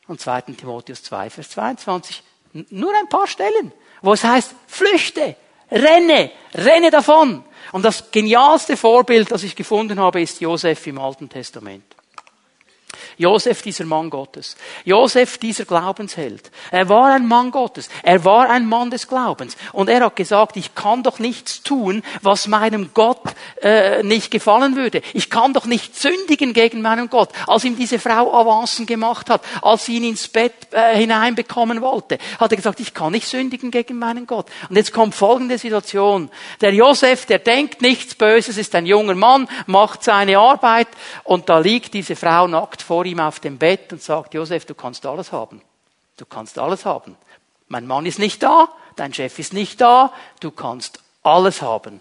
und 0.08 0.20
2. 0.20 0.42
Timotheus 0.58 1.04
2, 1.04 1.30
Vers 1.30 1.50
22. 1.50 2.22
Nur 2.52 2.94
ein 2.94 3.08
paar 3.08 3.28
Stellen, 3.28 3.72
wo 4.02 4.12
es 4.12 4.24
heißt, 4.24 4.54
flüchte, 4.66 5.36
Renne, 5.70 6.30
renne 6.54 6.90
davon. 6.90 7.44
Und 7.72 7.84
das 7.84 8.10
genialste 8.10 8.76
Vorbild, 8.76 9.30
das 9.30 9.44
ich 9.44 9.54
gefunden 9.54 10.00
habe, 10.00 10.20
ist 10.20 10.40
Josef 10.40 10.86
im 10.86 10.98
Alten 10.98 11.28
Testament. 11.28 11.84
Josef, 13.16 13.62
dieser 13.62 13.84
Mann 13.84 14.08
Gottes. 14.08 14.56
Josef, 14.84 15.38
dieser 15.38 15.66
Glaubensheld. 15.66 16.50
Er 16.70 16.88
war 16.88 17.12
ein 17.12 17.26
Mann 17.26 17.50
Gottes. 17.50 17.88
Er 18.02 18.24
war 18.24 18.48
ein 18.48 18.66
Mann 18.66 18.90
des 18.90 19.06
Glaubens. 19.06 19.56
Und 19.72 19.88
er 19.90 20.00
hat 20.00 20.16
gesagt, 20.16 20.56
ich 20.56 20.74
kann 20.74 21.02
doch 21.02 21.18
nichts 21.18 21.62
tun, 21.62 22.02
was 22.22 22.48
meinem 22.48 22.90
Gott 22.94 23.29
äh, 23.62 24.02
nicht 24.02 24.30
gefallen 24.30 24.76
würde. 24.76 25.02
Ich 25.14 25.30
kann 25.30 25.52
doch 25.52 25.66
nicht 25.66 25.96
sündigen 25.96 26.52
gegen 26.52 26.82
meinen 26.82 27.10
Gott. 27.10 27.30
Als 27.46 27.64
ihm 27.64 27.76
diese 27.76 27.98
Frau 27.98 28.32
Avancen 28.34 28.86
gemacht 28.86 29.30
hat, 29.30 29.42
als 29.62 29.86
sie 29.86 29.96
ihn 29.96 30.04
ins 30.04 30.28
Bett 30.28 30.54
äh, 30.72 30.96
hineinbekommen 30.96 31.80
wollte, 31.80 32.18
hat 32.38 32.50
er 32.50 32.56
gesagt, 32.56 32.80
ich 32.80 32.94
kann 32.94 33.12
nicht 33.12 33.26
sündigen 33.26 33.70
gegen 33.70 33.98
meinen 33.98 34.26
Gott. 34.26 34.46
Und 34.68 34.76
jetzt 34.76 34.92
kommt 34.92 35.14
folgende 35.14 35.58
Situation. 35.58 36.30
Der 36.60 36.72
Josef, 36.72 37.26
der 37.26 37.38
denkt 37.38 37.82
nichts 37.82 38.14
Böses, 38.14 38.56
ist 38.56 38.74
ein 38.74 38.86
junger 38.86 39.14
Mann, 39.14 39.48
macht 39.66 40.04
seine 40.04 40.38
Arbeit 40.38 40.88
und 41.24 41.48
da 41.48 41.58
liegt 41.58 41.94
diese 41.94 42.16
Frau 42.16 42.46
nackt 42.46 42.82
vor 42.82 43.04
ihm 43.04 43.20
auf 43.20 43.40
dem 43.40 43.58
Bett 43.58 43.92
und 43.92 44.02
sagt, 44.02 44.34
Josef, 44.34 44.64
du 44.64 44.74
kannst 44.74 45.06
alles 45.06 45.32
haben. 45.32 45.62
Du 46.16 46.26
kannst 46.26 46.58
alles 46.58 46.84
haben. 46.84 47.16
Mein 47.68 47.86
Mann 47.86 48.04
ist 48.04 48.18
nicht 48.18 48.42
da, 48.42 48.68
dein 48.96 49.14
Chef 49.14 49.38
ist 49.38 49.52
nicht 49.52 49.80
da, 49.80 50.12
du 50.40 50.50
kannst 50.50 51.00
alles 51.22 51.62
haben. 51.62 52.00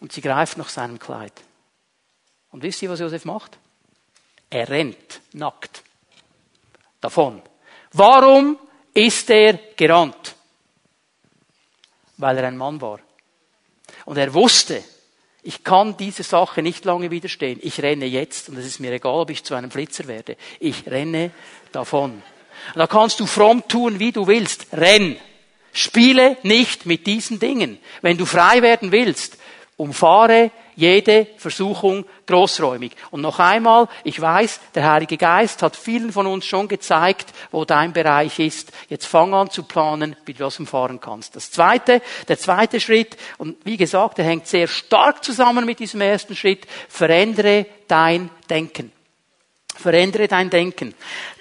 Und 0.00 0.12
sie 0.12 0.20
greift 0.20 0.56
nach 0.58 0.68
seinem 0.68 0.98
Kleid. 0.98 1.32
Und 2.50 2.62
wisst 2.62 2.82
ihr, 2.82 2.90
was 2.90 3.00
Josef 3.00 3.24
macht? 3.24 3.58
Er 4.48 4.68
rennt 4.68 5.20
nackt 5.32 5.84
davon. 7.00 7.40
Warum 7.92 8.58
ist 8.92 9.30
er 9.30 9.54
gerannt? 9.76 10.34
Weil 12.16 12.38
er 12.38 12.48
ein 12.48 12.56
Mann 12.56 12.80
war. 12.80 13.00
Und 14.04 14.16
er 14.16 14.34
wusste, 14.34 14.82
ich 15.42 15.64
kann 15.64 15.96
dieser 15.96 16.24
Sache 16.24 16.62
nicht 16.62 16.84
lange 16.84 17.10
widerstehen. 17.10 17.58
Ich 17.62 17.80
renne 17.82 18.06
jetzt 18.06 18.48
und 18.48 18.58
es 18.58 18.66
ist 18.66 18.80
mir 18.80 18.92
egal, 18.92 19.20
ob 19.20 19.30
ich 19.30 19.44
zu 19.44 19.54
einem 19.54 19.70
Flitzer 19.70 20.06
werde. 20.06 20.36
Ich 20.58 20.86
renne 20.86 21.30
davon. 21.72 22.22
Und 22.74 22.78
da 22.78 22.86
kannst 22.86 23.20
du 23.20 23.26
fromm 23.26 23.66
tun, 23.66 23.98
wie 23.98 24.12
du 24.12 24.26
willst. 24.26 24.66
Renn. 24.72 25.16
Spiele 25.72 26.36
nicht 26.42 26.84
mit 26.84 27.06
diesen 27.06 27.38
Dingen. 27.38 27.78
Wenn 28.02 28.18
du 28.18 28.26
frei 28.26 28.60
werden 28.60 28.90
willst, 28.90 29.38
umfahre 29.80 30.50
jede 30.76 31.26
Versuchung 31.38 32.04
großräumig. 32.26 32.92
Und 33.10 33.22
noch 33.22 33.38
einmal, 33.38 33.88
ich 34.04 34.20
weiß, 34.20 34.60
der 34.74 34.90
Heilige 34.90 35.16
Geist 35.16 35.62
hat 35.62 35.74
vielen 35.74 36.12
von 36.12 36.26
uns 36.26 36.44
schon 36.44 36.68
gezeigt, 36.68 37.32
wo 37.50 37.64
dein 37.64 37.94
Bereich 37.94 38.38
ist. 38.38 38.72
Jetzt 38.88 39.06
fang 39.06 39.32
an 39.32 39.50
zu 39.50 39.62
planen, 39.62 40.16
wie 40.26 40.34
du 40.34 40.44
das 40.44 40.60
umfahren 40.60 41.00
kannst. 41.00 41.34
Das 41.34 41.50
zweite, 41.50 42.02
der 42.28 42.38
zweite 42.38 42.78
Schritt, 42.78 43.16
und 43.38 43.56
wie 43.64 43.78
gesagt, 43.78 44.18
der 44.18 44.26
hängt 44.26 44.46
sehr 44.46 44.68
stark 44.68 45.24
zusammen 45.24 45.64
mit 45.64 45.78
diesem 45.78 46.02
ersten 46.02 46.36
Schritt, 46.36 46.66
verändere 46.88 47.64
dein 47.88 48.28
Denken. 48.50 48.92
Verändere 49.74 50.28
dein 50.28 50.50
Denken. 50.50 50.94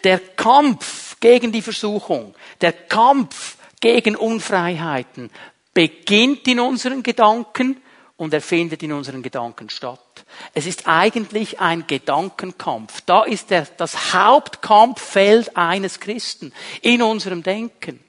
Der 0.05 0.19
Kampf 0.19 1.17
gegen 1.19 1.51
die 1.51 1.61
Versuchung, 1.61 2.33
der 2.61 2.71
Kampf 2.71 3.57
gegen 3.81 4.15
Unfreiheiten 4.15 5.29
beginnt 5.73 6.47
in 6.47 6.59
unseren 6.61 7.03
Gedanken, 7.03 7.81
und 8.19 8.33
er 8.33 8.41
findet 8.41 8.83
in 8.83 8.91
unseren 8.91 9.23
Gedanken 9.23 9.69
statt. 9.69 10.25
Es 10.53 10.65
ist 10.65 10.87
eigentlich 10.87 11.61
ein 11.61 11.87
Gedankenkampf. 11.87 13.01
Da 13.05 13.23
ist 13.23 13.49
der, 13.49 13.65
das 13.77 14.13
Hauptkampffeld 14.13 15.55
eines 15.55 16.01
Christen 16.01 16.51
in 16.81 17.01
unserem 17.01 17.43
Denken. 17.43 18.01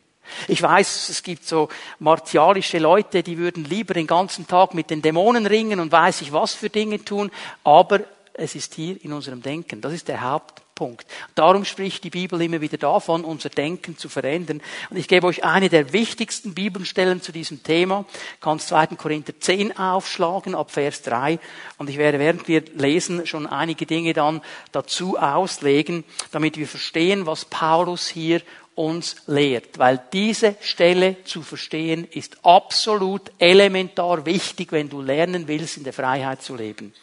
Ich 0.48 0.60
weiß, 0.60 1.10
es 1.10 1.22
gibt 1.22 1.46
so 1.46 1.68
martialische 2.00 2.78
Leute, 2.78 3.22
die 3.22 3.38
würden 3.38 3.64
lieber 3.64 3.94
den 3.94 4.08
ganzen 4.08 4.48
Tag 4.48 4.74
mit 4.74 4.90
den 4.90 5.00
Dämonen 5.00 5.46
ringen 5.46 5.78
und 5.78 5.92
weiß 5.92 6.22
ich 6.22 6.32
was 6.32 6.54
für 6.54 6.70
Dinge 6.70 7.04
tun, 7.04 7.30
aber 7.62 8.00
es 8.34 8.56
ist 8.56 8.74
hier 8.74 9.02
in 9.04 9.12
unserem 9.12 9.42
Denken. 9.42 9.80
Das 9.80 9.92
ist 9.92 10.08
der 10.08 10.22
Haupt, 10.22 10.60
Punkt. 10.80 11.06
Darum 11.34 11.66
spricht 11.66 12.04
die 12.04 12.08
Bibel 12.08 12.40
immer 12.40 12.62
wieder 12.62 12.78
davon, 12.78 13.22
unser 13.22 13.50
Denken 13.50 13.98
zu 13.98 14.08
verändern. 14.08 14.62
Und 14.88 14.96
ich 14.96 15.08
gebe 15.08 15.26
euch 15.26 15.44
eine 15.44 15.68
der 15.68 15.92
wichtigsten 15.92 16.54
Bibelstellen 16.54 17.20
zu 17.20 17.32
diesem 17.32 17.62
Thema. 17.62 18.06
Ich 18.36 18.40
kann 18.40 18.58
2. 18.58 18.86
Korinther 18.96 19.38
10 19.38 19.76
aufschlagen, 19.76 20.54
ab 20.54 20.70
Vers 20.70 21.02
3. 21.02 21.38
Und 21.76 21.90
ich 21.90 21.98
werde, 21.98 22.18
während 22.18 22.48
wir 22.48 22.62
lesen, 22.76 23.26
schon 23.26 23.46
einige 23.46 23.84
Dinge 23.84 24.14
dann 24.14 24.40
dazu 24.72 25.18
auslegen, 25.18 26.02
damit 26.30 26.56
wir 26.56 26.66
verstehen, 26.66 27.26
was 27.26 27.44
Paulus 27.44 28.08
hier 28.08 28.40
uns 28.74 29.16
lehrt. 29.26 29.78
Weil 29.78 30.02
diese 30.14 30.56
Stelle 30.62 31.22
zu 31.24 31.42
verstehen 31.42 32.08
ist 32.10 32.38
absolut 32.42 33.32
elementar 33.38 34.24
wichtig, 34.24 34.72
wenn 34.72 34.88
du 34.88 35.02
lernen 35.02 35.46
willst, 35.46 35.76
in 35.76 35.84
der 35.84 35.92
Freiheit 35.92 36.40
zu 36.40 36.56
leben. 36.56 36.94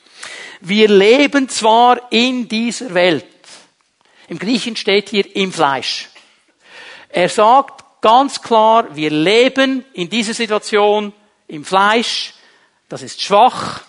Wir 0.61 0.87
leben 0.87 1.47
zwar 1.47 2.11
in 2.11 2.47
dieser 2.47 2.93
Welt, 2.95 3.25
im 4.27 4.39
Griechen 4.39 4.75
steht 4.75 5.09
hier 5.09 5.35
im 5.35 5.51
Fleisch. 5.51 6.09
Er 7.09 7.29
sagt 7.29 7.83
ganz 8.01 8.41
klar, 8.41 8.95
wir 8.95 9.09
leben 9.09 9.85
in 9.93 10.09
dieser 10.09 10.33
Situation 10.33 11.13
im 11.47 11.65
Fleisch. 11.65 12.33
Das 12.89 13.01
ist 13.01 13.21
schwach. 13.21 13.81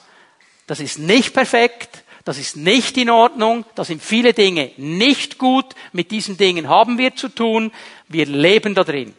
Das 0.66 0.80
ist 0.80 0.98
nicht 0.98 1.34
perfekt. 1.34 2.04
Das 2.24 2.38
ist 2.38 2.56
nicht 2.56 2.96
in 2.96 3.10
Ordnung. 3.10 3.64
Das 3.74 3.88
sind 3.88 4.02
viele 4.02 4.34
Dinge 4.34 4.72
nicht 4.76 5.38
gut. 5.38 5.74
Mit 5.92 6.10
diesen 6.10 6.36
Dingen 6.36 6.68
haben 6.68 6.98
wir 6.98 7.16
zu 7.16 7.28
tun. 7.28 7.72
Wir 8.06 8.26
leben 8.26 8.74
da 8.74 8.84
drin. 8.84 9.14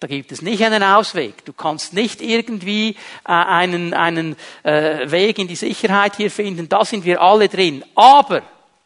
Da 0.00 0.06
gibt 0.06 0.32
es 0.32 0.40
nicht 0.40 0.62
einen 0.64 0.82
Ausweg. 0.82 1.44
Du 1.44 1.52
kannst 1.52 1.92
nicht 1.92 2.22
irgendwie 2.22 2.96
äh, 3.26 3.32
einen, 3.32 3.92
einen 3.92 4.34
äh, 4.62 5.10
Weg 5.10 5.38
in 5.38 5.46
die 5.46 5.56
Sicherheit 5.56 6.16
hier 6.16 6.30
finden. 6.30 6.68
Da 6.70 6.84
sind 6.86 7.04
wir 7.04 7.20
alle 7.20 7.48
drin. 7.48 7.84
Aber, 7.94 8.42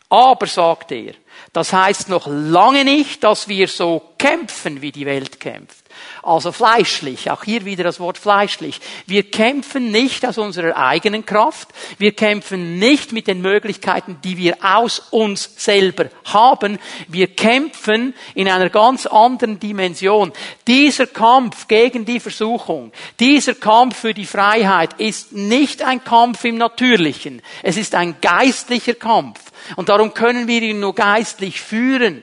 aber 0.09 0.47
sagt 0.47 0.91
er, 0.91 1.15
das 1.53 1.73
heißt 1.73 2.09
noch 2.09 2.27
lange 2.27 2.85
nicht, 2.85 3.23
dass 3.25 3.49
wir 3.49 3.69
so 3.69 4.03
kämpfen, 4.19 4.83
wie 4.83 4.93
die 4.93 5.07
Welt 5.07 5.39
kämpft. 5.39 5.85
Also 6.23 6.53
fleischlich, 6.53 7.31
auch 7.31 7.45
hier 7.45 7.65
wieder 7.65 7.85
das 7.85 8.01
Wort 8.01 8.17
fleischlich. 8.17 8.81
Wir 9.07 9.31
kämpfen 9.31 9.91
nicht 9.91 10.25
aus 10.27 10.39
unserer 10.39 10.77
eigenen 10.77 11.27
Kraft, 11.27 11.69
wir 11.99 12.13
kämpfen 12.13 12.79
nicht 12.79 13.13
mit 13.13 13.27
den 13.27 13.43
Möglichkeiten, 13.43 14.19
die 14.25 14.39
wir 14.39 14.57
aus 14.63 15.01
uns 15.11 15.51
selber 15.57 16.07
haben, 16.25 16.79
wir 17.09 17.29
kämpfen 17.29 18.15
in 18.35 18.49
einer 18.49 18.71
ganz 18.71 19.07
anderen 19.07 19.61
Dimension. 19.61 20.33
Dieser 20.67 21.07
Kampf 21.07 21.69
gegen 21.69 22.07
die 22.07 22.21
Versuchung, 22.21 22.93
dieser 23.21 23.55
Kampf 23.55 23.99
für 23.99 24.15
die 24.15 24.27
Freiheit 24.27 24.95
ist 24.95 25.33
nicht 25.33 25.83
ein 25.83 26.03
Kampf 26.03 26.45
im 26.45 26.57
Natürlichen, 26.57 27.43
es 27.63 27.77
ist 27.77 27.95
ein 27.95 28.17
geistlicher 28.21 28.95
Kampf. 28.95 29.39
Und 29.77 29.89
darum 29.89 30.15
können 30.15 30.47
wir 30.47 30.63
ihn 30.63 30.81
nur 30.81 30.95
geistlich 30.95 31.61
führen. 31.61 32.23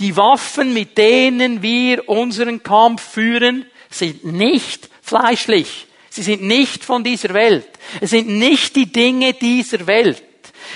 Die 0.00 0.16
Waffen, 0.16 0.72
mit 0.72 0.96
denen 0.96 1.62
wir 1.62 2.08
unseren 2.08 2.62
Kampf 2.62 3.02
führen, 3.02 3.66
sind 3.90 4.24
nicht 4.24 4.88
fleischlich. 5.02 5.86
Sie 6.10 6.22
sind 6.22 6.42
nicht 6.42 6.84
von 6.84 7.04
dieser 7.04 7.34
Welt. 7.34 7.68
Es 8.00 8.10
sind 8.10 8.28
nicht 8.28 8.76
die 8.76 8.90
Dinge 8.90 9.34
dieser 9.34 9.86
Welt. 9.86 10.22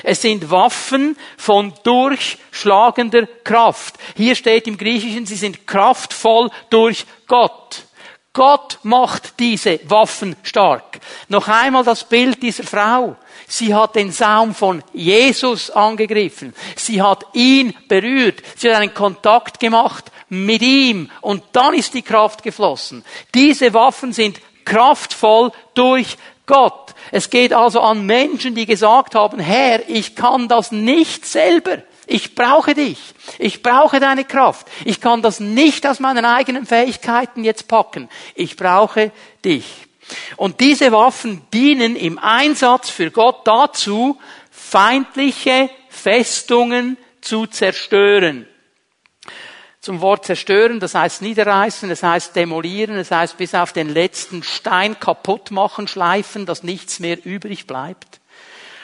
Es 0.02 0.22
sind 0.22 0.50
Waffen 0.50 1.16
von 1.36 1.72
durchschlagender 1.82 3.26
Kraft. 3.44 3.96
Hier 4.16 4.34
steht 4.34 4.66
im 4.66 4.78
Griechischen, 4.78 5.26
sie 5.26 5.36
sind 5.36 5.66
kraftvoll 5.66 6.50
durch 6.70 7.04
Gott. 7.26 7.84
Gott 8.32 8.78
macht 8.82 9.38
diese 9.38 9.78
Waffen 9.90 10.36
stark. 10.42 11.00
Noch 11.28 11.48
einmal 11.48 11.84
das 11.84 12.08
Bild 12.08 12.42
dieser 12.42 12.64
Frau. 12.64 13.16
Sie 13.52 13.74
hat 13.74 13.96
den 13.96 14.10
Saum 14.12 14.54
von 14.54 14.82
Jesus 14.94 15.68
angegriffen. 15.68 16.54
Sie 16.74 17.02
hat 17.02 17.26
ihn 17.34 17.74
berührt. 17.86 18.40
Sie 18.56 18.70
hat 18.70 18.80
einen 18.80 18.94
Kontakt 18.94 19.60
gemacht 19.60 20.10
mit 20.30 20.62
ihm. 20.62 21.10
Und 21.20 21.42
dann 21.52 21.74
ist 21.74 21.92
die 21.92 22.00
Kraft 22.00 22.42
geflossen. 22.42 23.04
Diese 23.34 23.74
Waffen 23.74 24.14
sind 24.14 24.40
kraftvoll 24.64 25.52
durch 25.74 26.16
Gott. 26.46 26.94
Es 27.10 27.28
geht 27.28 27.52
also 27.52 27.82
an 27.82 28.06
Menschen, 28.06 28.54
die 28.54 28.64
gesagt 28.64 29.14
haben, 29.14 29.38
Herr, 29.38 29.86
ich 29.86 30.16
kann 30.16 30.48
das 30.48 30.72
nicht 30.72 31.26
selber. 31.26 31.82
Ich 32.06 32.34
brauche 32.34 32.72
dich. 32.72 32.98
Ich 33.38 33.62
brauche 33.62 34.00
deine 34.00 34.24
Kraft. 34.24 34.66
Ich 34.86 34.98
kann 34.98 35.20
das 35.20 35.40
nicht 35.40 35.86
aus 35.86 36.00
meinen 36.00 36.24
eigenen 36.24 36.64
Fähigkeiten 36.64 37.44
jetzt 37.44 37.68
packen. 37.68 38.08
Ich 38.34 38.56
brauche 38.56 39.12
dich. 39.44 39.66
Und 40.36 40.60
diese 40.60 40.92
Waffen 40.92 41.42
dienen 41.52 41.96
im 41.96 42.18
Einsatz 42.18 42.90
für 42.90 43.10
Gott 43.10 43.46
dazu, 43.46 44.18
feindliche 44.50 45.70
Festungen 45.88 46.96
zu 47.20 47.46
zerstören. 47.46 48.46
Zum 49.80 50.00
Wort 50.00 50.24
zerstören, 50.24 50.78
das 50.78 50.94
heißt 50.94 51.22
niederreißen, 51.22 51.88
das 51.88 52.04
heißt 52.04 52.36
demolieren, 52.36 52.96
das 52.96 53.10
heißt 53.10 53.36
bis 53.36 53.54
auf 53.54 53.72
den 53.72 53.88
letzten 53.88 54.44
Stein 54.44 54.98
kaputt 55.00 55.50
machen, 55.50 55.88
schleifen, 55.88 56.46
dass 56.46 56.62
nichts 56.62 57.00
mehr 57.00 57.24
übrig 57.24 57.66
bleibt. 57.66 58.21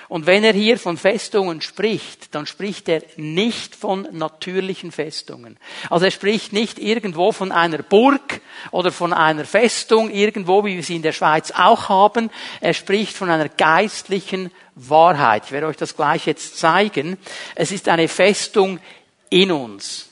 Und 0.09 0.27
wenn 0.27 0.43
er 0.43 0.55
hier 0.55 0.79
von 0.79 0.97
Festungen 0.97 1.61
spricht, 1.61 2.35
dann 2.35 2.47
spricht 2.47 2.89
er 2.89 3.03
nicht 3.17 3.77
von 3.77 4.09
natürlichen 4.13 4.91
Festungen. 4.91 5.59
Also 5.91 6.07
er 6.07 6.11
spricht 6.11 6.53
nicht 6.53 6.79
irgendwo 6.79 7.31
von 7.33 7.53
einer 7.53 7.79
Burg 7.79 8.41
oder 8.71 8.91
von 8.91 9.13
einer 9.13 9.45
Festung, 9.45 10.11
irgendwo, 10.11 10.65
wie 10.65 10.77
wir 10.77 10.83
sie 10.83 10.97
in 10.97 11.03
der 11.03 11.13
Schweiz 11.13 11.51
auch 11.51 11.91
haben. 11.91 12.31
Er 12.61 12.73
spricht 12.73 13.15
von 13.17 13.29
einer 13.29 13.51
geistlichen 13.51 14.51
Wahrheit. 14.75 15.45
Ich 15.47 15.53
werde 15.53 15.67
euch 15.67 15.77
das 15.77 15.95
gleich 15.95 16.27
jetzt 16.27 16.59
zeigen. 16.59 17.19
Es 17.55 17.71
ist 17.71 17.89
eine 17.89 18.09
Festung 18.09 18.81
in 19.29 19.53
uns 19.53 20.09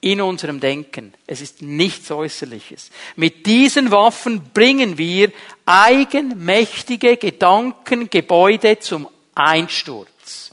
in 0.00 0.20
unserem 0.20 0.60
Denken. 0.60 1.14
Es 1.26 1.40
ist 1.40 1.62
nichts 1.62 2.10
Äußerliches. 2.10 2.90
Mit 3.16 3.44
diesen 3.46 3.90
Waffen 3.90 4.50
bringen 4.54 4.98
wir 4.98 5.32
eigenmächtige 5.64 7.16
Gedankengebäude 7.16 8.78
zum 8.78 9.08
Einsturz. 9.36 10.50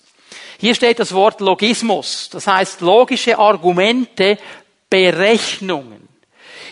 Hier 0.60 0.76
steht 0.76 1.00
das 1.00 1.14
Wort 1.14 1.42
Logismus, 1.42 2.30
das 2.32 2.48
heißt 2.48 2.82
logische 2.82 3.38
Argumente, 3.40 4.38
Berechnungen. 4.90 6.08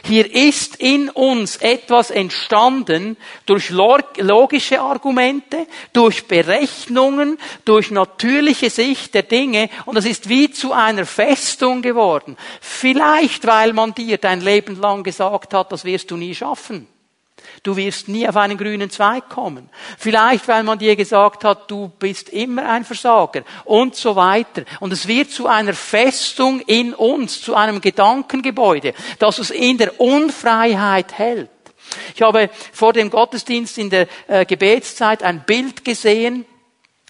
Hier 0.04 0.34
ist 0.34 0.78
in 0.78 1.10
uns 1.10 1.58
etwas 1.58 2.10
entstanden 2.10 3.18
durch 3.46 3.70
logische 3.70 4.82
Argumente, 4.82 5.68
durch 5.94 6.28
Berechnungen, 6.28 7.38
durch 7.66 7.92
natürliche 7.92 8.70
Sicht 8.70 9.14
der 9.14 9.24
Dinge 9.24 9.70
und 9.86 9.98
es 9.98 10.06
ist 10.06 10.28
wie 10.28 10.52
zu 10.52 10.74
einer 10.74 11.06
Festung 11.06 11.82
geworden. 11.82 12.36
Vielleicht, 12.62 13.46
weil 13.46 13.74
man 13.74 13.94
dir 13.94 14.18
dein 14.18 14.42
Leben 14.42 14.80
lang 14.80 15.04
gesagt 15.04 15.54
hat, 15.54 15.72
das 15.72 15.86
wirst 15.86 16.10
du 16.10 16.18
nie 16.18 16.34
schaffen. 16.34 16.88
Du 17.64 17.76
wirst 17.76 18.08
nie 18.08 18.28
auf 18.28 18.38
einen 18.38 18.58
grünen 18.58 18.90
Zweig 18.90 19.30
kommen. 19.30 19.70
Vielleicht, 20.00 20.48
weil 20.48 20.64
man 20.64 20.80
dir 20.80 20.96
gesagt 20.96 21.44
hat, 21.44 21.70
du 21.70 21.90
bist 22.00 22.30
immer 22.30 22.68
ein 22.68 22.84
Versager 22.84 23.44
und 23.66 23.96
so 23.96 24.16
weiter. 24.16 24.64
Und 24.80 24.92
es 24.92 25.08
wird 25.08 25.30
zu 25.30 25.46
einer 25.46 25.74
Festung 25.74 26.62
in 26.62 26.96
uns, 26.96 27.40
zu 27.40 27.54
einem 27.54 27.80
Gedankengebäude, 27.80 28.96
das 29.20 29.38
uns 29.38 29.52
in 29.52 29.78
der 29.78 30.00
Unfreiheit 30.02 31.14
hält. 31.14 31.50
Ich 32.16 32.22
habe 32.24 32.50
vor 32.72 32.94
dem 32.94 33.12
Gottesdienst 33.12 33.78
in 33.78 33.92
der 33.92 34.08
äh, 34.28 34.46
Gebetszeit 34.46 35.22
ein 35.22 35.44
Bild 35.46 35.86
gesehen, 35.86 36.46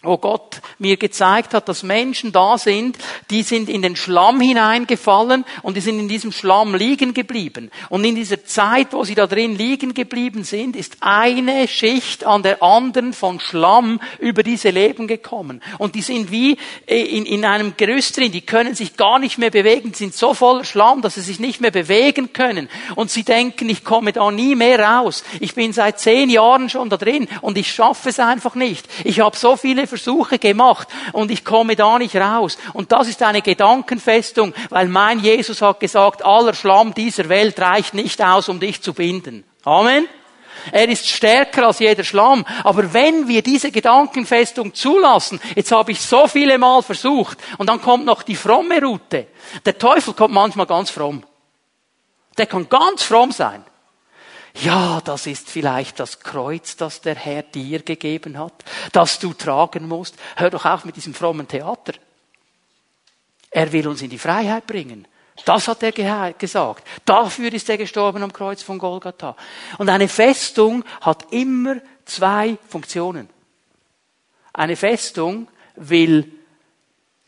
wo 0.04 0.18
Gott 0.18 0.62
mir 0.80 0.98
gezeigt 0.98 1.54
hat, 1.54 1.70
dass 1.70 1.84
Menschen 1.84 2.32
da 2.32 2.58
sind, 2.58 2.98
die 3.30 3.44
sind 3.44 3.70
in 3.70 3.84
den 3.84 3.96
Schlamm 3.96 4.42
hineingefallen 4.42 5.46
und 5.62 5.78
die 5.78 5.82
sind 5.82 6.00
in 6.00 6.08
diesem 6.08 6.32
Schlamm 6.32 6.74
liegen 6.74 7.14
geblieben. 7.14 7.70
Und 7.90 8.04
in 8.04 8.16
dieser 8.16 8.44
Zeit, 8.44 8.94
wo 8.94 9.04
sie 9.04 9.14
da 9.14 9.28
drin 9.28 9.56
liegen 9.56 9.94
geblieben 9.94 10.44
sind, 10.44 10.76
ist 10.76 10.98
eine 11.02 11.68
Schicht 11.68 12.26
an 12.26 12.42
der 12.42 12.64
anderen 12.64 13.14
von 13.14 13.40
Schlamm 13.40 14.02
über 14.18 14.42
diese 14.42 14.72
Leben 14.72 15.08
gekommen. 15.08 15.62
Und 15.78 15.94
die 15.94 16.02
sind 16.02 16.32
wie 16.32 16.58
in, 16.88 17.28
in 17.28 17.46
einem 17.46 17.76
Gerüst 17.78 18.18
drin, 18.18 18.32
die 18.32 18.42
können 18.42 18.74
sich 18.74 18.98
gar 18.98 19.20
nicht 19.20 19.38
mehr 19.38 19.52
bewegen, 19.52 19.94
sind 19.94 20.16
so 20.16 20.34
voller 20.34 20.64
Schlamm, 20.64 21.04
dass 21.04 21.14
sie 21.14 21.22
sich 21.22 21.40
nicht 21.40 21.62
mehr 21.62 21.72
bewegen 21.72 22.34
können. 22.34 22.70
Und 22.96 23.12
sie 23.12 23.24
denken, 23.24 23.70
ich 23.70 23.84
komme 23.84 24.14
da 24.14 24.32
nie 24.32 24.56
mehr 24.56 24.80
raus. 24.80 25.24
Ich 25.40 25.54
bin 25.54 25.74
seit 25.74 26.00
zehn 26.00 26.32
Jahren 26.32 26.70
schon 26.70 26.90
da 26.90 26.98
drin 26.98 27.28
und 27.42 27.56
ich 27.56 27.72
schaffe 27.72 28.10
es 28.10 28.20
einfach 28.20 28.56
nicht. 28.56 28.88
Ich 29.04 29.20
habe 29.20 29.38
so 29.38 29.56
viele 29.58 29.91
Versuche 29.92 30.40
gemacht 30.40 30.88
und 31.12 31.32
ich 31.32 31.44
komme 31.44 31.76
da 31.76 32.00
nicht 32.00 32.16
raus. 32.16 32.58
Und 32.72 32.94
das 32.94 33.10
ist 33.10 33.22
eine 33.22 33.42
Gedankenfestung, 33.42 34.54
weil 34.70 34.88
mein 34.88 35.20
Jesus 35.20 35.62
hat 35.62 35.82
gesagt, 35.82 36.24
aller 36.24 36.54
Schlamm 36.54 36.94
dieser 36.94 37.28
Welt 37.28 37.60
reicht 37.60 37.94
nicht 37.94 38.22
aus, 38.22 38.48
um 38.48 38.62
dich 38.62 38.82
zu 38.82 38.94
binden. 38.94 39.44
Amen. 39.66 40.08
Er 40.72 40.88
ist 40.88 41.10
stärker 41.10 41.68
als 41.68 41.80
jeder 41.80 42.06
Schlamm. 42.06 42.46
Aber 42.64 42.94
wenn 42.94 43.28
wir 43.28 43.42
diese 43.42 43.72
Gedankenfestung 43.72 44.74
zulassen, 44.74 45.42
jetzt 45.56 45.72
habe 45.72 45.92
ich 45.92 46.02
so 46.02 46.28
viele 46.28 46.58
Mal 46.58 46.82
versucht, 46.84 47.38
und 47.58 47.68
dann 47.68 47.82
kommt 47.82 48.06
noch 48.06 48.24
die 48.24 48.36
fromme 48.36 48.82
Route. 48.82 49.28
Der 49.66 49.78
Teufel 49.78 50.14
kommt 50.14 50.34
manchmal 50.34 50.68
ganz 50.68 50.90
fromm. 50.90 51.24
Der 52.38 52.46
kann 52.46 52.70
ganz 52.70 53.04
fromm 53.04 53.32
sein. 53.32 53.66
Ja, 54.56 55.02
das 55.02 55.28
ist 55.28 55.50
vielleicht 55.50 56.00
das 56.00 56.20
Kreuz, 56.20 56.76
das 56.76 57.02
der 57.02 57.16
Herr 57.16 57.44
dir 57.44 57.82
gegeben 57.82 58.38
hat, 58.38 58.66
das 58.92 59.20
du 59.20 59.34
tragen 59.34 59.88
musst. 59.88 60.16
Hör 60.36 60.50
doch 60.50 60.66
auf 60.66 60.86
mit 60.86 60.96
diesem 60.96 61.14
frommen 61.14 61.48
Theater. 61.48 61.94
Er 63.50 63.72
will 63.72 63.88
uns 63.88 64.02
in 64.02 64.10
die 64.10 64.18
Freiheit 64.18 64.68
bringen. 64.68 65.08
Das 65.46 65.68
hat 65.68 65.82
er 65.84 66.34
gesagt. 66.34 66.88
Dafür 67.06 67.52
ist 67.54 67.70
er 67.70 67.78
gestorben 67.78 68.24
am 68.24 68.34
Kreuz 68.34 68.62
von 68.62 68.78
Golgatha. 68.78 69.36
Und 69.78 69.90
eine 69.90 70.08
Festung 70.08 70.84
hat 71.02 71.32
immer 71.32 71.78
zwei 72.06 72.58
Funktionen. 72.68 73.30
Eine 74.54 74.76
Festung 74.76 75.48
will 75.76 76.32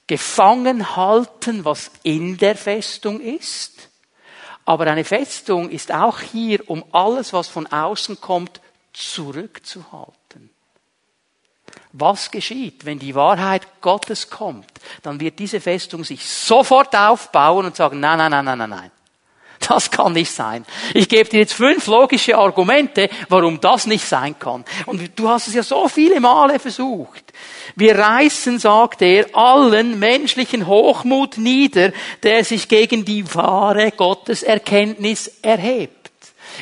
gefangen 0.05 0.95
halten, 0.95 1.63
was 1.65 1.89
in 2.03 2.37
der 2.37 2.55
Festung 2.55 3.19
ist. 3.19 3.89
Aber 4.65 4.87
eine 4.87 5.03
Festung 5.03 5.69
ist 5.69 5.91
auch 5.91 6.19
hier, 6.19 6.69
um 6.69 6.83
alles, 6.91 7.33
was 7.33 7.47
von 7.47 7.67
außen 7.67 8.21
kommt, 8.21 8.61
zurückzuhalten. 8.93 10.49
Was 11.91 12.31
geschieht, 12.31 12.85
wenn 12.85 12.99
die 12.99 13.15
Wahrheit 13.15 13.81
Gottes 13.81 14.29
kommt? 14.29 14.71
Dann 15.01 15.19
wird 15.19 15.39
diese 15.39 15.59
Festung 15.59 16.03
sich 16.03 16.27
sofort 16.27 16.95
aufbauen 16.95 17.65
und 17.65 17.75
sagen, 17.75 17.99
nein, 17.99 18.17
nein, 18.17 18.31
nein, 18.31 18.45
nein, 18.45 18.57
nein, 18.57 18.69
nein. 18.69 18.91
Das 19.59 19.89
kann 19.91 20.13
nicht 20.13 20.31
sein. 20.31 20.65
Ich 20.93 21.07
gebe 21.07 21.29
dir 21.29 21.39
jetzt 21.39 21.53
fünf 21.53 21.87
logische 21.87 22.37
Argumente, 22.37 23.09
warum 23.29 23.61
das 23.61 23.87
nicht 23.87 24.05
sein 24.05 24.37
kann. 24.37 24.65
Und 24.85 25.17
du 25.17 25.29
hast 25.29 25.47
es 25.47 25.53
ja 25.53 25.63
so 25.63 25.87
viele 25.87 26.19
Male 26.19 26.59
versucht. 26.59 27.31
Wir 27.75 27.97
reißen, 27.97 28.59
sagt 28.59 29.01
er, 29.01 29.25
allen 29.33 29.99
menschlichen 29.99 30.67
Hochmut 30.67 31.37
nieder, 31.37 31.91
der 32.23 32.43
sich 32.43 32.67
gegen 32.67 33.05
die 33.05 33.23
wahre 33.33 33.91
Gotteserkenntnis 33.91 35.31
erhebt. 35.41 36.02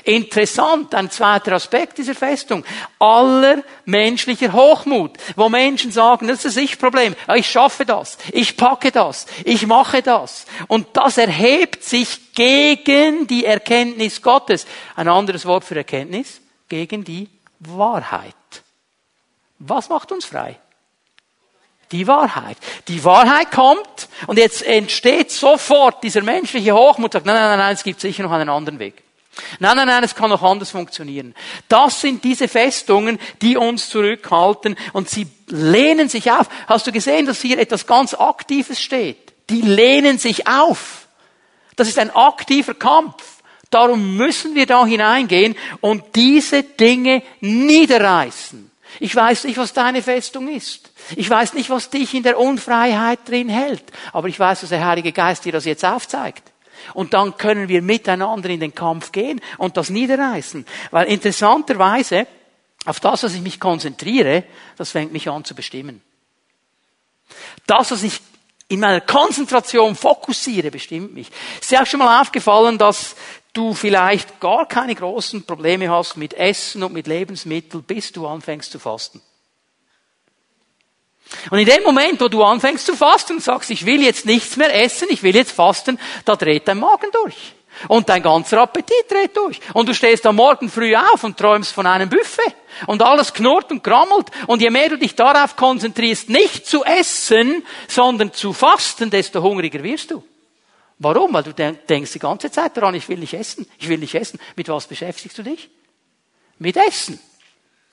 Interessant, 0.04 0.94
ein 0.96 1.10
zweiter 1.10 1.54
Aspekt 1.54 1.98
dieser 1.98 2.16
Festung. 2.16 2.64
Aller 3.00 3.64
menschlicher 3.86 4.54
Hochmut, 4.54 5.18
wo 5.36 5.50
Menschen 5.50 5.92
sagen, 5.92 6.28
das 6.28 6.46
ist 6.46 6.58
das 6.58 6.64
Ich-Problem, 6.64 7.16
ich 7.36 7.50
schaffe 7.50 7.86
das, 7.86 8.18
ich 8.32 8.58
packe 8.58 8.92
das, 8.92 9.26
ich 9.44 9.68
mache 9.68 10.02
das. 10.02 10.46
Und 10.68 10.88
das 10.94 11.18
erhebt 11.18 11.84
sich 11.84 12.34
gegen 12.34 13.28
die 13.28 13.46
Erkenntnis 13.46 14.22
Gottes. 14.22 14.66
Ein 14.96 15.08
anderes 15.08 15.46
Wort 15.46 15.64
für 15.64 15.76
Erkenntnis, 15.76 16.42
gegen 16.70 17.04
die 17.04 17.30
Wahrheit. 17.60 18.34
Was 19.60 19.90
macht 19.90 20.12
uns 20.12 20.26
frei? 20.26 20.58
Die 21.92 22.08
Wahrheit. 22.08 22.58
Die 22.88 23.04
Wahrheit 23.04 23.52
kommt 23.52 24.08
und 24.28 24.38
jetzt 24.38 24.64
entsteht 24.64 25.32
sofort 25.32 26.04
dieser 26.04 26.22
menschliche 26.22 26.74
Hochmut, 26.74 27.14
sagt, 27.14 27.26
nein, 27.26 27.36
nein, 27.36 27.60
nein, 27.60 27.74
es 27.74 27.84
gibt 27.84 28.00
sicher 28.00 28.24
noch 28.24 28.32
einen 28.32 28.50
anderen 28.50 28.80
Weg. 28.80 29.04
Nein, 29.60 29.76
nein, 29.76 29.88
nein, 29.88 30.04
es 30.04 30.16
kann 30.16 30.32
auch 30.32 30.42
anders 30.42 30.72
funktionieren. 30.72 31.36
Das 31.68 32.02
sind 32.02 32.24
diese 32.24 32.48
Festungen, 32.48 33.20
die 33.42 33.58
uns 33.58 33.90
zurückhalten 33.90 34.76
und 34.94 35.10
sie 35.10 35.28
lehnen 35.48 36.10
sich 36.10 36.32
auf. 36.32 36.48
Hast 36.68 36.88
du 36.88 36.92
gesehen, 36.92 37.26
dass 37.26 37.42
hier 37.42 37.60
etwas 37.60 37.86
ganz 37.86 38.14
Aktives 38.14 38.82
steht? 38.82 39.34
Die 39.50 39.62
lehnen 39.62 40.18
sich 40.18 40.48
auf. 40.48 41.08
Das 41.76 41.88
ist 41.88 42.00
ein 42.00 42.12
aktiver 42.12 42.74
Kampf. 42.74 43.24
Darum 43.70 44.18
müssen 44.18 44.54
wir 44.54 44.66
da 44.66 44.86
hineingehen 44.86 45.56
und 45.80 46.04
diese 46.16 46.64
Dinge 46.64 47.24
niederreißen. 47.40 48.70
Ich 49.00 49.16
weiß 49.16 49.46
nicht, 49.46 49.58
was 49.58 49.74
deine 49.74 50.04
Festung 50.04 50.50
ist. 50.50 50.92
Ich 51.16 51.30
weiß 51.30 51.54
nicht, 51.54 51.70
was 51.70 51.90
dich 51.90 52.14
in 52.14 52.24
der 52.24 52.38
Unfreiheit 52.38 53.20
drin 53.28 53.48
hält. 53.48 53.84
Aber 54.12 54.28
ich 54.28 54.40
weiß, 54.40 54.62
dass 54.62 54.70
der 54.70 54.86
Heilige 54.86 55.14
Geist 55.14 55.46
dir 55.46 55.54
das 55.54 55.66
jetzt 55.66 55.86
aufzeigt. 55.86 56.51
Und 56.94 57.14
dann 57.14 57.38
können 57.38 57.68
wir 57.68 57.82
miteinander 57.82 58.50
in 58.50 58.60
den 58.60 58.76
Kampf 58.76 59.12
gehen 59.12 59.42
und 59.58 59.78
das 59.78 59.90
niederreißen. 59.90 60.66
Weil 60.92 61.08
interessanterweise, 61.08 62.28
auf 62.86 63.00
das, 63.00 63.24
was 63.24 63.34
ich 63.34 63.42
mich 63.42 63.60
konzentriere, 63.60 64.44
das 64.78 64.92
fängt 64.92 65.14
mich 65.14 65.30
an 65.30 65.46
zu 65.46 65.56
bestimmen. 65.56 66.02
Das, 67.68 67.92
was 67.92 68.04
ich 68.04 68.20
in 68.68 68.80
meiner 68.80 69.02
Konzentration 69.02 69.96
fokussiere, 69.96 70.72
bestimmt 70.72 71.14
mich. 71.14 71.30
Ist 71.60 71.72
dir 71.72 71.82
auch 71.82 71.86
schon 71.86 72.00
mal 72.00 72.22
aufgefallen, 72.22 72.78
dass 72.78 73.16
du 73.52 73.74
vielleicht 73.74 74.40
gar 74.40 74.66
keine 74.66 74.96
großen 74.96 75.46
Probleme 75.46 75.90
hast 75.90 76.16
mit 76.16 76.34
Essen 76.34 76.82
und 76.84 76.94
mit 76.94 77.08
Lebensmitteln, 77.08 77.84
bis 77.84 78.14
du 78.14 78.26
anfängst 78.26 78.72
zu 78.72 78.80
fasten? 78.80 79.22
Und 81.50 81.60
in 81.60 81.66
dem 81.66 81.84
Moment, 81.84 82.20
wo 82.20 82.28
du 82.28 82.44
anfängst 82.44 82.86
zu 82.86 82.96
fasten 82.96 83.34
und 83.34 83.44
sagst, 83.44 83.70
ich 83.70 83.86
will 83.86 84.04
jetzt 84.04 84.26
nichts 84.26 84.58
mehr 84.58 84.74
essen, 84.84 85.08
ich 85.10 85.24
will 85.24 85.36
jetzt 85.36 85.52
fasten, 85.52 86.00
da 86.26 86.36
dreht 86.36 86.68
dein 86.68 86.80
Magen 86.80 87.10
durch. 87.12 87.54
Und 87.88 88.10
dein 88.10 88.22
ganzer 88.22 88.62
Appetit 88.62 89.10
dreht 89.10 89.36
durch. 89.36 89.60
Und 89.74 89.88
du 89.88 89.94
stehst 89.94 90.26
am 90.26 90.36
Morgen 90.36 90.70
früh 90.70 90.96
auf 90.96 91.24
und 91.24 91.38
träumst 91.38 91.72
von 91.72 91.88
einem 91.88 92.10
Buffet. 92.10 92.54
Und 92.86 93.02
alles 93.02 93.34
knurrt 93.34 93.72
und 93.72 93.84
krammelt. 93.84 94.28
Und 94.48 94.62
je 94.62 94.70
mehr 94.70 94.90
du 94.90 94.98
dich 94.98 95.16
darauf 95.16 95.56
konzentrierst, 95.56 96.30
nicht 96.30 96.66
zu 96.66 96.84
essen, 96.84 97.64
sondern 97.88 98.34
zu 98.34 98.54
fasten, 98.54 99.10
desto 99.10 99.42
hungriger 99.42 99.82
wirst 99.84 100.12
du. 100.12 100.24
Warum? 101.00 101.34
Weil 101.34 101.44
du 101.44 101.54
denkst 101.54 102.12
die 102.14 102.20
ganze 102.20 102.52
Zeit 102.52 102.78
daran, 102.78 102.94
ich 102.94 103.10
will 103.10 103.18
nicht 103.18 103.34
essen. 103.34 103.66
Ich 103.80 103.90
will 103.90 103.98
nicht 103.98 104.14
essen. 104.14 104.40
Mit 104.56 104.70
was 104.70 104.86
beschäftigst 104.86 105.38
du 105.38 105.44
dich? 105.44 105.70
Mit 106.60 106.78
Essen. 106.78 107.20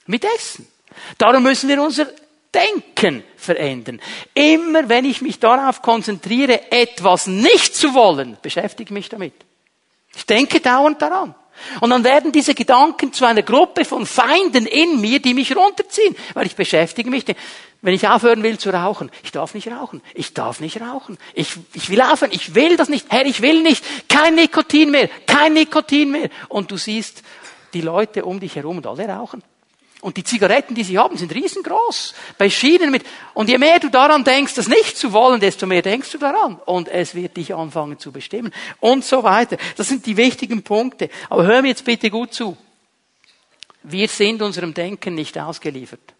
Mit 0.06 0.24
Essen. 0.24 0.66
Darum 1.16 1.42
müssen 1.42 1.68
wir 1.68 1.82
unser 1.82 2.06
Denken 2.54 3.22
verändern. 3.36 4.00
Immer 4.34 4.88
wenn 4.88 5.04
ich 5.04 5.20
mich 5.20 5.38
darauf 5.38 5.82
konzentriere, 5.82 6.70
etwas 6.72 7.26
nicht 7.26 7.76
zu 7.76 7.94
wollen, 7.94 8.38
beschäftige 8.40 8.92
mich 8.92 9.08
damit. 9.08 9.34
Ich 10.16 10.26
denke 10.26 10.60
dauernd 10.60 11.00
daran. 11.00 11.34
Und 11.80 11.90
dann 11.90 12.04
werden 12.04 12.32
diese 12.32 12.54
Gedanken 12.54 13.12
zu 13.12 13.24
einer 13.24 13.42
Gruppe 13.42 13.84
von 13.84 14.06
Feinden 14.06 14.66
in 14.66 15.00
mir, 15.00 15.20
die 15.20 15.34
mich 15.34 15.54
runterziehen, 15.54 16.16
weil 16.34 16.46
ich 16.46 16.56
beschäftige 16.56 17.10
mich. 17.10 17.24
Wenn 17.80 17.94
ich 17.94 18.08
aufhören 18.08 18.42
will 18.42 18.58
zu 18.58 18.70
rauchen, 18.70 19.10
ich 19.22 19.30
darf 19.30 19.54
nicht 19.54 19.68
rauchen, 19.68 20.02
ich 20.14 20.34
darf 20.34 20.60
nicht 20.60 20.80
rauchen, 20.80 21.18
ich, 21.34 21.54
ich 21.74 21.90
will 21.90 22.00
aufhören, 22.00 22.32
ich 22.32 22.54
will 22.54 22.76
das 22.76 22.88
nicht, 22.88 23.06
Herr, 23.10 23.26
ich 23.26 23.40
will 23.40 23.62
nicht, 23.62 23.84
kein 24.08 24.34
Nikotin 24.34 24.90
mehr, 24.90 25.08
kein 25.26 25.52
Nikotin 25.52 26.10
mehr. 26.10 26.30
Und 26.48 26.70
du 26.70 26.76
siehst 26.76 27.22
die 27.74 27.80
Leute 27.80 28.24
um 28.24 28.40
dich 28.40 28.56
herum 28.56 28.78
und 28.78 28.86
alle 28.86 29.08
rauchen. 29.08 29.42
Und 30.00 30.16
die 30.16 30.22
Zigaretten, 30.22 30.74
die 30.74 30.84
sie 30.84 30.96
haben, 30.96 31.16
sind 31.16 31.34
riesengroß. 31.34 32.14
Bei 32.36 32.48
Schienen 32.48 32.90
mit, 32.90 33.04
und 33.34 33.48
je 33.48 33.58
mehr 33.58 33.80
du 33.80 33.88
daran 33.88 34.22
denkst, 34.22 34.54
das 34.54 34.68
nicht 34.68 34.96
zu 34.96 35.12
wollen, 35.12 35.40
desto 35.40 35.66
mehr 35.66 35.82
denkst 35.82 36.12
du 36.12 36.18
daran. 36.18 36.60
Und 36.66 36.88
es 36.88 37.14
wird 37.16 37.36
dich 37.36 37.52
anfangen 37.54 37.98
zu 37.98 38.12
bestimmen. 38.12 38.52
Und 38.78 39.04
so 39.04 39.24
weiter. 39.24 39.56
Das 39.76 39.88
sind 39.88 40.06
die 40.06 40.16
wichtigen 40.16 40.62
Punkte. 40.62 41.10
Aber 41.28 41.44
hör 41.44 41.62
mir 41.62 41.68
jetzt 41.68 41.84
bitte 41.84 42.10
gut 42.10 42.32
zu. 42.32 42.56
Wir 43.82 44.06
sind 44.06 44.40
unserem 44.40 44.72
Denken 44.72 45.14
nicht 45.16 45.36
ausgeliefert. 45.36 46.14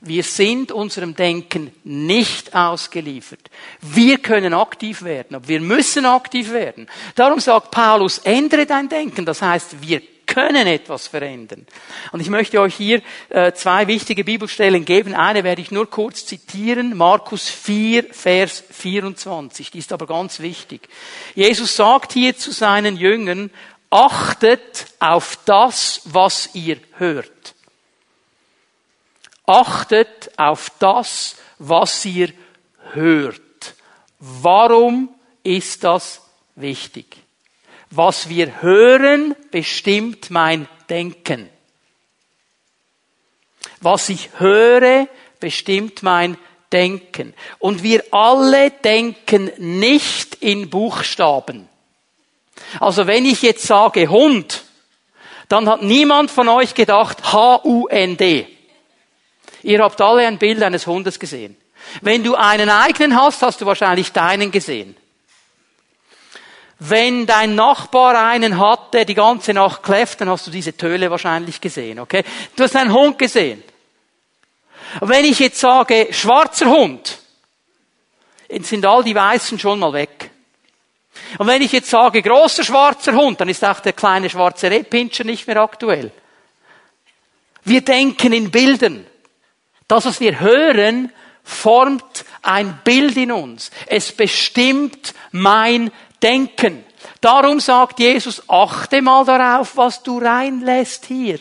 Wir 0.00 0.22
sind 0.22 0.70
unserem 0.70 1.16
Denken 1.16 1.72
nicht 1.84 2.54
ausgeliefert. 2.54 3.50
Wir 3.80 4.18
können 4.18 4.54
aktiv 4.54 5.02
werden, 5.02 5.36
aber 5.36 5.48
wir 5.48 5.60
müssen 5.60 6.04
aktiv 6.04 6.52
werden. 6.52 6.88
Darum 7.14 7.40
sagt 7.40 7.70
Paulus, 7.70 8.18
ändere 8.18 8.66
dein 8.66 8.88
Denken. 8.88 9.24
Das 9.24 9.42
heißt, 9.42 9.80
wir 9.80 10.02
können 10.28 10.66
etwas 10.68 11.08
verändern. 11.08 11.66
Und 12.12 12.20
ich 12.20 12.28
möchte 12.28 12.60
euch 12.60 12.76
hier 12.76 13.02
äh, 13.30 13.52
zwei 13.52 13.88
wichtige 13.88 14.22
Bibelstellen 14.22 14.84
geben. 14.84 15.14
Eine 15.14 15.42
werde 15.42 15.62
ich 15.62 15.72
nur 15.72 15.90
kurz 15.90 16.26
zitieren, 16.26 16.96
Markus 16.96 17.48
4, 17.48 18.12
Vers 18.12 18.62
24. 18.70 19.72
Die 19.72 19.78
ist 19.78 19.92
aber 19.92 20.06
ganz 20.06 20.38
wichtig. 20.38 20.88
Jesus 21.34 21.74
sagt 21.74 22.12
hier 22.12 22.36
zu 22.36 22.52
seinen 22.52 22.96
Jüngern, 22.96 23.50
achtet 23.90 24.86
auf 25.00 25.38
das, 25.44 26.02
was 26.04 26.50
ihr 26.54 26.78
hört. 26.98 27.54
Achtet 29.46 30.30
auf 30.38 30.70
das, 30.78 31.36
was 31.58 32.04
ihr 32.04 32.32
hört. 32.92 33.40
Warum 34.20 35.08
ist 35.42 35.84
das 35.84 36.20
wichtig? 36.54 37.27
Was 37.90 38.28
wir 38.28 38.62
hören, 38.62 39.34
bestimmt 39.50 40.30
mein 40.30 40.68
Denken. 40.90 41.48
Was 43.80 44.08
ich 44.08 44.30
höre, 44.38 45.08
bestimmt 45.40 46.02
mein 46.02 46.36
Denken. 46.72 47.34
Und 47.58 47.82
wir 47.82 48.04
alle 48.10 48.70
denken 48.70 49.50
nicht 49.56 50.36
in 50.36 50.68
Buchstaben. 50.68 51.68
Also 52.80 53.06
wenn 53.06 53.24
ich 53.24 53.42
jetzt 53.42 53.64
sage 53.64 54.08
Hund, 54.08 54.64
dann 55.48 55.68
hat 55.68 55.82
niemand 55.82 56.30
von 56.30 56.48
euch 56.48 56.74
gedacht 56.74 57.32
H-U-N-D. 57.32 58.46
Ihr 59.62 59.82
habt 59.82 60.00
alle 60.00 60.26
ein 60.26 60.38
Bild 60.38 60.62
eines 60.62 60.86
Hundes 60.86 61.18
gesehen. 61.18 61.56
Wenn 62.02 62.22
du 62.22 62.34
einen 62.34 62.68
eigenen 62.68 63.16
hast, 63.16 63.42
hast 63.42 63.60
du 63.60 63.66
wahrscheinlich 63.66 64.12
deinen 64.12 64.50
gesehen. 64.50 64.96
Wenn 66.80 67.26
dein 67.26 67.56
Nachbar 67.56 68.28
einen 68.28 68.58
hat, 68.58 68.94
der 68.94 69.04
die 69.04 69.14
ganze 69.14 69.52
Nacht 69.52 69.82
kläfft, 69.82 70.20
dann 70.20 70.28
hast 70.28 70.46
du 70.46 70.50
diese 70.50 70.76
Töle 70.76 71.10
wahrscheinlich 71.10 71.60
gesehen, 71.60 71.98
okay? 71.98 72.22
Du 72.54 72.62
hast 72.62 72.76
einen 72.76 72.92
Hund 72.92 73.18
gesehen. 73.18 73.64
Und 75.00 75.08
wenn 75.08 75.24
ich 75.24 75.38
jetzt 75.40 75.58
sage, 75.58 76.08
schwarzer 76.12 76.66
Hund, 76.66 77.18
sind 78.60 78.86
all 78.86 79.02
die 79.02 79.14
Weißen 79.14 79.58
schon 79.58 79.80
mal 79.80 79.92
weg. 79.92 80.30
Und 81.36 81.46
wenn 81.46 81.62
ich 81.62 81.72
jetzt 81.72 81.90
sage, 81.90 82.22
großer 82.22 82.64
schwarzer 82.64 83.12
Hund, 83.12 83.40
dann 83.40 83.48
ist 83.48 83.64
auch 83.64 83.80
der 83.80 83.92
kleine 83.92 84.30
schwarze 84.30 84.70
Rehpinscher 84.70 85.24
nicht 85.24 85.46
mehr 85.46 85.58
aktuell. 85.58 86.10
Wir 87.64 87.82
denken 87.82 88.32
in 88.32 88.50
Bildern. 88.50 89.06
Das, 89.88 90.06
was 90.06 90.20
wir 90.20 90.40
hören, 90.40 91.12
formt 91.42 92.24
ein 92.42 92.80
Bild 92.84 93.16
in 93.16 93.32
uns. 93.32 93.70
Es 93.86 94.12
bestimmt 94.12 95.14
mein 95.32 95.90
Denken. 96.22 96.84
Darum 97.20 97.60
sagt 97.60 98.00
Jesus, 98.00 98.42
achte 98.48 99.02
mal 99.02 99.24
darauf, 99.24 99.76
was 99.76 100.02
du 100.02 100.18
reinlässt 100.18 101.06
hier. 101.06 101.38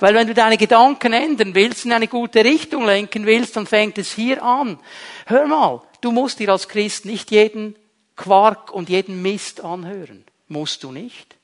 Weil 0.00 0.14
wenn 0.14 0.26
du 0.26 0.34
deine 0.34 0.56
Gedanken 0.56 1.12
ändern 1.12 1.54
willst, 1.54 1.84
in 1.84 1.92
eine 1.92 2.08
gute 2.08 2.44
Richtung 2.44 2.84
lenken 2.84 3.26
willst, 3.26 3.56
dann 3.56 3.66
fängt 3.66 3.98
es 3.98 4.12
hier 4.12 4.42
an. 4.42 4.78
Hör 5.26 5.46
mal, 5.46 5.82
du 6.00 6.10
musst 6.10 6.38
dir 6.40 6.50
als 6.50 6.68
Christ 6.68 7.04
nicht 7.04 7.30
jeden 7.30 7.76
Quark 8.16 8.72
und 8.72 8.88
jeden 8.88 9.22
Mist 9.22 9.62
anhören. 9.62 10.24
Musst 10.48 10.82
du 10.82 10.92
nicht. 10.92 11.36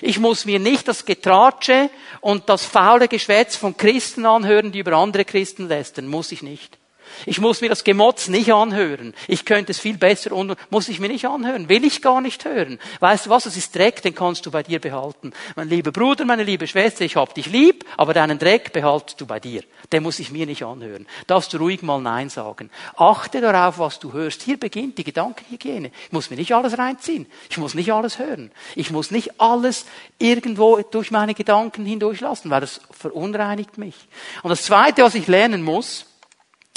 Ich 0.00 0.18
muss 0.18 0.44
mir 0.44 0.58
nicht 0.58 0.88
das 0.88 1.04
Getratsche 1.04 1.90
und 2.20 2.48
das 2.48 2.64
faule 2.64 3.08
Geschwätz 3.08 3.56
von 3.56 3.76
Christen 3.76 4.24
anhören, 4.24 4.72
die 4.72 4.78
über 4.78 4.94
andere 4.94 5.24
Christen 5.24 5.68
lästern. 5.68 6.06
Muss 6.06 6.32
ich 6.32 6.42
nicht. 6.42 6.78
Ich 7.26 7.40
muss 7.40 7.60
mir 7.60 7.68
das 7.68 7.84
Gemotz 7.84 8.28
nicht 8.28 8.52
anhören. 8.52 9.14
Ich 9.28 9.44
könnte 9.44 9.72
es 9.72 9.78
viel 9.78 9.96
besser 9.96 10.32
und 10.32 10.56
muss 10.70 10.88
ich 10.88 11.00
mir 11.00 11.08
nicht 11.08 11.26
anhören. 11.26 11.68
Will 11.68 11.84
ich 11.84 12.02
gar 12.02 12.20
nicht 12.20 12.44
hören. 12.44 12.78
Weißt 13.00 13.26
du 13.26 13.30
was? 13.30 13.44
Das 13.44 13.56
ist 13.56 13.74
Dreck, 13.74 14.02
den 14.02 14.14
kannst 14.14 14.46
du 14.46 14.50
bei 14.50 14.62
dir 14.62 14.80
behalten. 14.80 15.32
Mein 15.56 15.68
lieber 15.68 15.92
Bruder, 15.92 16.24
meine 16.24 16.44
liebe 16.44 16.66
Schwester, 16.66 17.04
ich 17.04 17.16
hab 17.16 17.34
dich 17.34 17.46
lieb, 17.46 17.84
aber 17.96 18.14
deinen 18.14 18.38
Dreck 18.38 18.72
behaltest 18.72 19.20
du 19.20 19.26
bei 19.26 19.40
dir. 19.40 19.62
Den 19.92 20.02
muss 20.02 20.18
ich 20.18 20.30
mir 20.30 20.46
nicht 20.46 20.64
anhören. 20.64 21.06
Darfst 21.26 21.52
du 21.52 21.58
ruhig 21.58 21.82
mal 21.82 22.00
Nein 22.00 22.30
sagen. 22.30 22.70
Achte 22.96 23.40
darauf, 23.40 23.78
was 23.78 23.98
du 23.98 24.12
hörst. 24.12 24.42
Hier 24.42 24.58
beginnt 24.58 24.98
die 24.98 25.04
Gedankenhygiene. 25.04 25.90
Ich 26.06 26.12
muss 26.12 26.30
mir 26.30 26.36
nicht 26.36 26.52
alles 26.52 26.78
reinziehen. 26.78 27.26
Ich 27.50 27.58
muss 27.58 27.74
nicht 27.74 27.92
alles 27.92 28.18
hören. 28.18 28.50
Ich 28.74 28.90
muss 28.90 29.10
nicht 29.10 29.40
alles 29.40 29.86
irgendwo 30.18 30.80
durch 30.82 31.10
meine 31.10 31.34
Gedanken 31.34 31.84
hindurchlassen, 31.84 32.50
weil 32.50 32.60
das 32.60 32.80
verunreinigt 32.90 33.78
mich. 33.78 33.94
Und 34.42 34.50
das 34.50 34.62
Zweite, 34.62 35.02
was 35.02 35.14
ich 35.14 35.26
lernen 35.26 35.62
muss, 35.62 36.06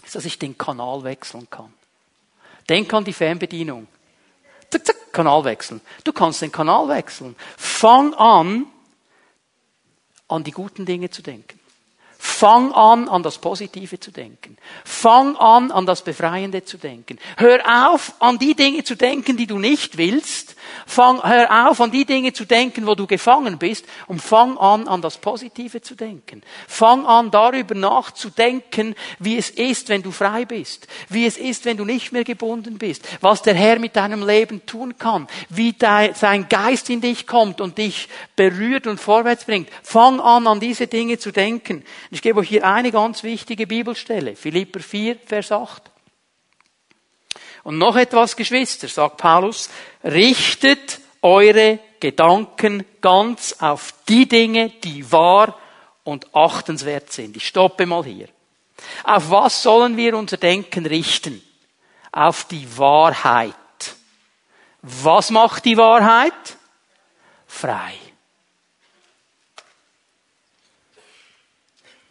ist, 0.08 0.16
dass 0.16 0.26
ich 0.26 0.40
den 0.40 0.58
Kanal 0.58 1.04
wechseln 1.04 1.48
kann. 1.50 1.72
Denk 2.70 2.94
an 2.94 3.04
die 3.04 3.14
Fernbedienung. 3.14 3.88
Zack, 4.70 4.86
zack, 4.86 5.14
Kanal 5.14 5.44
wechseln. 5.46 5.82
Du 6.04 6.12
kannst 6.12 6.42
den 6.42 6.52
Kanal 6.52 6.88
wechseln. 6.90 7.36
Fang 7.56 8.14
an, 8.14 8.66
an 10.28 10.44
die 10.44 10.52
guten 10.52 10.86
Dinge 10.86 11.10
zu 11.10 11.22
denken. 11.22 11.60
Fang 12.20 12.74
an, 12.74 13.08
an 13.08 13.24
das 13.24 13.38
Positive 13.38 14.00
zu 14.00 14.12
denken. 14.12 14.58
Fang 14.84 15.38
an, 15.38 15.72
an 15.72 15.86
das 15.86 16.04
Befreiende 16.04 16.66
zu 16.66 16.78
denken. 16.78 17.20
Hör 17.38 17.92
auf, 17.92 18.14
an 18.20 18.38
die 18.40 18.56
Dinge 18.56 18.84
zu 18.84 18.96
denken, 18.96 19.38
die 19.38 19.48
du 19.48 19.60
nicht 19.60 19.98
willst. 19.98 20.56
Fang, 20.90 21.22
hör 21.22 21.70
auf, 21.70 21.82
an 21.82 21.92
die 21.92 22.06
Dinge 22.06 22.32
zu 22.32 22.46
denken, 22.46 22.88
wo 22.88 22.96
du 22.96 23.08
gefangen 23.08 23.58
bist. 23.58 23.86
Und 24.08 24.22
fang 24.22 24.58
an, 24.58 24.88
an 24.88 25.02
das 25.02 25.18
Positive 25.18 25.82
zu 25.82 25.96
denken. 25.96 26.42
Fang 26.66 27.06
an, 27.06 27.30
darüber 27.30 27.76
nachzudenken, 27.76 28.96
wie 29.20 29.38
es 29.38 29.50
ist, 29.50 29.90
wenn 29.90 30.02
du 30.02 30.12
frei 30.12 30.46
bist. 30.46 30.88
Wie 31.10 31.26
es 31.26 31.38
ist, 31.38 31.66
wenn 31.66 31.76
du 31.76 31.84
nicht 31.84 32.14
mehr 32.14 32.24
gebunden 32.24 32.78
bist. 32.78 33.06
Was 33.20 33.42
der 33.42 33.54
Herr 33.54 33.80
mit 33.80 33.98
deinem 33.98 34.26
Leben 34.26 34.66
tun 34.66 34.98
kann. 34.98 35.28
Wie 35.50 35.74
dein, 35.74 36.16
sein 36.16 36.48
Geist 36.48 36.90
in 36.90 37.02
dich 37.02 37.28
kommt 37.28 37.60
und 37.60 37.78
dich 37.78 38.08
berührt 38.38 38.88
und 38.88 38.98
vorwärts 38.98 39.44
bringt. 39.44 39.70
Fang 39.84 40.22
an, 40.22 40.48
an 40.48 40.62
diese 40.62 40.88
Dinge 40.88 41.20
zu 41.20 41.32
denken. 41.32 41.84
Ich 42.12 42.22
gebe 42.22 42.40
euch 42.40 42.48
hier 42.48 42.66
eine 42.66 42.94
ganz 42.94 43.24
wichtige 43.24 43.68
Bibelstelle. 43.68 44.38
Philipper 44.38 44.80
4, 44.80 45.18
Vers 45.26 45.52
8. 45.52 45.97
Und 47.68 47.80
noch 47.80 47.98
etwas, 47.98 48.38
Geschwister, 48.38 48.88
sagt 48.88 49.18
Paulus, 49.18 49.70
richtet 50.02 51.02
eure 51.22 51.80
Gedanken 52.00 52.86
ganz 53.02 53.58
auf 53.60 53.94
die 54.08 54.26
Dinge, 54.26 54.70
die 54.70 55.12
wahr 55.12 55.60
und 56.06 56.34
achtenswert 56.34 57.12
sind. 57.12 57.36
Ich 57.36 57.46
stoppe 57.46 57.86
mal 57.86 58.06
hier. 58.06 58.30
Auf 59.04 59.32
was 59.32 59.64
sollen 59.64 59.98
wir 59.98 60.18
unser 60.18 60.38
Denken 60.38 60.86
richten? 60.86 61.44
Auf 62.14 62.46
die 62.46 62.66
Wahrheit. 62.78 63.54
Was 64.82 65.30
macht 65.30 65.66
die 65.66 65.76
Wahrheit? 65.76 66.56
Frei. 67.48 67.96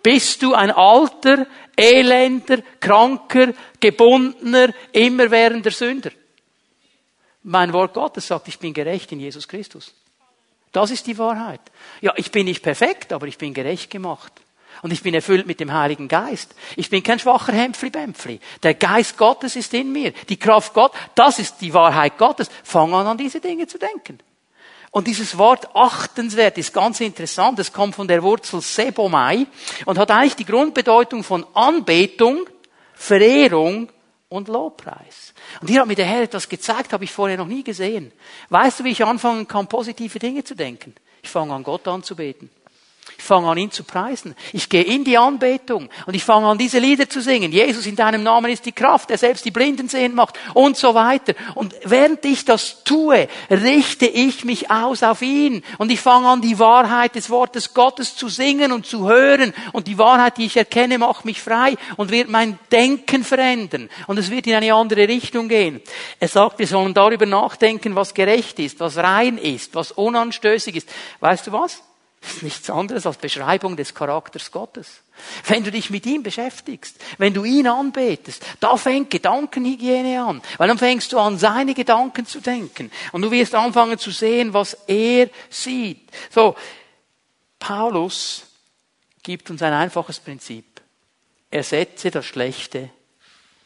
Bist 0.06 0.40
du 0.40 0.54
ein 0.54 0.70
alter, 0.70 1.48
elender, 1.74 2.58
kranker, 2.78 3.52
gebundener, 3.80 4.72
immerwährender 4.92 5.72
Sünder? 5.72 6.12
Mein 7.42 7.72
Wort 7.72 7.92
Gottes 7.92 8.28
sagt, 8.28 8.46
ich 8.46 8.60
bin 8.60 8.72
gerecht 8.72 9.10
in 9.10 9.18
Jesus 9.18 9.48
Christus. 9.48 9.92
Das 10.70 10.92
ist 10.92 11.08
die 11.08 11.18
Wahrheit. 11.18 11.60
Ja, 12.02 12.12
ich 12.14 12.30
bin 12.30 12.44
nicht 12.44 12.62
perfekt, 12.62 13.12
aber 13.12 13.26
ich 13.26 13.36
bin 13.36 13.52
gerecht 13.52 13.90
gemacht. 13.90 14.32
Und 14.82 14.92
ich 14.92 15.02
bin 15.02 15.12
erfüllt 15.12 15.48
mit 15.48 15.58
dem 15.58 15.72
Heiligen 15.72 16.06
Geist. 16.06 16.54
Ich 16.76 16.88
bin 16.88 17.02
kein 17.02 17.18
schwacher 17.18 17.52
Hämpfli-Bämpfli. 17.52 18.38
Der 18.62 18.74
Geist 18.74 19.18
Gottes 19.18 19.56
ist 19.56 19.74
in 19.74 19.90
mir. 19.90 20.12
Die 20.28 20.38
Kraft 20.38 20.72
Gott, 20.72 20.92
das 21.16 21.40
ist 21.40 21.60
die 21.60 21.74
Wahrheit 21.74 22.16
Gottes. 22.16 22.48
Fang 22.62 22.94
an, 22.94 23.08
an 23.08 23.18
diese 23.18 23.40
Dinge 23.40 23.66
zu 23.66 23.76
denken. 23.76 24.20
Und 24.96 25.06
dieses 25.06 25.36
Wort 25.36 25.76
achtenswert 25.76 26.56
ist 26.56 26.72
ganz 26.72 27.02
interessant. 27.02 27.58
Es 27.58 27.70
kommt 27.70 27.94
von 27.94 28.08
der 28.08 28.22
Wurzel 28.22 28.62
Sebomai 28.62 29.46
und 29.84 29.98
hat 29.98 30.10
eigentlich 30.10 30.36
die 30.36 30.46
Grundbedeutung 30.46 31.22
von 31.22 31.44
Anbetung, 31.52 32.46
Verehrung 32.94 33.92
und 34.30 34.48
Lobpreis. 34.48 35.34
Und 35.60 35.68
hier 35.68 35.80
hat 35.82 35.86
mir 35.86 35.96
der 35.96 36.06
Herr 36.06 36.22
etwas 36.22 36.48
gezeigt, 36.48 36.94
habe 36.94 37.04
ich 37.04 37.12
vorher 37.12 37.36
noch 37.36 37.46
nie 37.46 37.62
gesehen. 37.62 38.10
Weißt 38.48 38.80
du, 38.80 38.84
wie 38.84 38.92
ich 38.92 39.04
anfangen 39.04 39.46
kann, 39.46 39.66
positive 39.66 40.18
Dinge 40.18 40.44
zu 40.44 40.54
denken? 40.54 40.94
Ich 41.22 41.28
fange 41.28 41.52
an, 41.52 41.62
Gott 41.62 41.86
anzubeten. 41.86 42.48
Ich 43.18 43.24
fange 43.24 43.48
an, 43.48 43.56
ihn 43.56 43.70
zu 43.70 43.82
preisen. 43.82 44.34
Ich 44.52 44.68
gehe 44.68 44.82
in 44.82 45.02
die 45.02 45.16
Anbetung 45.16 45.88
und 46.06 46.14
ich 46.14 46.22
fange 46.22 46.46
an, 46.46 46.58
diese 46.58 46.78
Lieder 46.78 47.08
zu 47.08 47.20
singen. 47.22 47.50
Jesus, 47.50 47.86
in 47.86 47.96
deinem 47.96 48.22
Namen 48.22 48.52
ist 48.52 48.66
die 48.66 48.72
Kraft, 48.72 49.08
der 49.08 49.18
selbst 49.18 49.44
die 49.44 49.50
Blinden 49.50 49.88
sehen 49.88 50.14
macht 50.14 50.38
und 50.52 50.76
so 50.76 50.94
weiter. 50.94 51.34
Und 51.54 51.74
während 51.84 52.24
ich 52.24 52.44
das 52.44 52.84
tue, 52.84 53.28
richte 53.50 54.06
ich 54.06 54.44
mich 54.44 54.70
aus 54.70 55.02
auf 55.02 55.22
ihn 55.22 55.62
und 55.78 55.90
ich 55.90 56.00
fange 56.00 56.28
an, 56.28 56.42
die 56.42 56.58
Wahrheit 56.58 57.14
des 57.14 57.30
Wortes 57.30 57.72
Gottes 57.72 58.16
zu 58.16 58.28
singen 58.28 58.70
und 58.70 58.86
zu 58.86 59.08
hören. 59.08 59.54
Und 59.72 59.86
die 59.86 59.98
Wahrheit, 59.98 60.36
die 60.36 60.46
ich 60.46 60.56
erkenne, 60.56 60.98
macht 60.98 61.24
mich 61.24 61.40
frei 61.40 61.76
und 61.96 62.10
wird 62.10 62.28
mein 62.28 62.58
Denken 62.70 63.24
verändern. 63.24 63.88
Und 64.06 64.18
es 64.18 64.30
wird 64.30 64.46
in 64.46 64.54
eine 64.54 64.74
andere 64.74 65.08
Richtung 65.08 65.48
gehen. 65.48 65.80
Er 66.20 66.28
sagt, 66.28 66.58
wir 66.58 66.66
sollen 66.66 66.92
darüber 66.92 67.26
nachdenken, 67.26 67.96
was 67.96 68.12
gerecht 68.12 68.58
ist, 68.58 68.78
was 68.80 68.98
rein 68.98 69.38
ist, 69.38 69.74
was 69.74 69.92
unanstößig 69.92 70.76
ist. 70.76 70.88
Weißt 71.20 71.46
du 71.46 71.52
was? 71.52 71.82
Ist 72.36 72.42
nichts 72.42 72.68
anderes 72.68 73.06
als 73.06 73.16
Beschreibung 73.16 73.76
des 73.76 73.94
Charakters 73.94 74.50
Gottes. 74.50 75.00
Wenn 75.46 75.64
du 75.64 75.70
dich 75.70 75.88
mit 75.88 76.04
ihm 76.04 76.22
beschäftigst, 76.22 77.02
wenn 77.16 77.32
du 77.32 77.44
ihn 77.44 77.66
anbetest, 77.66 78.44
da 78.60 78.76
fängt 78.76 79.08
Gedankenhygiene 79.08 80.22
an, 80.22 80.42
weil 80.58 80.68
dann 80.68 80.76
fängst 80.76 81.14
du 81.14 81.18
an, 81.18 81.38
seine 81.38 81.72
Gedanken 81.72 82.26
zu 82.26 82.42
denken 82.42 82.90
und 83.12 83.22
du 83.22 83.30
wirst 83.30 83.54
anfangen 83.54 83.98
zu 83.98 84.10
sehen, 84.10 84.52
was 84.52 84.74
er 84.86 85.30
sieht. 85.48 86.10
So, 86.30 86.56
Paulus 87.58 88.42
gibt 89.22 89.48
uns 89.48 89.62
ein 89.62 89.72
einfaches 89.72 90.20
Prinzip. 90.20 90.82
Ersetze 91.50 92.10
das 92.10 92.26
Schlechte 92.26 92.90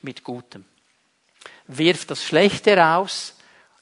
mit 0.00 0.22
Gutem. 0.22 0.64
Wirf 1.66 2.04
das 2.04 2.22
Schlechte 2.22 2.76
raus 2.76 3.34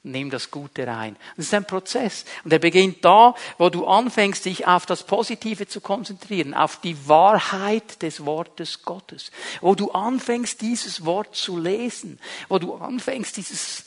nimm 0.03 0.31
das 0.31 0.51
Gute 0.51 0.87
rein. 0.87 1.17
Das 1.37 1.47
ist 1.47 1.55
ein 1.55 1.67
Prozess. 1.67 2.25
Und 2.45 2.53
er 2.53 2.59
beginnt 2.59 3.05
da, 3.05 3.35
wo 3.59 3.69
du 3.69 3.87
anfängst, 3.87 4.45
dich 4.45 4.67
auf 4.67 4.87
das 4.87 5.03
Positive 5.03 5.67
zu 5.67 5.81
konzentrieren, 5.81 6.55
auf 6.55 6.81
die 6.81 6.97
Wahrheit 7.09 8.03
des 8.03 8.25
Wortes 8.25 8.83
Gottes. 8.83 9.31
Wo 9.61 9.75
du 9.75 9.91
anfängst, 9.91 10.61
dieses 10.61 11.05
Wort 11.05 11.35
zu 11.35 11.59
lesen. 11.59 12.19
Wo 12.49 12.59
du 12.59 12.75
anfängst, 12.75 13.37
dieses 13.37 13.85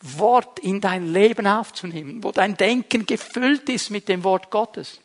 Wort 0.00 0.58
in 0.60 0.80
dein 0.80 1.12
Leben 1.12 1.46
aufzunehmen. 1.46 2.22
Wo 2.22 2.32
dein 2.32 2.56
Denken 2.56 3.06
gefüllt 3.06 3.68
ist 3.68 3.90
mit 3.90 4.08
dem 4.08 4.24
Wort 4.24 4.50
Gottes. 4.50 5.00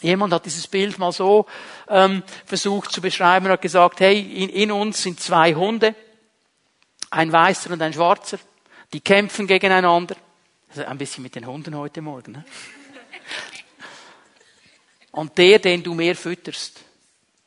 Jemand 0.00 0.32
hat 0.32 0.46
dieses 0.46 0.68
Bild 0.68 0.98
mal 0.98 1.10
so 1.10 1.46
ähm, 1.88 2.22
versucht 2.46 2.92
zu 2.92 3.00
beschreiben 3.00 3.46
und 3.46 3.52
hat 3.52 3.62
gesagt, 3.62 3.98
hey, 4.00 4.20
in, 4.20 4.48
in 4.48 4.70
uns 4.70 5.02
sind 5.02 5.18
zwei 5.18 5.54
Hunde, 5.54 5.94
ein 7.10 7.32
weißer 7.32 7.72
und 7.72 7.82
ein 7.82 7.92
schwarzer. 7.92 8.38
Die 8.92 9.00
kämpfen 9.00 9.46
gegeneinander. 9.46 10.16
Also 10.70 10.84
ein 10.84 10.98
bisschen 10.98 11.22
mit 11.22 11.34
den 11.34 11.46
Hunden 11.46 11.76
heute 11.76 12.00
Morgen. 12.00 12.32
Ne? 12.32 12.44
Und 15.12 15.36
der, 15.36 15.58
den 15.58 15.82
du 15.82 15.94
mehr 15.94 16.14
fütterst, 16.14 16.84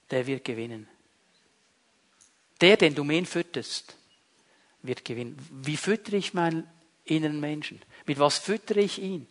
der 0.10 0.26
wird 0.28 0.44
gewinnen. 0.44 0.88
Der, 2.60 2.78
den 2.78 2.94
du 2.94 3.04
mehr 3.04 3.26
fütterst, 3.26 3.96
wird 4.82 5.06
gewinnen. 5.06 5.38
Wie 5.52 5.78
füttere 5.78 6.18
ich 6.18 6.34
meinen 6.34 6.68
inneren 7.06 7.40
Menschen? 7.40 7.82
Mit 8.06 8.20
was 8.20 8.38
füttere 8.38 8.82
ich 8.82 9.00
ihn? 9.00 9.28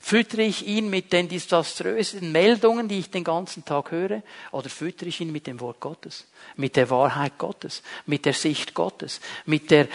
Füttere 0.00 0.42
ich 0.42 0.66
ihn 0.66 0.90
mit 0.90 1.12
den 1.12 1.28
desaströsen 1.28 2.30
Meldungen, 2.30 2.88
die 2.88 3.00
ich 3.00 3.10
den 3.10 3.24
ganzen 3.24 3.64
Tag 3.64 3.90
höre? 3.90 4.22
Oder 4.52 4.68
füttere 4.68 5.08
ich 5.08 5.20
ihn 5.20 5.32
mit 5.32 5.46
dem 5.46 5.60
Wort 5.60 5.80
Gottes? 5.80 6.26
Mit 6.56 6.76
der 6.76 6.88
Wahrheit 6.90 7.36
Gottes? 7.38 7.82
Mit 8.06 8.24
der 8.24 8.32
Sicht 8.32 8.74
Gottes? 8.74 9.20
Mit 9.44 9.70
der 9.70 9.88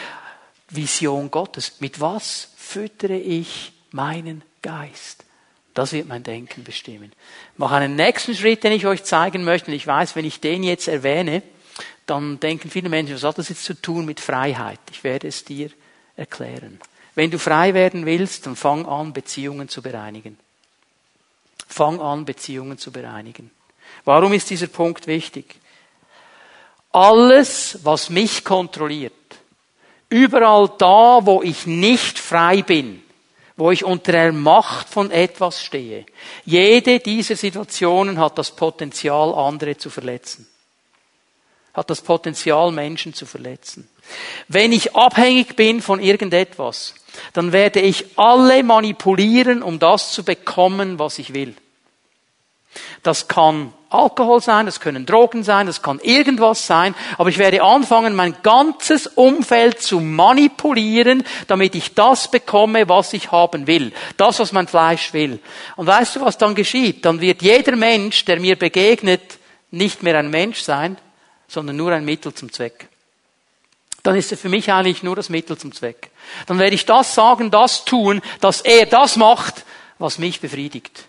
Vision 0.75 1.31
Gottes. 1.31 1.79
Mit 1.79 1.99
was 1.99 2.49
füttere 2.55 3.17
ich 3.17 3.73
meinen 3.91 4.43
Geist? 4.61 5.25
Das 5.73 5.91
wird 5.91 6.07
mein 6.07 6.23
Denken 6.23 6.63
bestimmen. 6.63 7.11
Ich 7.53 7.59
mache 7.59 7.75
einen 7.75 7.95
nächsten 7.95 8.35
Schritt, 8.35 8.63
den 8.63 8.73
ich 8.73 8.85
euch 8.85 9.03
zeigen 9.03 9.43
möchte. 9.43 9.71
Und 9.71 9.77
ich 9.77 9.87
weiß, 9.87 10.15
wenn 10.15 10.25
ich 10.25 10.39
den 10.39 10.63
jetzt 10.63 10.87
erwähne, 10.87 11.41
dann 12.05 12.39
denken 12.39 12.69
viele 12.69 12.89
Menschen, 12.89 13.15
was 13.15 13.23
hat 13.23 13.37
das 13.37 13.49
jetzt 13.49 13.63
zu 13.63 13.73
tun 13.73 14.05
mit 14.05 14.19
Freiheit? 14.19 14.79
Ich 14.91 15.03
werde 15.03 15.27
es 15.27 15.43
dir 15.45 15.69
erklären. 16.15 16.79
Wenn 17.15 17.31
du 17.31 17.39
frei 17.39 17.73
werden 17.73 18.05
willst, 18.05 18.45
dann 18.45 18.55
fang 18.55 18.85
an, 18.85 19.13
Beziehungen 19.13 19.69
zu 19.69 19.81
bereinigen. 19.81 20.37
Fang 21.67 21.99
an, 21.99 22.25
Beziehungen 22.25 22.77
zu 22.77 22.91
bereinigen. 22.91 23.51
Warum 24.05 24.33
ist 24.33 24.49
dieser 24.49 24.67
Punkt 24.67 25.07
wichtig? 25.07 25.55
Alles, 26.91 27.79
was 27.83 28.09
mich 28.09 28.43
kontrolliert, 28.43 29.13
Überall 30.13 30.69
da, 30.77 31.21
wo 31.25 31.41
ich 31.41 31.65
nicht 31.65 32.19
frei 32.19 32.61
bin, 32.61 33.01
wo 33.57 33.71
ich 33.71 33.83
unter 33.83 34.11
der 34.11 34.31
Macht 34.31 34.87
von 34.87 35.09
etwas 35.09 35.63
stehe. 35.63 36.05
Jede 36.45 36.99
dieser 36.99 37.35
Situationen 37.35 38.19
hat 38.19 38.37
das 38.37 38.51
Potenzial, 38.55 39.33
andere 39.33 39.75
zu 39.75 39.89
verletzen. 39.89 40.47
Hat 41.73 41.89
das 41.89 42.03
Potenzial, 42.03 42.71
Menschen 42.71 43.15
zu 43.15 43.25
verletzen. 43.25 43.89
Wenn 44.47 44.71
ich 44.71 44.95
abhängig 44.95 45.55
bin 45.55 45.81
von 45.81 45.99
irgendetwas, 45.99 46.93
dann 47.33 47.51
werde 47.51 47.79
ich 47.79 48.05
alle 48.15 48.61
manipulieren, 48.61 49.63
um 49.63 49.79
das 49.79 50.11
zu 50.11 50.23
bekommen, 50.23 50.99
was 50.99 51.17
ich 51.17 51.33
will. 51.33 51.55
Das 53.03 53.27
kann 53.27 53.73
Alkohol 53.89 54.41
sein, 54.41 54.65
das 54.65 54.79
können 54.79 55.05
Drogen 55.05 55.43
sein, 55.43 55.67
das 55.67 55.81
kann 55.83 55.99
irgendwas 55.99 56.65
sein, 56.65 56.95
aber 57.17 57.29
ich 57.29 57.37
werde 57.37 57.61
anfangen, 57.61 58.15
mein 58.15 58.35
ganzes 58.41 59.05
Umfeld 59.05 59.81
zu 59.81 59.99
manipulieren, 59.99 61.23
damit 61.47 61.75
ich 61.75 61.93
das 61.93 62.31
bekomme, 62.31 62.89
was 62.89 63.13
ich 63.13 63.31
haben 63.31 63.67
will. 63.67 63.93
Das, 64.17 64.39
was 64.39 64.51
mein 64.51 64.67
Fleisch 64.67 65.13
will. 65.13 65.39
Und 65.75 65.85
weißt 65.85 66.15
du, 66.15 66.21
was 66.21 66.39
dann 66.39 66.55
geschieht? 66.55 67.05
Dann 67.05 67.21
wird 67.21 67.43
jeder 67.43 67.75
Mensch, 67.75 68.25
der 68.25 68.39
mir 68.39 68.57
begegnet, 68.57 69.37
nicht 69.69 70.01
mehr 70.01 70.17
ein 70.17 70.31
Mensch 70.31 70.61
sein, 70.61 70.97
sondern 71.47 71.75
nur 71.75 71.91
ein 71.91 72.05
Mittel 72.05 72.33
zum 72.33 72.51
Zweck. 72.51 72.87
Dann 74.01 74.15
ist 74.15 74.31
er 74.31 74.37
für 74.37 74.49
mich 74.49 74.71
eigentlich 74.71 75.03
nur 75.03 75.15
das 75.15 75.29
Mittel 75.29 75.57
zum 75.57 75.71
Zweck. 75.71 76.09
Dann 76.47 76.57
werde 76.57 76.75
ich 76.75 76.85
das 76.85 77.13
sagen, 77.13 77.51
das 77.51 77.85
tun, 77.85 78.21
dass 78.41 78.61
er 78.61 78.85
das 78.85 79.17
macht, 79.17 79.65
was 79.99 80.17
mich 80.17 80.41
befriedigt. 80.41 81.05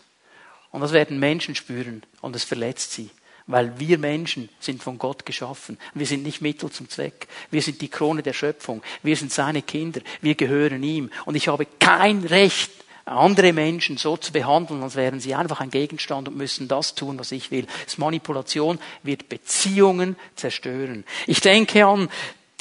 Und 0.74 0.80
das 0.80 0.90
werden 0.90 1.20
Menschen 1.20 1.54
spüren 1.54 2.02
und 2.20 2.34
es 2.34 2.42
verletzt 2.42 2.94
sie. 2.94 3.08
Weil 3.46 3.78
wir 3.78 3.96
Menschen 3.96 4.48
sind 4.58 4.82
von 4.82 4.98
Gott 4.98 5.24
geschaffen. 5.24 5.78
Wir 5.94 6.04
sind 6.04 6.24
nicht 6.24 6.40
Mittel 6.40 6.68
zum 6.68 6.88
Zweck. 6.88 7.28
Wir 7.52 7.62
sind 7.62 7.80
die 7.80 7.86
Krone 7.86 8.24
der 8.24 8.32
Schöpfung. 8.32 8.82
Wir 9.04 9.14
sind 9.14 9.32
seine 9.32 9.62
Kinder. 9.62 10.00
Wir 10.20 10.34
gehören 10.34 10.82
ihm. 10.82 11.10
Und 11.26 11.36
ich 11.36 11.46
habe 11.46 11.68
kein 11.78 12.24
Recht, 12.24 12.72
andere 13.04 13.52
Menschen 13.52 13.98
so 13.98 14.16
zu 14.16 14.32
behandeln, 14.32 14.82
als 14.82 14.96
wären 14.96 15.20
sie 15.20 15.36
einfach 15.36 15.60
ein 15.60 15.70
Gegenstand 15.70 16.26
und 16.26 16.36
müssen 16.36 16.66
das 16.66 16.96
tun, 16.96 17.20
was 17.20 17.30
ich 17.30 17.52
will. 17.52 17.68
Das 17.84 17.96
Manipulation 17.96 18.80
wird 19.04 19.28
Beziehungen 19.28 20.16
zerstören. 20.34 21.04
Ich 21.28 21.40
denke 21.40 21.86
an 21.86 22.08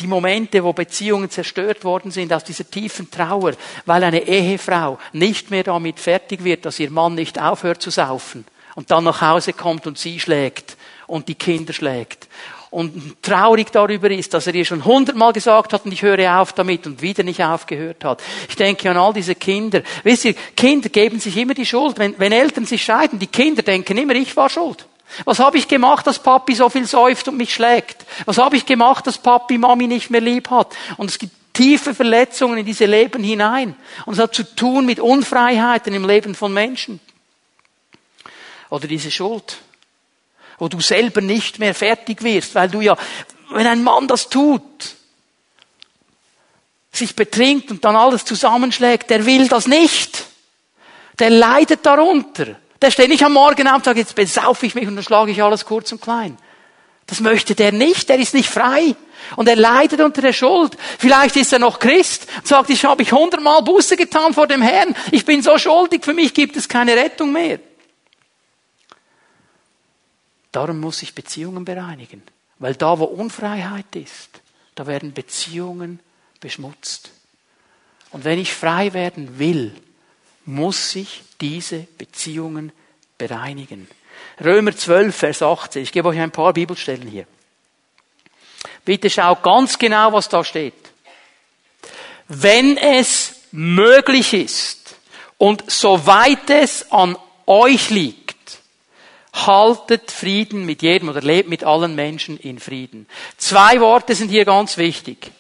die 0.03 0.07
Momente, 0.07 0.63
wo 0.63 0.73
Beziehungen 0.73 1.29
zerstört 1.29 1.85
worden 1.85 2.11
sind 2.11 2.33
aus 2.33 2.43
dieser 2.43 2.69
tiefen 2.69 3.09
Trauer, 3.09 3.53
weil 3.85 4.03
eine 4.03 4.27
Ehefrau 4.27 4.99
nicht 5.13 5.49
mehr 5.49 5.63
damit 5.63 5.97
fertig 5.97 6.43
wird, 6.43 6.65
dass 6.65 6.79
ihr 6.79 6.91
Mann 6.91 7.15
nicht 7.15 7.41
aufhört 7.41 7.81
zu 7.81 7.89
saufen 7.89 8.45
und 8.75 8.91
dann 8.91 9.05
nach 9.05 9.21
Hause 9.21 9.53
kommt 9.53 9.87
und 9.87 9.97
sie 9.97 10.19
schlägt 10.19 10.75
und 11.07 11.29
die 11.29 11.35
Kinder 11.35 11.71
schlägt. 11.71 12.27
Und 12.69 13.21
traurig 13.21 13.71
darüber 13.71 14.11
ist, 14.11 14.33
dass 14.33 14.47
er 14.47 14.55
ihr 14.55 14.65
schon 14.65 14.83
hundertmal 14.83 15.31
gesagt 15.31 15.71
hat 15.71 15.85
und 15.85 15.93
ich 15.93 16.01
höre 16.01 16.41
auf 16.41 16.51
damit 16.51 16.85
und 16.85 17.01
wieder 17.01 17.23
nicht 17.23 17.41
aufgehört 17.41 18.03
hat. 18.03 18.21
Ich 18.49 18.55
denke 18.55 18.89
an 18.89 18.97
all 18.97 19.13
diese 19.13 19.35
Kinder. 19.35 19.83
Wisst 20.03 20.25
ihr, 20.25 20.33
Kinder 20.57 20.89
geben 20.89 21.19
sich 21.19 21.37
immer 21.37 21.53
die 21.53 21.67
Schuld. 21.67 21.97
Wenn, 21.97 22.17
wenn 22.17 22.31
Eltern 22.31 22.65
sich 22.65 22.83
scheiden, 22.83 23.19
die 23.19 23.27
Kinder 23.27 23.61
denken 23.61 23.97
immer, 23.97 24.15
ich 24.15 24.35
war 24.35 24.49
schuld. 24.49 24.85
Was 25.25 25.39
habe 25.39 25.57
ich 25.57 25.67
gemacht, 25.67 26.07
dass 26.07 26.19
Papi 26.19 26.55
so 26.55 26.69
viel 26.69 26.85
säuft 26.85 27.27
und 27.27 27.37
mich 27.37 27.53
schlägt? 27.53 28.05
Was 28.25 28.37
habe 28.37 28.57
ich 28.57 28.65
gemacht, 28.65 29.05
dass 29.07 29.17
Papi 29.17 29.57
Mami 29.57 29.87
nicht 29.87 30.09
mehr 30.09 30.21
lieb 30.21 30.49
hat? 30.49 30.75
Und 30.97 31.09
es 31.09 31.19
gibt 31.19 31.33
tiefe 31.53 31.93
Verletzungen 31.93 32.57
in 32.57 32.65
diese 32.65 32.85
Leben 32.85 33.23
hinein. 33.23 33.75
Und 34.05 34.15
es 34.15 34.19
hat 34.19 34.35
zu 34.35 34.43
tun 34.55 34.85
mit 34.85 34.99
Unfreiheiten 34.99 35.93
im 35.93 36.07
Leben 36.07 36.35
von 36.35 36.53
Menschen. 36.53 36.99
Oder 38.69 38.87
diese 38.87 39.11
Schuld, 39.11 39.57
wo 40.57 40.67
du 40.67 40.81
selber 40.81 41.21
nicht 41.21 41.59
mehr 41.59 41.75
fertig 41.75 42.23
wirst, 42.23 42.55
weil 42.55 42.69
du 42.69 42.81
ja, 42.81 42.97
wenn 43.51 43.67
ein 43.67 43.83
Mann 43.83 44.07
das 44.07 44.29
tut, 44.29 44.95
sich 46.91 47.15
betrinkt 47.15 47.71
und 47.71 47.83
dann 47.85 47.95
alles 47.95 48.25
zusammenschlägt, 48.25 49.09
der 49.09 49.25
will 49.25 49.47
das 49.47 49.67
nicht. 49.67 50.25
Der 51.19 51.29
leidet 51.29 51.85
darunter. 51.85 52.55
Der 52.83 52.91
steht 52.91 53.07
nicht 53.07 53.23
am 53.23 53.31
Morgen 53.31 53.65
auf 53.69 53.77
und 53.77 53.85
sagt, 53.85 53.97
jetzt 53.97 54.13
besaufe 54.13 54.65
ich 54.65 54.75
mich 54.75 54.85
und 54.85 54.97
dann 54.97 55.05
schlage 55.05 55.31
ich 55.31 55.41
alles 55.41 55.63
kurz 55.63 55.93
und 55.93 56.01
klein. 56.01 56.37
Das 57.05 57.21
möchte 57.21 57.55
der 57.55 57.71
nicht, 57.71 58.09
der 58.09 58.19
ist 58.19 58.33
nicht 58.33 58.49
frei. 58.49 58.97
Und 59.37 59.47
er 59.47 59.55
leidet 59.55 60.01
unter 60.01 60.21
der 60.21 60.33
Schuld. 60.33 60.75
Vielleicht 60.99 61.37
ist 61.37 61.53
er 61.53 61.59
noch 61.59 61.79
Christ 61.79 62.27
und 62.35 62.47
sagt, 62.47 62.69
ich 62.69 62.83
habe 62.83 63.01
ich 63.01 63.13
hundertmal 63.13 63.61
Buße 63.61 63.95
getan 63.95 64.33
vor 64.33 64.47
dem 64.47 64.61
Herrn. 64.61 64.97
Ich 65.11 65.23
bin 65.23 65.41
so 65.41 65.57
schuldig, 65.57 66.03
für 66.03 66.13
mich 66.13 66.33
gibt 66.33 66.57
es 66.57 66.67
keine 66.67 66.93
Rettung 66.97 67.31
mehr. 67.31 67.59
Darum 70.51 70.81
muss 70.81 71.03
ich 71.03 71.15
Beziehungen 71.15 71.63
bereinigen. 71.63 72.21
Weil 72.59 72.75
da, 72.75 72.99
wo 72.99 73.05
Unfreiheit 73.05 73.95
ist, 73.95 74.41
da 74.75 74.87
werden 74.87 75.13
Beziehungen 75.13 76.01
beschmutzt. 76.41 77.11
Und 78.11 78.25
wenn 78.25 78.39
ich 78.39 78.53
frei 78.53 78.91
werden 78.91 79.39
will, 79.39 79.73
muss 80.45 80.95
ich 80.95 81.23
diese 81.39 81.87
Beziehungen 81.97 82.71
bereinigen. 83.17 83.87
Römer 84.43 84.75
12, 84.75 85.15
Vers 85.15 85.41
18. 85.41 85.83
Ich 85.83 85.91
gebe 85.91 86.09
euch 86.09 86.19
ein 86.19 86.31
paar 86.31 86.53
Bibelstellen 86.53 87.07
hier. 87.07 87.25
Bitte 88.85 89.09
schaut 89.09 89.43
ganz 89.43 89.77
genau, 89.77 90.11
was 90.11 90.29
da 90.29 90.43
steht. 90.43 90.73
Wenn 92.27 92.77
es 92.77 93.35
möglich 93.51 94.33
ist 94.33 94.95
und 95.37 95.63
soweit 95.67 96.49
es 96.49 96.91
an 96.91 97.17
euch 97.45 97.89
liegt, 97.89 98.23
haltet 99.33 100.11
Frieden 100.11 100.65
mit 100.65 100.81
jedem 100.81 101.09
oder 101.09 101.21
lebt 101.21 101.49
mit 101.49 101.63
allen 101.63 101.95
Menschen 101.95 102.37
in 102.37 102.59
Frieden. 102.59 103.07
Zwei 103.37 103.79
Worte 103.79 104.15
sind 104.15 104.29
hier 104.29 104.45
ganz 104.45 104.77
wichtig. 104.77 105.31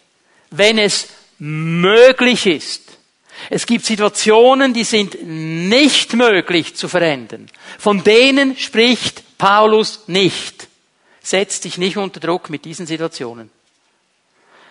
Wenn 0.49 0.77
es 0.77 1.07
möglich 1.39 2.45
ist. 2.45 2.82
Es 3.49 3.65
gibt 3.65 3.85
Situationen, 3.85 4.73
die 4.73 4.83
sind 4.83 5.17
nicht 5.23 6.13
möglich 6.13 6.75
zu 6.75 6.87
verändern. 6.87 7.49
Von 7.77 8.03
denen 8.03 8.57
spricht 8.57 9.23
Paulus 9.37 10.03
nicht. 10.07 10.67
Setz 11.21 11.61
dich 11.61 11.77
nicht 11.77 11.97
unter 11.97 12.19
Druck 12.19 12.49
mit 12.49 12.65
diesen 12.65 12.85
Situationen. 12.85 13.49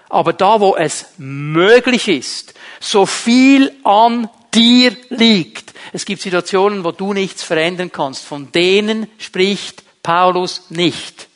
Aber 0.08 0.32
da, 0.32 0.60
wo 0.60 0.76
es 0.76 1.06
möglich 1.16 2.08
ist, 2.08 2.54
so 2.80 3.06
viel 3.06 3.72
an 3.82 4.28
dir 4.52 4.94
liegt. 5.08 5.72
Es 5.92 6.04
gibt 6.04 6.20
Situationen, 6.20 6.84
wo 6.84 6.92
du 6.92 7.14
nichts 7.14 7.42
verändern 7.42 7.90
kannst. 7.90 8.24
Von 8.24 8.52
denen 8.52 9.06
spricht 9.18 9.82
Paulus 10.02 10.70
nicht. 10.70 11.28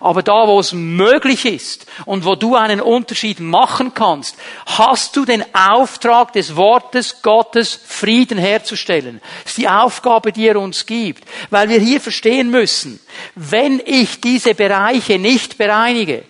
Aber 0.00 0.22
da, 0.22 0.46
wo 0.46 0.60
es 0.60 0.72
möglich 0.72 1.44
ist 1.44 1.86
und 2.04 2.24
wo 2.24 2.34
du 2.34 2.54
einen 2.54 2.80
Unterschied 2.80 3.40
machen 3.40 3.94
kannst, 3.94 4.36
hast 4.66 5.16
du 5.16 5.24
den 5.24 5.44
Auftrag 5.54 6.32
des 6.32 6.56
Wortes 6.56 7.22
Gottes, 7.22 7.78
Frieden 7.84 8.38
herzustellen. 8.38 9.20
Das 9.42 9.52
ist 9.52 9.58
die 9.58 9.68
Aufgabe, 9.68 10.32
die 10.32 10.46
er 10.46 10.60
uns 10.60 10.86
gibt. 10.86 11.24
Weil 11.50 11.68
wir 11.68 11.80
hier 11.80 12.00
verstehen 12.00 12.50
müssen, 12.50 13.00
wenn 13.34 13.80
ich 13.84 14.20
diese 14.20 14.54
Bereiche 14.54 15.18
nicht 15.18 15.58
bereinige, 15.58 16.24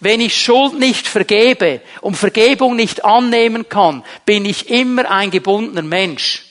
wenn 0.00 0.20
ich 0.20 0.40
Schuld 0.40 0.78
nicht 0.78 1.06
vergebe 1.06 1.80
und 2.00 2.16
Vergebung 2.16 2.76
nicht 2.76 3.04
annehmen 3.04 3.68
kann, 3.68 4.04
bin 4.24 4.44
ich 4.44 4.70
immer 4.70 5.10
ein 5.10 5.30
gebundener 5.30 5.82
Mensch. 5.82 6.45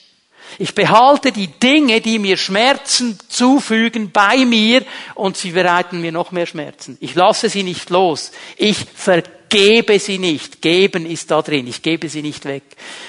Ich 0.58 0.74
behalte 0.74 1.32
die 1.32 1.48
Dinge, 1.48 2.00
die 2.00 2.18
mir 2.18 2.36
Schmerzen 2.36 3.18
zufügen, 3.28 4.10
bei 4.10 4.44
mir 4.44 4.84
und 5.14 5.36
sie 5.36 5.50
bereiten 5.50 6.00
mir 6.00 6.12
noch 6.12 6.32
mehr 6.32 6.46
Schmerzen. 6.46 6.96
Ich 7.00 7.14
lasse 7.14 7.48
sie 7.48 7.62
nicht 7.62 7.90
los. 7.90 8.32
Ich 8.56 8.78
vergebe 8.94 9.98
sie 9.98 10.18
nicht. 10.18 10.62
Geben 10.62 11.04
ist 11.04 11.30
da 11.30 11.42
drin. 11.42 11.66
Ich 11.66 11.82
gebe 11.82 12.08
sie 12.08 12.22
nicht 12.22 12.44
weg. 12.46 12.62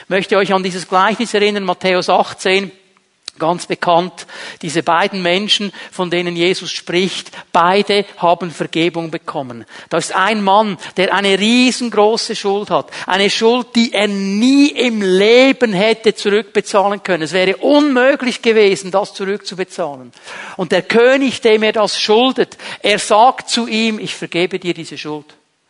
Ich 0.03 0.09
möchte 0.09 0.37
euch 0.37 0.53
an 0.53 0.63
dieses 0.63 0.87
Gleichnis 0.87 1.33
erinnern, 1.33 1.63
Matthäus 1.63 2.09
18. 2.09 2.71
Ganz 3.37 3.65
bekannt, 3.65 4.25
diese 4.61 4.83
beiden 4.83 5.21
Menschen, 5.21 5.71
von 5.91 6.09
denen 6.09 6.35
Jesus 6.35 6.71
spricht, 6.71 7.31
beide 7.51 8.05
haben 8.17 8.51
Vergebung 8.51 9.11
bekommen. 9.11 9.65
Da 9.89 9.97
ist 9.97 10.15
ein 10.15 10.43
Mann, 10.43 10.77
der 10.97 11.13
eine 11.13 11.39
riesengroße 11.39 12.35
Schuld 12.35 12.69
hat. 12.69 12.91
Eine 13.05 13.29
Schuld, 13.29 13.75
die 13.75 13.93
er 13.93 14.07
nie 14.07 14.69
im 14.69 15.01
Leben 15.01 15.73
hätte 15.73 16.15
zurückbezahlen 16.15 17.03
können. 17.03 17.23
Es 17.23 17.33
wäre 17.33 17.57
unmöglich 17.57 18.41
gewesen, 18.41 18.91
das 18.91 19.13
zurückzubezahlen. 19.13 20.11
Und 20.57 20.71
der 20.71 20.83
König, 20.83 21.41
dem 21.41 21.63
er 21.63 21.73
das 21.73 21.99
schuldet, 21.99 22.57
er 22.81 22.99
sagt 22.99 23.49
zu 23.49 23.67
ihm, 23.67 23.99
ich 23.99 24.15
vergebe 24.15 24.59
dir 24.59 24.73
diese 24.73 24.97
Schuld. 24.97 25.25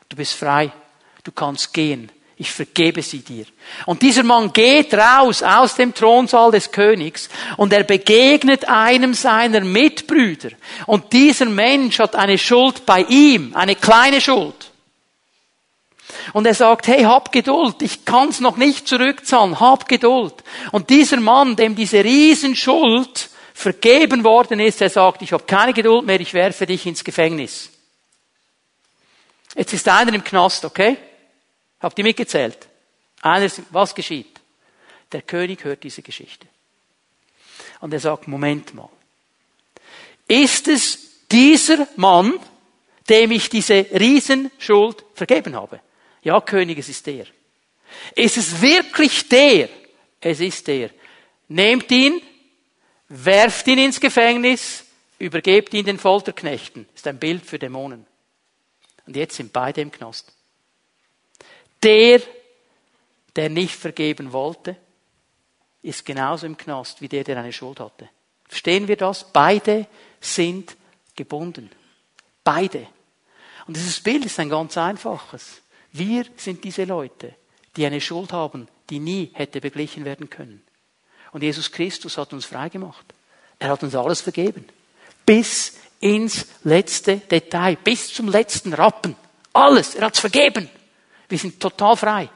Du 0.10 0.16
bist 0.16 0.34
frei. 0.34 0.72
Du 1.24 1.32
kannst 1.32 1.74
gehen 1.74 2.12
ich 2.40 2.52
vergebe 2.52 3.02
sie 3.02 3.20
dir. 3.20 3.46
Und 3.88 4.04
dieser 4.04 4.24
Mann 4.24 4.54
geht 4.54 4.94
raus 4.94 5.42
aus 5.42 5.76
dem 5.76 5.94
Thronsaal 5.94 6.52
des 6.52 6.72
Königs 6.72 7.30
und 7.58 7.74
er 7.74 7.84
begegnet 7.84 8.70
einem 8.70 9.16
seiner 9.16 9.62
Mitbrüder. 9.62 10.50
Und 10.86 11.12
dieser 11.14 11.46
Mensch 11.46 11.98
hat 11.98 12.16
eine 12.16 12.38
Schuld 12.38 12.86
bei 12.86 13.02
ihm, 13.02 13.56
eine 13.56 13.76
kleine 13.76 14.22
Schuld. 14.22 14.72
Und 16.34 16.46
er 16.46 16.54
sagt, 16.54 16.88
hey, 16.88 17.04
hab 17.04 17.32
Geduld, 17.32 17.82
ich 17.82 18.06
kann's 18.06 18.40
noch 18.40 18.58
nicht 18.58 18.88
zurückzahlen, 18.88 19.60
hab 19.60 19.88
Geduld. 19.88 20.36
Und 20.72 20.92
dieser 20.92 21.20
Mann, 21.20 21.56
dem 21.56 21.76
diese 21.76 22.04
Riesenschuld 22.04 23.30
vergeben 23.56 24.24
worden 24.24 24.60
ist, 24.60 24.80
er 24.82 24.92
sagt, 24.92 25.24
ich 25.24 25.34
habe 25.34 25.46
keine 25.46 25.74
Geduld 25.74 26.06
mehr, 26.06 26.20
ich 26.20 26.36
werfe 26.36 26.68
dich 26.68 26.86
ins 26.86 27.04
Gefängnis. 27.04 27.72
Jetzt 29.56 29.74
ist 29.74 29.90
einer 29.90 30.14
im 30.14 30.24
Knast, 30.24 30.66
okay? 30.66 30.98
Habt 31.80 31.98
ihr 31.98 32.04
mitgezählt? 32.04 32.68
Eines, 33.22 33.62
was 33.70 33.94
geschieht? 33.94 34.40
Der 35.12 35.22
König 35.22 35.64
hört 35.64 35.84
diese 35.84 36.02
Geschichte. 36.02 36.48
Und 37.80 37.94
er 37.94 38.00
sagt, 38.00 38.28
Moment 38.28 38.74
mal. 38.74 38.90
Ist 40.28 40.68
es 40.68 41.28
dieser 41.32 41.88
Mann, 41.96 42.40
dem 43.10 43.32
ich 43.32 43.50
diese 43.50 43.86
Riesenschuld 43.92 45.04
vergeben 45.14 45.56
habe? 45.56 45.80
Ja, 46.24 46.42
König, 46.42 46.80
es 46.80 46.90
ist 46.90 47.06
der. 47.08 47.26
Ist 48.16 48.38
es 48.38 48.62
wirklich 48.62 49.30
der? 49.30 49.70
Es 50.20 50.40
ist 50.40 50.68
der. 50.68 50.90
Nehmt 51.48 51.90
ihn, 51.92 52.22
werft 53.08 53.68
ihn 53.68 53.78
ins 53.78 54.00
Gefängnis, 54.00 54.84
übergebt 55.20 55.74
ihn 55.74 55.86
den 55.86 56.00
Folterknechten. 56.00 56.88
Ist 56.94 57.08
ein 57.08 57.20
Bild 57.20 57.46
für 57.46 57.60
Dämonen. 57.60 58.06
Und 59.06 59.16
jetzt 59.16 59.38
sind 59.38 59.54
beide 59.54 59.82
im 59.82 59.92
Knast. 59.92 60.34
Der, 61.84 62.22
der 63.36 63.50
nicht 63.50 63.76
vergeben 63.76 64.32
wollte, 64.32 64.76
ist 65.82 66.06
genauso 66.06 66.46
im 66.46 66.58
Knast 66.58 67.02
wie 67.02 67.08
der, 67.08 67.24
der 67.24 67.38
eine 67.38 67.54
Schuld 67.54 67.80
hatte. 67.80 68.10
Verstehen 68.48 68.88
wir 68.88 68.98
das? 68.98 69.32
Beide 69.32 69.88
sind 70.20 70.76
gebunden. 71.16 71.70
Beide. 72.44 72.88
Und 73.68 73.76
dieses 73.76 74.00
Bild 74.00 74.26
ist 74.26 74.40
ein 74.40 74.50
ganz 74.50 74.78
einfaches. 74.78 75.62
Wir 75.92 76.26
sind 76.38 76.64
diese 76.64 76.86
Leute, 76.86 77.36
die 77.76 77.86
eine 77.86 78.02
Schuld 78.02 78.32
haben, 78.32 78.68
die 78.90 79.00
nie 79.00 79.32
hätte 79.34 79.62
beglichen 79.62 80.06
werden 80.06 80.30
können. 80.30 80.64
Und 81.32 81.44
Jesus 81.44 81.72
Christus 81.72 82.18
hat 82.18 82.34
uns 82.34 82.46
freigemacht. 82.46 83.06
Er 83.60 83.70
hat 83.70 83.84
uns 83.84 83.96
alles 83.96 84.22
vergeben. 84.22 84.66
Bis 85.26 85.78
ins 86.00 86.48
letzte 86.64 87.18
Detail, 87.18 87.76
bis 87.84 88.14
zum 88.14 88.30
letzten 88.30 88.74
Rappen. 88.74 89.16
Alles. 89.54 89.96
Er 89.96 90.06
hat's 90.06 90.20
vergeben. 90.20 90.70
Wir 91.30 91.38
sind 91.38 91.60
total 91.60 91.98
frei. 91.98 92.30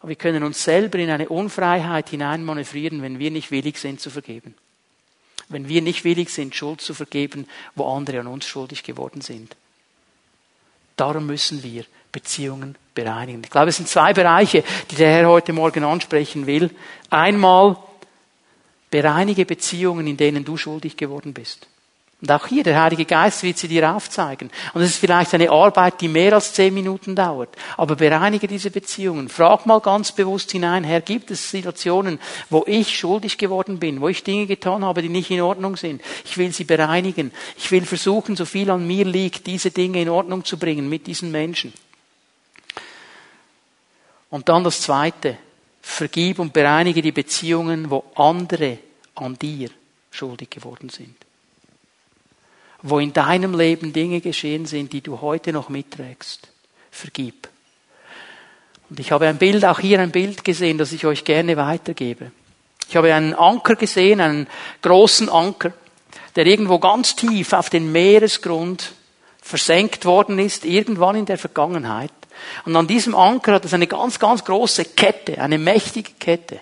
Aber 0.00 0.08
wir 0.08 0.16
können 0.16 0.42
uns 0.42 0.62
selber 0.62 0.98
in 0.98 1.10
eine 1.10 1.28
Unfreiheit 1.28 2.10
hineinmanövrieren, 2.10 3.02
wenn 3.02 3.18
wir 3.18 3.30
nicht 3.30 3.50
willig 3.50 3.78
sind 3.78 4.00
zu 4.00 4.10
vergeben. 4.10 4.54
Wenn 5.48 5.68
wir 5.68 5.82
nicht 5.82 6.04
willig 6.04 6.30
sind, 6.30 6.54
Schuld 6.54 6.80
zu 6.80 6.94
vergeben, 6.94 7.46
wo 7.74 7.86
andere 7.94 8.20
an 8.20 8.26
uns 8.26 8.46
schuldig 8.46 8.82
geworden 8.82 9.20
sind. 9.20 9.56
Darum 10.96 11.26
müssen 11.26 11.62
wir 11.62 11.84
Beziehungen 12.12 12.76
bereinigen. 12.94 13.42
Ich 13.44 13.50
glaube, 13.50 13.70
es 13.70 13.76
sind 13.76 13.88
zwei 13.88 14.12
Bereiche, 14.12 14.62
die 14.90 14.96
der 14.96 15.10
Herr 15.10 15.28
heute 15.28 15.52
Morgen 15.52 15.84
ansprechen 15.84 16.46
will. 16.46 16.70
Einmal 17.10 17.76
bereinige 18.90 19.44
Beziehungen, 19.44 20.06
in 20.06 20.16
denen 20.16 20.44
du 20.44 20.56
schuldig 20.56 20.96
geworden 20.96 21.34
bist. 21.34 21.66
Und 22.24 22.32
auch 22.32 22.46
hier, 22.46 22.64
der 22.64 22.82
Heilige 22.82 23.04
Geist 23.04 23.42
wird 23.42 23.58
sie 23.58 23.68
dir 23.68 23.94
aufzeigen. 23.94 24.50
Und 24.72 24.80
es 24.80 24.92
ist 24.92 24.96
vielleicht 24.96 25.34
eine 25.34 25.50
Arbeit, 25.50 26.00
die 26.00 26.08
mehr 26.08 26.32
als 26.32 26.54
zehn 26.54 26.72
Minuten 26.72 27.14
dauert. 27.14 27.50
Aber 27.76 27.96
bereinige 27.96 28.48
diese 28.48 28.70
Beziehungen. 28.70 29.28
Frag 29.28 29.66
mal 29.66 29.78
ganz 29.82 30.10
bewusst 30.10 30.50
hinein, 30.50 30.84
Herr, 30.84 31.02
gibt 31.02 31.30
es 31.30 31.50
Situationen, 31.50 32.18
wo 32.48 32.64
ich 32.66 32.98
schuldig 32.98 33.36
geworden 33.36 33.78
bin, 33.78 34.00
wo 34.00 34.08
ich 34.08 34.24
Dinge 34.24 34.46
getan 34.46 34.86
habe, 34.86 35.02
die 35.02 35.10
nicht 35.10 35.30
in 35.30 35.42
Ordnung 35.42 35.76
sind? 35.76 36.00
Ich 36.24 36.38
will 36.38 36.50
sie 36.50 36.64
bereinigen. 36.64 37.30
Ich 37.58 37.70
will 37.70 37.84
versuchen, 37.84 38.36
so 38.36 38.46
viel 38.46 38.70
an 38.70 38.86
mir 38.86 39.04
liegt, 39.04 39.46
diese 39.46 39.70
Dinge 39.70 40.00
in 40.00 40.08
Ordnung 40.08 40.46
zu 40.46 40.58
bringen 40.58 40.88
mit 40.88 41.06
diesen 41.06 41.30
Menschen. 41.30 41.74
Und 44.30 44.48
dann 44.48 44.64
das 44.64 44.80
Zweite. 44.80 45.36
Vergib 45.82 46.38
und 46.38 46.54
bereinige 46.54 47.02
die 47.02 47.12
Beziehungen, 47.12 47.90
wo 47.90 48.02
andere 48.14 48.78
an 49.14 49.38
dir 49.38 49.68
schuldig 50.10 50.48
geworden 50.48 50.88
sind 50.88 51.16
wo 52.86 52.98
in 52.98 53.14
deinem 53.14 53.58
Leben 53.58 53.94
Dinge 53.94 54.20
geschehen 54.20 54.66
sind, 54.66 54.92
die 54.92 55.00
du 55.00 55.22
heute 55.22 55.54
noch 55.54 55.70
mitträgst. 55.70 56.48
Vergib. 56.90 57.48
Und 58.90 59.00
ich 59.00 59.10
habe 59.10 59.26
ein 59.26 59.38
Bild, 59.38 59.64
auch 59.64 59.80
hier 59.80 60.00
ein 60.00 60.10
Bild 60.10 60.44
gesehen, 60.44 60.76
das 60.76 60.92
ich 60.92 61.06
euch 61.06 61.24
gerne 61.24 61.56
weitergebe. 61.56 62.30
Ich 62.86 62.94
habe 62.94 63.14
einen 63.14 63.32
Anker 63.32 63.76
gesehen, 63.76 64.20
einen 64.20 64.46
großen 64.82 65.30
Anker, 65.30 65.72
der 66.36 66.44
irgendwo 66.44 66.78
ganz 66.78 67.16
tief 67.16 67.54
auf 67.54 67.70
den 67.70 67.90
Meeresgrund 67.90 68.92
versenkt 69.40 70.04
worden 70.04 70.38
ist, 70.38 70.66
irgendwann 70.66 71.16
in 71.16 71.26
der 71.26 71.38
Vergangenheit. 71.38 72.12
Und 72.66 72.76
an 72.76 72.86
diesem 72.86 73.14
Anker 73.14 73.54
hat 73.54 73.64
es 73.64 73.72
eine 73.72 73.86
ganz, 73.86 74.18
ganz 74.18 74.44
große 74.44 74.84
Kette, 74.84 75.40
eine 75.40 75.56
mächtige 75.56 76.12
Kette. 76.20 76.60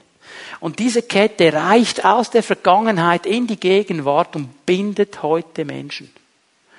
Und 0.63 0.79
diese 0.79 1.03
Kette 1.03 1.53
reicht 1.53 2.05
aus 2.05 2.31
der 2.31 2.45
Vergangenheit 2.45 3.27
in 3.27 3.49
die 3.49 3.59
Gegenwart 3.59 4.37
und 4.37 4.65
bindet 4.65 5.21
heute 5.25 5.65
Menschen. 5.65 6.09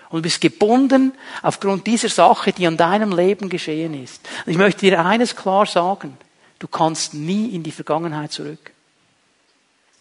Und 0.09 0.19
du 0.19 0.21
bist 0.21 0.39
gebunden 0.39 1.11
aufgrund 1.41 1.85
dieser 1.85 2.07
Sache, 2.07 2.53
die 2.53 2.65
an 2.65 2.77
deinem 2.77 3.11
Leben 3.11 3.49
geschehen 3.49 4.01
ist. 4.01 4.21
Und 4.45 4.53
ich 4.53 4.57
möchte 4.57 4.85
dir 4.85 5.03
eines 5.03 5.35
klar 5.35 5.65
sagen. 5.65 6.17
Du 6.59 6.69
kannst 6.69 7.13
nie 7.13 7.49
in 7.49 7.61
die 7.61 7.73
Vergangenheit 7.73 8.31
zurück. 8.31 8.71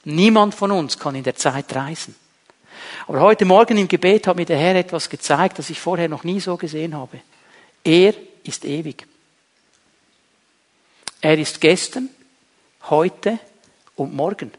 Niemand 0.05 0.55
von 0.55 0.71
uns 0.71 0.97
kann 0.97 1.17
in 1.17 1.25
der 1.25 1.35
Zeit 1.35 1.75
reisen. 1.75 2.15
Aber 3.09 3.19
heute 3.19 3.45
Morgen 3.45 3.79
im 3.79 3.89
Gebet 3.89 4.29
hat 4.29 4.37
mir 4.37 4.47
der 4.47 4.59
Herr 4.59 4.77
etwas 4.77 5.11
gezeigt, 5.11 5.59
das 5.59 5.71
ich 5.71 5.81
vorher 5.81 6.09
noch 6.09 6.23
nie 6.23 6.39
so 6.39 6.57
gesehen 6.57 6.97
habe. 6.97 7.21
Er 7.83 8.15
ist 8.45 8.65
ewig. 8.65 9.09
Er 11.21 11.37
ist 11.37 11.61
gestern, 11.61 12.11
heute 12.89 13.41
und 14.03 14.15
morgen. 14.15 14.51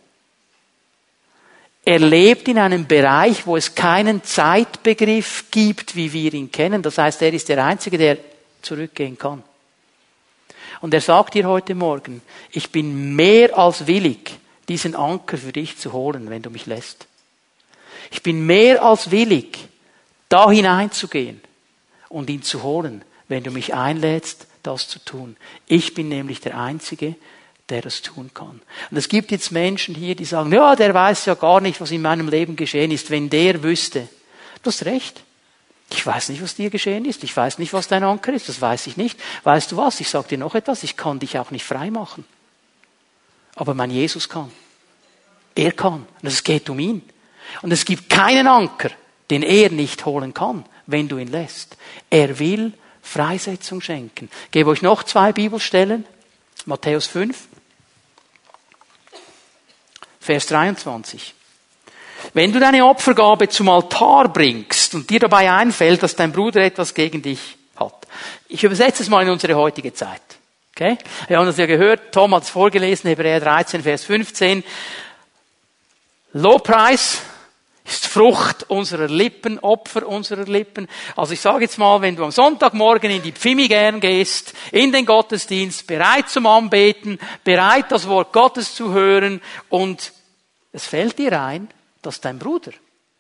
Er 1.86 2.00
lebt 2.00 2.48
in 2.48 2.58
einem 2.58 2.88
Bereich, 2.88 3.46
wo 3.46 3.58
es 3.58 3.76
keinen 3.76 4.24
Zeitbegriff 4.24 5.46
gibt, 5.52 5.96
wie 5.96 6.14
wir 6.14 6.34
ihn 6.34 6.52
kennen. 6.52 6.82
Das 6.82 6.98
heißt, 6.98 7.22
er 7.22 7.34
ist 7.34 7.50
der 7.50 7.64
Einzige, 7.64 7.98
der 7.98 8.18
zurückgehen 8.62 9.18
kann. 9.18 9.44
Und 10.80 10.94
er 10.94 11.02
sagt 11.02 11.34
dir 11.34 11.48
heute 11.48 11.76
Morgen, 11.76 12.22
ich 12.52 12.72
bin 12.72 13.16
mehr 13.16 13.58
als 13.58 13.88
willig, 13.88 14.38
diesen 14.70 14.96
Anker 14.96 15.38
für 15.38 15.52
dich 15.52 15.78
zu 15.78 15.94
holen, 15.94 16.30
wenn 16.30 16.41
du 16.41 16.50
mich 16.50 16.66
lässt. 16.66 17.08
Ich 18.12 18.24
bin 18.24 18.46
mehr 18.46 18.84
als 18.84 19.12
willig, 19.12 19.58
da 20.30 20.50
hineinzugehen 20.50 21.41
und 22.10 22.30
ihn 22.30 22.44
zu 22.44 22.64
holen, 22.64 23.04
wenn 23.28 23.44
du 23.44 23.52
mich 23.52 23.74
einlädst, 23.74 24.48
das 24.62 24.88
zu 24.88 25.00
tun. 25.00 25.36
Ich 25.68 25.94
bin 25.94 26.10
nämlich 26.10 26.39
der 26.39 26.58
Einzige, 26.58 27.16
der 27.70 27.82
das 27.82 28.01
tun 28.01 28.32
kann. 28.34 28.61
Und 28.91 28.97
es 28.97 29.07
gibt 29.07 29.32
jetzt 29.32 29.51
Menschen 29.51 29.95
hier, 29.95 30.16
die 30.16 30.26
sagen, 30.26 30.51
ja, 30.51 30.76
der 30.76 30.93
weiß 30.93 31.26
ja 31.26 31.36
gar 31.36 31.61
nicht, 31.61 31.80
was 31.80 31.91
in 31.91 32.01
meinem 32.01 32.28
Leben 32.28 32.55
geschehen 32.55 32.91
ist. 32.91 33.09
Wenn 33.09 33.30
der 33.30 33.64
wüsste, 33.64 34.07
du 34.61 34.70
hast 34.70 34.86
recht. 34.86 35.24
Ich 35.89 36.05
weiß 36.05 36.30
nicht, 36.30 36.41
was 36.41 36.55
dir 36.55 36.70
geschehen 36.70 37.05
ist. 37.05 37.24
Ich 37.24 37.36
weiß 37.36 37.59
nicht, 37.59 37.74
was 37.74 37.88
dein 37.88 38.03
Anker 38.03 38.34
ist. 38.34 38.49
Das 38.49 38.59
weiß 38.59 38.88
ich 38.88 38.97
nicht. 38.97 39.20
Weißt 39.43 39.72
du 39.72 39.78
was? 39.78 39.99
Ich 39.99 40.09
sage 40.09 40.30
dir 40.30 40.38
noch 40.38 40.55
etwas. 40.55 40.84
Ich 40.84 40.97
kann 40.97 41.20
dich 41.20 41.38
auch 41.38 41.51
nicht 41.51 41.66
frei 41.66 41.91
machen. 41.91 42.26
Aber 43.55 43.74
mein 43.74 43.91
Jesus 43.91 44.28
kann. 44.28 44.51
Er 45.55 45.72
kann. 45.72 46.07
Und 46.22 46.28
es 46.28 46.43
geht 46.43 46.70
um 46.70 46.80
ihn. 46.80 47.03
Und 47.61 47.72
es 47.72 47.86
gibt 47.86 48.09
keinen 48.09 48.47
Anker, 48.47 48.89
den 49.30 49.43
er 49.43 49.70
nicht 49.70 50.05
holen 50.05 50.34
kann, 50.34 50.66
wenn 50.88 51.07
du 51.07 51.18
ihn 51.18 51.28
lässt. 51.28 51.78
Er 52.09 52.39
will 52.39 52.74
Freisetzung 53.01 53.82
schenken. 53.82 54.30
Ich 54.45 54.51
gebe 54.51 54.70
euch 54.70 54.82
noch 54.82 55.03
zwei 55.03 55.32
Bibelstellen. 55.32 56.05
Matthäus 56.66 57.07
5, 57.07 57.47
Vers 60.24 60.45
23. 60.47 61.34
Wenn 62.34 62.53
du 62.53 62.59
deine 62.59 62.86
Opfergabe 62.86 63.49
zum 63.49 63.67
Altar 63.67 64.30
bringst 64.30 64.95
und 64.95 65.09
dir 65.09 65.19
dabei 65.19 65.51
einfällt, 65.51 66.01
dass 66.01 66.15
dein 66.15 66.32
Bruder 66.32 66.61
etwas 66.61 66.93
gegen 66.93 67.21
dich 67.21 67.57
hat. 67.76 68.07
Ich 68.47 68.63
übersetze 68.63 69.03
es 69.03 69.09
mal 69.09 69.24
in 69.24 69.30
unsere 69.30 69.55
heutige 69.55 69.93
Zeit. 69.93 70.21
Okay? 70.74 70.97
Wir 71.28 71.38
haben 71.38 71.45
das 71.45 71.57
ja 71.57 71.65
gehört, 71.65 72.13
Tom 72.13 72.34
hat 72.34 72.43
es 72.43 72.49
vorgelesen, 72.49 73.09
Hebräer 73.09 73.41
13, 73.41 73.84
Vers 73.84 74.05
15. 74.05 74.63
Lobpreis 76.32 77.21
ist 77.86 78.07
Frucht 78.07 78.69
unserer 78.69 79.07
Lippen, 79.07 79.59
Opfer 79.59 80.07
unserer 80.07 80.45
Lippen. 80.45 80.88
Also 81.15 81.34
ich 81.34 81.41
sage 81.41 81.65
jetzt 81.65 81.77
mal, 81.77 82.01
wenn 82.01 82.15
du 82.15 82.23
am 82.23 82.31
Sonntagmorgen 82.31 83.11
in 83.11 83.21
die 83.21 83.34
Pfimi 83.34 83.67
gern 83.67 83.99
gehst, 83.99 84.53
in 84.71 84.91
den 84.91 85.05
Gottesdienst, 85.05 85.86
bereit 85.86 86.29
zum 86.29 86.45
Anbeten, 86.45 87.19
bereit 87.43 87.91
das 87.91 88.07
Wort 88.07 88.31
Gottes 88.31 88.73
zu 88.75 88.93
hören 88.93 89.41
und 89.69 90.13
es 90.71 90.88
fällt 90.88 91.19
dir 91.19 91.39
ein, 91.41 91.67
dass 92.01 92.21
dein 92.21 92.39
Bruder 92.39 92.71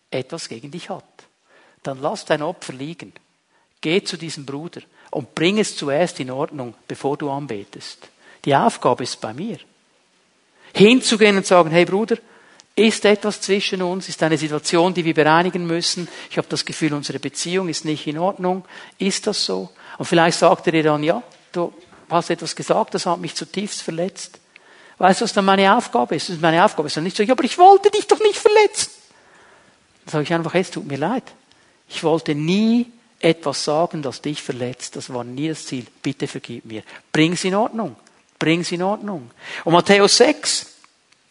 etwas 0.09 0.47
gegen 0.47 0.71
dich 0.71 0.89
hat, 0.89 1.03
dann 1.83 2.01
lass 2.01 2.25
dein 2.25 2.41
Opfer 2.41 2.73
liegen. 2.73 3.13
Geh 3.81 4.01
zu 4.03 4.17
diesem 4.17 4.45
Bruder 4.45 4.81
und 5.11 5.35
bring 5.35 5.59
es 5.59 5.75
zuerst 5.75 6.19
in 6.19 6.31
Ordnung, 6.31 6.73
bevor 6.87 7.17
du 7.17 7.29
anbetest. 7.29 8.07
Die 8.45 8.55
Aufgabe 8.55 9.03
ist 9.03 9.19
bei 9.19 9.33
mir. 9.33 9.57
Hinzugehen 10.73 11.37
und 11.37 11.45
sagen, 11.45 11.69
hey 11.69 11.85
Bruder, 11.85 12.17
ist 12.75 13.05
etwas 13.05 13.39
zwischen 13.41 13.81
uns? 13.81 14.09
Ist 14.09 14.23
eine 14.23 14.37
Situation, 14.37 14.93
die 14.93 15.05
wir 15.05 15.13
bereinigen 15.13 15.67
müssen? 15.67 16.07
Ich 16.29 16.37
habe 16.37 16.47
das 16.49 16.65
Gefühl, 16.65 16.93
unsere 16.93 17.19
Beziehung 17.19 17.69
ist 17.69 17.85
nicht 17.85 18.07
in 18.07 18.17
Ordnung. 18.17 18.65
Ist 18.97 19.27
das 19.27 19.45
so? 19.45 19.69
Und 19.97 20.05
vielleicht 20.05 20.39
sagt 20.39 20.65
er 20.67 20.71
dir 20.71 20.83
dann, 20.83 21.03
ja, 21.03 21.21
du 21.51 21.71
hast 22.09 22.29
etwas 22.31 22.55
gesagt, 22.55 22.95
das 22.95 23.05
hat 23.05 23.19
mich 23.19 23.35
zutiefst 23.35 23.81
verletzt. 23.83 24.39
Weißt 24.97 25.21
du, 25.21 25.25
was 25.25 25.33
dann 25.33 25.45
meine 25.45 25.75
Aufgabe 25.75 26.15
ist? 26.15 26.29
Das 26.29 26.35
ist 26.35 26.41
meine 26.41 26.63
Aufgabe. 26.63 26.87
ist 26.87 26.97
dann 26.97 27.03
nicht 27.03 27.17
so, 27.17 27.23
ja, 27.23 27.33
aber 27.33 27.43
ich 27.43 27.57
wollte 27.57 27.91
dich 27.91 28.07
doch 28.07 28.19
nicht 28.19 28.37
verletzen. 28.37 28.89
Dann 30.05 30.11
sage 30.11 30.23
ich 30.23 30.33
einfach, 30.33 30.55
es 30.55 30.71
tut 30.71 30.87
mir 30.87 30.97
leid. 30.97 31.23
Ich 31.89 32.03
wollte 32.03 32.35
nie 32.35 32.91
etwas 33.19 33.63
sagen, 33.63 34.01
das 34.01 34.21
dich 34.21 34.41
verletzt. 34.41 34.95
Das 34.95 35.13
war 35.13 35.23
nie 35.23 35.47
das 35.47 35.65
Ziel. 35.65 35.85
Bitte 36.01 36.27
vergib 36.27 36.65
mir. 36.65 36.83
Bring's 37.11 37.43
in 37.43 37.55
Ordnung. 37.55 37.95
Bring's 38.39 38.71
in 38.71 38.81
Ordnung. 38.81 39.31
Und 39.63 39.73
Matthäus 39.73 40.17
6, 40.17 40.72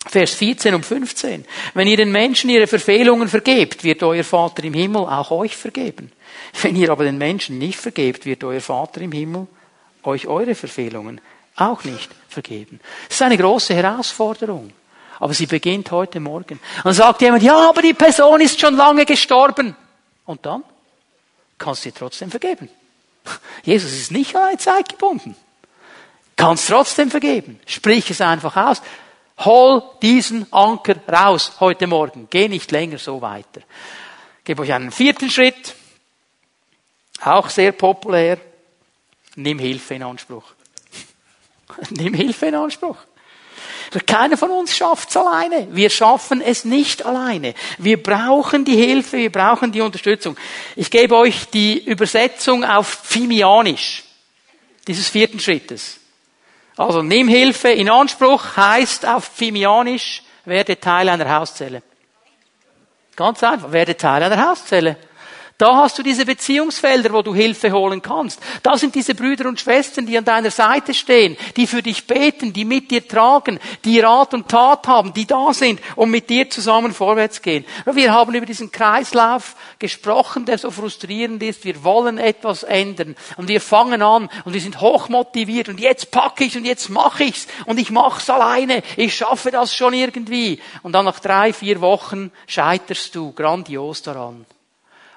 Vers 0.09 0.34
14 0.34 0.74
und 0.74 0.84
15. 0.84 1.44
Wenn 1.74 1.86
ihr 1.86 1.96
den 1.96 2.11
Menschen 2.11 2.50
ihre 2.50 2.66
Verfehlungen 2.66 3.28
vergebt, 3.28 3.84
wird 3.84 4.03
euer 4.03 4.24
Vater 4.24 4.64
im 4.64 4.74
Himmel 4.74 5.03
auch 5.03 5.30
euch 5.30 5.57
vergeben. 5.57 6.11
Wenn 6.61 6.76
ihr 6.76 6.90
aber 6.90 7.05
den 7.05 7.18
Menschen 7.18 7.59
nicht 7.59 7.78
vergebt, 7.78 8.26
wird 8.26 8.42
euer 8.42 8.61
Vater 8.61 9.00
im 9.00 9.12
Himmel 9.12 9.46
euch 10.03 10.26
eure 10.26 10.55
Verfehlungen 10.55 11.20
auch 11.57 11.84
nicht 11.84 12.11
vergeben. 12.28 12.80
Das 13.09 13.16
ist 13.16 13.22
eine 13.22 13.38
große 13.38 13.74
Herausforderung. 13.74 14.72
Aber 15.18 15.34
sie 15.34 15.46
beginnt 15.46 15.90
heute 15.92 16.18
Morgen. 16.18 16.59
Dann 16.82 16.94
sagt 16.94 17.22
jemand, 17.22 17.44
ja, 17.44 17.68
aber 17.68 17.82
die 17.82 17.94
Person 17.94 18.40
ist 18.40 18.61
schon 18.61 18.74
lange 18.74 19.05
gestorben. 19.07 19.76
Und 20.24 20.44
dann 20.44 20.64
kannst 21.59 21.84
du 21.84 21.90
ihr 21.90 21.94
trotzdem 21.94 22.30
vergeben. 22.30 22.68
Jesus 23.62 23.92
ist 23.92 24.11
nicht 24.11 24.34
an 24.34 24.48
eine 24.48 24.59
Zeit 24.59 24.88
gebunden. 24.88 25.36
Kannst 26.34 26.68
trotzdem 26.68 27.11
vergeben. 27.11 27.61
Sprich 27.66 28.11
es 28.11 28.20
einfach 28.20 28.57
aus. 28.57 28.82
Hol 29.45 29.82
diesen 30.01 30.53
Anker 30.53 30.97
raus 31.09 31.53
heute 31.61 31.86
Morgen. 31.86 32.28
Geh 32.30 32.49
nicht 32.49 32.70
länger 32.70 32.99
so 32.99 33.20
weiter. 33.20 33.61
Ich 34.38 34.45
gebe 34.45 34.62
euch 34.62 34.72
einen 34.72 34.90
vierten 34.90 35.30
Schritt. 35.30 35.74
Auch 37.24 37.49
sehr 37.49 37.72
populär. 37.72 38.38
Nimm 39.36 39.59
Hilfe 39.59 39.95
in 39.95 40.03
Anspruch. 40.03 40.45
Nimm 41.90 42.14
Hilfe 42.14 42.47
in 42.47 42.55
Anspruch. 42.55 42.97
Keiner 44.07 44.36
von 44.38 44.51
uns 44.51 44.76
schafft 44.76 45.11
es 45.11 45.16
alleine. 45.16 45.68
Wir 45.70 45.90
schaffen 45.90 46.40
es 46.40 46.64
nicht 46.64 47.05
alleine. 47.05 47.55
Wir 47.78 48.03
brauchen 48.03 48.64
die 48.64 48.76
Hilfe, 48.76 49.18
wir 49.18 49.32
brauchen 49.32 49.70
die 49.70 49.82
Unterstützung. 49.82 50.36
Ich 50.76 50.90
gebe 50.90 51.14
euch 51.16 51.49
die 51.51 51.84
Übersetzung 51.84 52.64
auf 52.64 52.88
Fimianisch 52.88 54.05
dieses 54.86 55.09
vierten 55.09 55.40
Schrittes. 55.40 55.99
Also 56.76 57.02
nimm 57.02 57.28
Hilfe 57.28 57.70
in 57.70 57.90
Anspruch 57.90 58.56
heißt 58.56 59.06
auf 59.06 59.24
Fimianisch, 59.24 60.22
werde 60.44 60.78
Teil 60.78 61.08
einer 61.08 61.28
Hauszelle. 61.30 61.82
Ganz 63.14 63.42
einfach, 63.42 63.72
werde 63.72 63.96
Teil 63.96 64.22
einer 64.22 64.50
Hauszelle. 64.50 64.96
Da 65.62 65.76
hast 65.76 65.96
du 65.96 66.02
diese 66.02 66.26
Beziehungsfelder, 66.26 67.12
wo 67.12 67.22
du 67.22 67.36
Hilfe 67.36 67.70
holen 67.70 68.02
kannst. 68.02 68.40
Da 68.64 68.76
sind 68.76 68.96
diese 68.96 69.14
Brüder 69.14 69.48
und 69.48 69.60
Schwestern, 69.60 70.06
die 70.06 70.18
an 70.18 70.24
deiner 70.24 70.50
Seite 70.50 70.92
stehen, 70.92 71.36
die 71.54 71.68
für 71.68 71.84
dich 71.84 72.08
beten, 72.08 72.52
die 72.52 72.64
mit 72.64 72.90
dir 72.90 73.06
tragen, 73.06 73.60
die 73.84 74.00
Rat 74.00 74.34
und 74.34 74.48
Tat 74.48 74.88
haben, 74.88 75.14
die 75.14 75.24
da 75.24 75.52
sind 75.52 75.80
und 75.94 76.10
mit 76.10 76.28
dir 76.30 76.50
zusammen 76.50 76.92
vorwärts 76.92 77.42
gehen. 77.42 77.64
Wir 77.84 78.12
haben 78.12 78.34
über 78.34 78.44
diesen 78.44 78.72
Kreislauf 78.72 79.54
gesprochen, 79.78 80.46
der 80.46 80.58
so 80.58 80.72
frustrierend 80.72 81.40
ist. 81.44 81.64
Wir 81.64 81.84
wollen 81.84 82.18
etwas 82.18 82.64
ändern 82.64 83.14
und 83.36 83.46
wir 83.46 83.60
fangen 83.60 84.02
an 84.02 84.30
und 84.44 84.54
wir 84.54 84.60
sind 84.60 84.80
hochmotiviert 84.80 85.68
und 85.68 85.78
jetzt 85.78 86.10
packe 86.10 86.42
ich 86.42 86.56
und 86.56 86.64
jetzt 86.64 86.90
mache 86.90 87.22
ich's 87.22 87.46
und 87.66 87.78
ich 87.78 87.92
mach's 87.92 88.28
alleine. 88.28 88.82
Ich 88.96 89.14
schaffe 89.14 89.52
das 89.52 89.76
schon 89.76 89.94
irgendwie. 89.94 90.60
Und 90.82 90.90
dann 90.90 91.04
nach 91.04 91.20
drei, 91.20 91.52
vier 91.52 91.80
Wochen 91.80 92.32
scheiterst 92.48 93.14
du 93.14 93.30
grandios 93.30 94.02
daran 94.02 94.44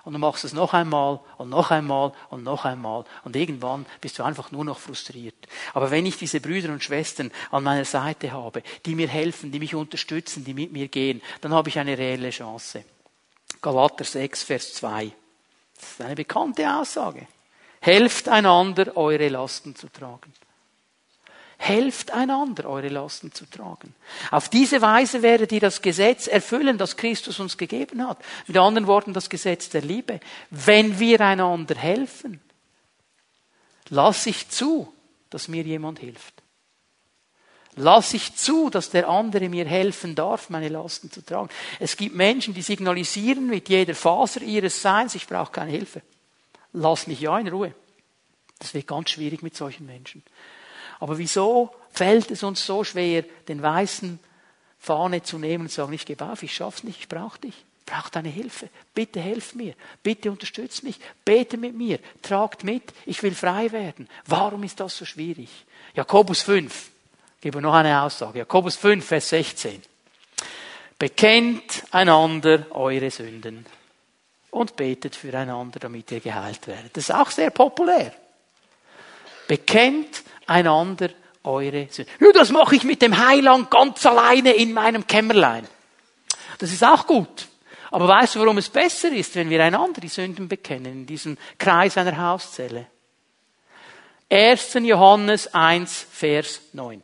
und 0.05 0.13
du 0.13 0.19
machst 0.19 0.45
es 0.45 0.53
noch 0.53 0.73
einmal 0.73 1.19
und 1.37 1.49
noch 1.49 1.71
einmal 1.71 2.13
und 2.29 2.43
noch 2.43 2.63
einmal 2.63 3.03
und 3.23 3.35
irgendwann 3.35 3.85
bist 3.99 4.17
du 4.17 4.23
einfach 4.23 4.51
nur 4.51 4.63
noch 4.63 4.79
frustriert. 4.79 5.35
Aber 5.73 5.91
wenn 5.91 6.05
ich 6.05 6.17
diese 6.17 6.39
Brüder 6.39 6.71
und 6.71 6.83
Schwestern 6.83 7.31
an 7.51 7.63
meiner 7.63 7.85
Seite 7.85 8.31
habe, 8.31 8.63
die 8.85 8.95
mir 8.95 9.07
helfen, 9.07 9.51
die 9.51 9.59
mich 9.59 9.75
unterstützen, 9.75 10.45
die 10.45 10.53
mit 10.53 10.71
mir 10.71 10.87
gehen, 10.87 11.21
dann 11.41 11.53
habe 11.53 11.69
ich 11.69 11.79
eine 11.79 11.97
reelle 11.97 12.29
Chance. 12.29 12.85
Galater 13.61 14.03
6, 14.03 14.43
Vers 14.43 14.73
2. 14.75 15.11
Das 15.75 15.91
ist 15.91 16.01
eine 16.01 16.15
bekannte 16.15 16.73
Aussage. 16.73 17.27
Helft 17.81 18.29
einander, 18.29 18.95
eure 18.95 19.27
Lasten 19.27 19.75
zu 19.75 19.89
tragen. 19.89 20.33
Helft 21.67 22.11
einander, 22.11 22.69
eure 22.69 22.89
Lasten 22.89 23.33
zu 23.33 23.45
tragen. 23.45 23.95
Auf 24.29 24.49
diese 24.49 24.81
Weise 24.81 25.23
werdet 25.23 25.51
ihr 25.51 25.59
das 25.59 25.81
Gesetz 25.81 26.27
erfüllen, 26.27 26.77
das 26.77 26.95
Christus 26.95 27.39
uns 27.39 27.57
gegeben 27.57 28.07
hat. 28.07 28.19
Mit 28.45 28.57
anderen 28.57 28.85
Worten, 28.85 29.13
das 29.13 29.29
Gesetz 29.29 29.69
der 29.69 29.81
Liebe. 29.81 30.19
Wenn 30.51 30.99
wir 30.99 31.21
einander 31.21 31.75
helfen, 31.75 32.39
lass 33.89 34.27
ich 34.27 34.49
zu, 34.49 34.93
dass 35.31 35.47
mir 35.47 35.63
jemand 35.63 35.99
hilft. 35.99 36.35
Lass 37.77 38.13
ich 38.13 38.35
zu, 38.35 38.69
dass 38.69 38.91
der 38.91 39.09
andere 39.09 39.49
mir 39.49 39.65
helfen 39.65 40.13
darf, 40.13 40.49
meine 40.49 40.69
Lasten 40.69 41.11
zu 41.11 41.25
tragen. 41.25 41.49
Es 41.79 41.97
gibt 41.97 42.15
Menschen, 42.15 42.53
die 42.53 42.61
signalisieren 42.61 43.47
mit 43.47 43.69
jeder 43.69 43.95
Faser 43.95 44.41
ihres 44.41 44.81
Seins, 44.81 45.15
ich 45.15 45.27
brauche 45.27 45.51
keine 45.51 45.71
Hilfe. 45.71 46.01
Lass 46.73 47.07
mich 47.07 47.19
ja 47.19 47.37
in 47.39 47.47
Ruhe. 47.47 47.73
Das 48.59 48.73
wird 48.73 48.87
ganz 48.87 49.09
schwierig 49.09 49.41
mit 49.41 49.57
solchen 49.57 49.85
Menschen. 49.85 50.23
Aber 50.99 51.17
wieso 51.17 51.73
fällt 51.91 52.31
es 52.31 52.43
uns 52.43 52.65
so 52.65 52.83
schwer, 52.83 53.23
den 53.47 53.61
weißen 53.61 54.19
Fahne 54.79 55.23
zu 55.23 55.39
nehmen 55.39 55.65
und 55.65 55.69
zu 55.69 55.77
sagen, 55.77 55.93
ich 55.93 56.05
gebe 56.05 56.25
auf, 56.25 56.43
ich 56.43 56.53
schaff's 56.53 56.83
nicht, 56.83 56.99
ich 56.99 57.09
brauche 57.09 57.39
dich. 57.39 57.55
Ich 57.87 57.93
brauche 57.93 58.09
deine 58.11 58.29
Hilfe. 58.29 58.69
Bitte 58.95 59.19
helf 59.19 59.53
mir. 59.53 59.75
Bitte 60.01 60.31
unterstützt 60.31 60.83
mich. 60.83 60.99
Bete 61.23 61.55
mit 61.55 61.75
mir. 61.75 61.99
Tragt 62.23 62.63
mit. 62.63 62.81
Ich 63.05 63.21
will 63.21 63.35
frei 63.35 63.71
werden. 63.71 64.09
Warum 64.25 64.63
ist 64.63 64.79
das 64.79 64.97
so 64.97 65.05
schwierig? 65.05 65.49
Jakobus 65.93 66.41
5. 66.41 66.89
Ich 67.35 67.41
gebe 67.41 67.61
noch 67.61 67.75
eine 67.75 68.01
Aussage. 68.01 68.39
Jakobus 68.39 68.75
5, 68.75 69.05
Vers 69.05 69.29
16. 69.29 69.83
Bekennt 70.97 71.83
einander 71.91 72.65
eure 72.71 73.11
Sünden 73.11 73.67
und 74.49 74.75
betet 74.75 75.15
füreinander, 75.15 75.79
damit 75.79 76.11
ihr 76.11 76.21
geheilt 76.21 76.65
werdet. 76.65 76.97
Das 76.97 77.09
ist 77.09 77.15
auch 77.15 77.29
sehr 77.29 77.51
populär. 77.51 78.13
Bekennt 79.47 80.23
einander 80.47 81.09
eure 81.43 81.87
Sünden. 81.89 82.13
Ja, 82.19 82.31
das 82.33 82.51
mache 82.51 82.75
ich 82.75 82.83
mit 82.83 83.01
dem 83.01 83.17
Heiland 83.17 83.69
ganz 83.69 84.05
alleine 84.05 84.51
in 84.53 84.73
meinem 84.73 85.05
Kämmerlein. 85.05 85.67
Das 86.57 86.71
ist 86.71 86.83
auch 86.83 87.05
gut. 87.05 87.47
Aber 87.91 88.07
weißt 88.07 88.35
du, 88.35 88.39
warum 88.39 88.57
es 88.57 88.69
besser 88.69 89.11
ist, 89.11 89.35
wenn 89.35 89.49
wir 89.49 89.63
einander 89.63 90.01
die 90.01 90.09
Sünden 90.09 90.47
bekennen 90.47 90.91
in 90.91 91.05
diesem 91.05 91.37
Kreis 91.57 91.97
einer 91.97 92.17
Hauszelle? 92.17 92.87
1. 94.29 94.73
Johannes 94.81 95.53
1, 95.53 96.07
Vers 96.11 96.61
9. 96.73 97.03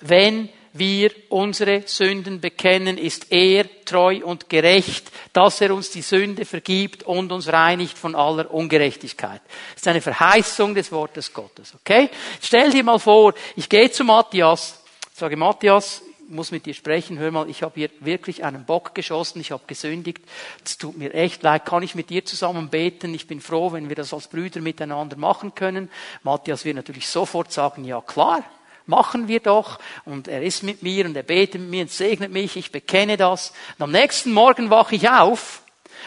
Wenn 0.00 0.48
wir 0.72 1.10
unsere 1.28 1.82
Sünden 1.86 2.40
bekennen, 2.40 2.96
ist 2.96 3.32
er 3.32 3.66
treu 3.84 4.20
und 4.24 4.48
gerecht, 4.48 5.10
dass 5.32 5.60
er 5.60 5.74
uns 5.74 5.90
die 5.90 6.02
Sünde 6.02 6.44
vergibt 6.44 7.02
und 7.02 7.32
uns 7.32 7.48
reinigt 7.48 7.98
von 7.98 8.14
aller 8.14 8.52
Ungerechtigkeit. 8.52 9.40
Das 9.74 9.82
ist 9.82 9.88
eine 9.88 10.00
Verheißung 10.00 10.74
des 10.74 10.92
Wortes 10.92 11.32
Gottes, 11.32 11.74
okay? 11.74 12.08
Stell 12.40 12.70
dir 12.70 12.84
mal 12.84 12.98
vor, 12.98 13.34
ich 13.56 13.68
gehe 13.68 13.90
zu 13.90 14.04
Matthias, 14.04 14.82
sage 15.12 15.36
Matthias, 15.36 16.02
ich 16.30 16.36
muss 16.36 16.52
mit 16.52 16.64
dir 16.64 16.74
sprechen, 16.74 17.18
hör 17.18 17.32
mal, 17.32 17.50
ich 17.50 17.64
habe 17.64 17.72
hier 17.74 17.90
wirklich 17.98 18.44
einen 18.44 18.64
Bock 18.64 18.94
geschossen, 18.94 19.40
ich 19.40 19.50
habe 19.50 19.64
gesündigt, 19.66 20.22
es 20.64 20.78
tut 20.78 20.96
mir 20.96 21.12
echt 21.12 21.42
leid, 21.42 21.66
kann 21.66 21.82
ich 21.82 21.96
mit 21.96 22.08
dir 22.08 22.24
zusammen 22.24 22.68
beten? 22.68 23.12
Ich 23.14 23.26
bin 23.26 23.40
froh, 23.40 23.72
wenn 23.72 23.88
wir 23.88 23.96
das 23.96 24.14
als 24.14 24.28
Brüder 24.28 24.60
miteinander 24.60 25.16
machen 25.16 25.56
können. 25.56 25.90
Matthias 26.22 26.64
wird 26.64 26.76
natürlich 26.76 27.08
sofort 27.08 27.50
sagen, 27.50 27.84
ja 27.84 28.00
klar, 28.00 28.44
machen 28.90 29.26
wir 29.28 29.40
doch. 29.40 29.78
Und 30.04 30.28
er 30.28 30.42
ist 30.42 30.62
mit 30.62 30.82
mir 30.82 31.06
und 31.06 31.16
er 31.16 31.22
betet 31.22 31.62
mit 31.62 31.70
mir 31.70 31.82
und 31.82 31.90
segnet 31.90 32.30
mich, 32.30 32.56
ich 32.56 32.70
bekenne 32.70 33.16
das. 33.16 33.54
Und 33.78 33.84
am 33.84 33.92
nächsten 33.92 34.32
Morgen 34.32 34.68
wache 34.68 34.96
ich 34.96 35.08
auf 35.08 35.62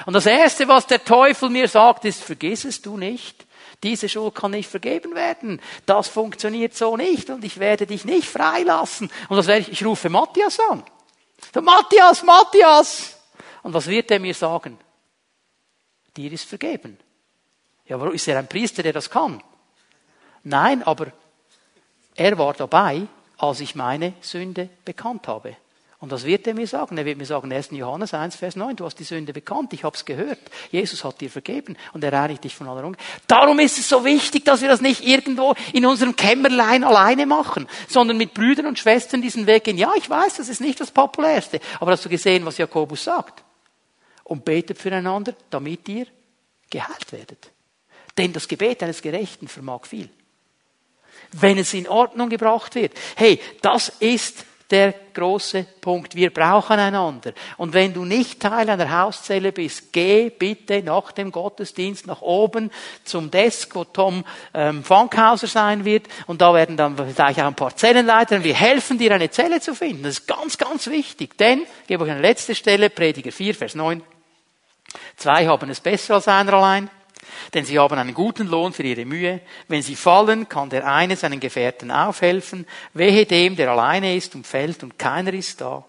und 0.05 0.13
das 0.13 0.25
Erste, 0.25 0.67
was 0.67 0.87
der 0.87 1.03
Teufel 1.03 1.49
mir 1.49 1.67
sagt, 1.67 2.05
ist, 2.05 2.23
vergiss 2.23 2.65
es 2.65 2.81
du 2.81 2.97
nicht. 2.97 3.45
Diese 3.83 4.07
Schuld 4.07 4.35
kann 4.35 4.51
nicht 4.51 4.69
vergeben 4.69 5.13
werden. 5.13 5.61
Das 5.85 6.07
funktioniert 6.07 6.75
so 6.75 6.95
nicht 6.97 7.29
und 7.29 7.43
ich 7.43 7.59
werde 7.59 7.85
dich 7.85 8.05
nicht 8.05 8.27
freilassen. 8.27 9.11
Und 9.29 9.37
das 9.37 9.47
werde 9.47 9.61
ich, 9.61 9.71
ich 9.71 9.85
rufe 9.85 10.09
Matthias 10.09 10.59
an. 10.71 10.83
So, 11.53 11.61
Matthias, 11.61 12.23
Matthias! 12.23 13.19
Und 13.61 13.73
was 13.73 13.87
wird 13.87 14.09
er 14.11 14.19
mir 14.19 14.33
sagen? 14.33 14.77
Dir 16.15 16.31
ist 16.31 16.47
vergeben. 16.47 16.97
Ja, 17.85 17.99
warum 17.99 18.13
ist 18.13 18.27
er 18.27 18.39
ein 18.39 18.47
Priester, 18.47 18.83
der 18.83 18.93
das 18.93 19.09
kann? 19.09 19.43
Nein, 20.43 20.83
aber 20.83 21.07
er 22.15 22.37
war 22.37 22.53
dabei, 22.53 23.07
als 23.37 23.59
ich 23.59 23.75
meine 23.75 24.13
Sünde 24.21 24.69
bekannt 24.85 25.27
habe. 25.27 25.55
Und 26.03 26.11
was 26.11 26.25
wird 26.25 26.45
er 26.47 26.53
mir 26.53 26.67
sagen? 26.67 26.97
Er 26.97 27.05
wird 27.05 27.17
mir 27.17 27.25
sagen, 27.25 27.49
1. 27.49 27.69
Johannes 27.71 28.13
1, 28.13 28.35
Vers 28.35 28.57
9, 28.57 28.75
du 28.75 28.83
hast 28.83 28.99
die 28.99 29.05
Sünde 29.05 29.31
bekannt, 29.31 29.71
ich 29.71 29.85
habe 29.85 29.95
es 29.95 30.03
gehört. 30.03 30.39
Jesus 30.69 31.01
hat 31.05 31.21
dir 31.21 31.29
vergeben 31.29 31.77
und 31.93 32.03
er 32.03 32.11
reinigt 32.11 32.43
dich 32.43 32.53
von 32.55 32.67
aller 32.67 32.83
Unge. 32.83 32.97
Darum 33.25 33.57
ist 33.59 33.79
es 33.79 33.87
so 33.87 34.03
wichtig, 34.03 34.43
dass 34.43 34.61
wir 34.61 34.67
das 34.67 34.81
nicht 34.81 35.01
irgendwo 35.07 35.55
in 35.71 35.85
unserem 35.85 36.17
Kämmerlein 36.17 36.83
alleine 36.83 37.25
machen, 37.25 37.69
sondern 37.87 38.17
mit 38.17 38.33
Brüdern 38.33 38.65
und 38.65 38.77
Schwestern 38.77 39.21
diesen 39.21 39.47
Weg 39.47 39.63
gehen. 39.63 39.77
Ja, 39.77 39.93
ich 39.95 40.09
weiß, 40.09 40.35
das 40.35 40.49
ist 40.49 40.59
nicht 40.59 40.81
das 40.81 40.91
Populärste, 40.91 41.61
aber 41.79 41.91
hast 41.91 42.03
du 42.03 42.09
gesehen, 42.09 42.45
was 42.45 42.57
Jakobus 42.57 43.05
sagt? 43.05 43.41
Und 44.25 44.43
betet 44.43 44.77
füreinander, 44.77 45.33
damit 45.49 45.87
ihr 45.87 46.07
geheilt 46.69 47.13
werdet. 47.13 47.49
Denn 48.17 48.33
das 48.33 48.49
Gebet 48.49 48.83
eines 48.83 49.01
Gerechten 49.01 49.47
vermag 49.47 49.85
viel 49.85 50.09
wenn 51.31 51.57
es 51.57 51.73
in 51.73 51.87
Ordnung 51.87 52.29
gebracht 52.29 52.75
wird. 52.75 52.93
Hey, 53.15 53.39
das 53.61 53.89
ist 53.99 54.45
der 54.73 54.93
große 55.13 55.67
Punkt. 55.81 56.15
Wir 56.15 56.31
brauchen 56.31 56.79
einander. 56.79 57.33
Und 57.57 57.73
wenn 57.73 57.93
du 57.93 58.05
nicht 58.05 58.39
Teil 58.39 58.67
einer 58.67 59.01
Hauszelle 59.01 59.51
bist, 59.51 59.93
geh 59.93 60.31
bitte 60.31 60.81
nach 60.81 61.11
dem 61.11 61.31
Gottesdienst 61.31 62.07
nach 62.07 62.23
oben 62.23 62.71
zum 63.03 63.29
Desk, 63.29 63.75
wo 63.75 63.83
Tom 63.83 64.23
ähm, 64.53 64.83
Funkhauser 64.83 65.45
sein 65.45 65.85
wird. 65.85 66.07
Und 66.25 66.41
da 66.41 66.55
werden 66.55 66.75
dann 66.75 66.97
vielleicht 66.97 67.39
auch 67.39 67.45
ein 67.45 67.55
paar 67.55 67.75
Zellenleiter. 67.75 68.37
Und 68.37 68.43
wir 68.43 68.55
helfen 68.55 68.97
dir, 68.97 69.13
eine 69.13 69.29
Zelle 69.29 69.61
zu 69.61 69.75
finden. 69.75 70.03
Das 70.03 70.19
ist 70.19 70.27
ganz, 70.27 70.57
ganz 70.57 70.87
wichtig. 70.87 71.37
Denn, 71.37 71.61
ich 71.81 71.87
gebe 71.87 72.03
euch 72.03 72.11
eine 72.11 72.21
letzte 72.21 72.55
Stelle, 72.55 72.89
Prediger 72.89 73.31
4, 73.31 73.53
Vers 73.53 73.75
9. 73.75 74.01
Zwei 75.17 75.45
haben 75.45 75.69
es 75.69 75.81
besser 75.81 76.15
als 76.15 76.27
einer 76.27 76.53
allein 76.53 76.89
denn 77.53 77.65
sie 77.65 77.79
haben 77.79 77.97
einen 77.97 78.13
guten 78.13 78.47
Lohn 78.47 78.73
für 78.73 78.83
ihre 78.83 79.05
Mühe. 79.05 79.41
Wenn 79.67 79.81
sie 79.81 79.95
fallen, 79.95 80.49
kann 80.49 80.69
der 80.69 80.87
eine 80.87 81.15
seinen 81.15 81.39
Gefährten 81.39 81.91
aufhelfen. 81.91 82.67
Wehe 82.93 83.25
dem, 83.25 83.55
der 83.55 83.71
alleine 83.71 84.15
ist 84.15 84.35
und 84.35 84.47
fällt 84.47 84.83
und 84.83 84.97
keiner 84.99 85.33
ist 85.33 85.61
da, 85.61 85.83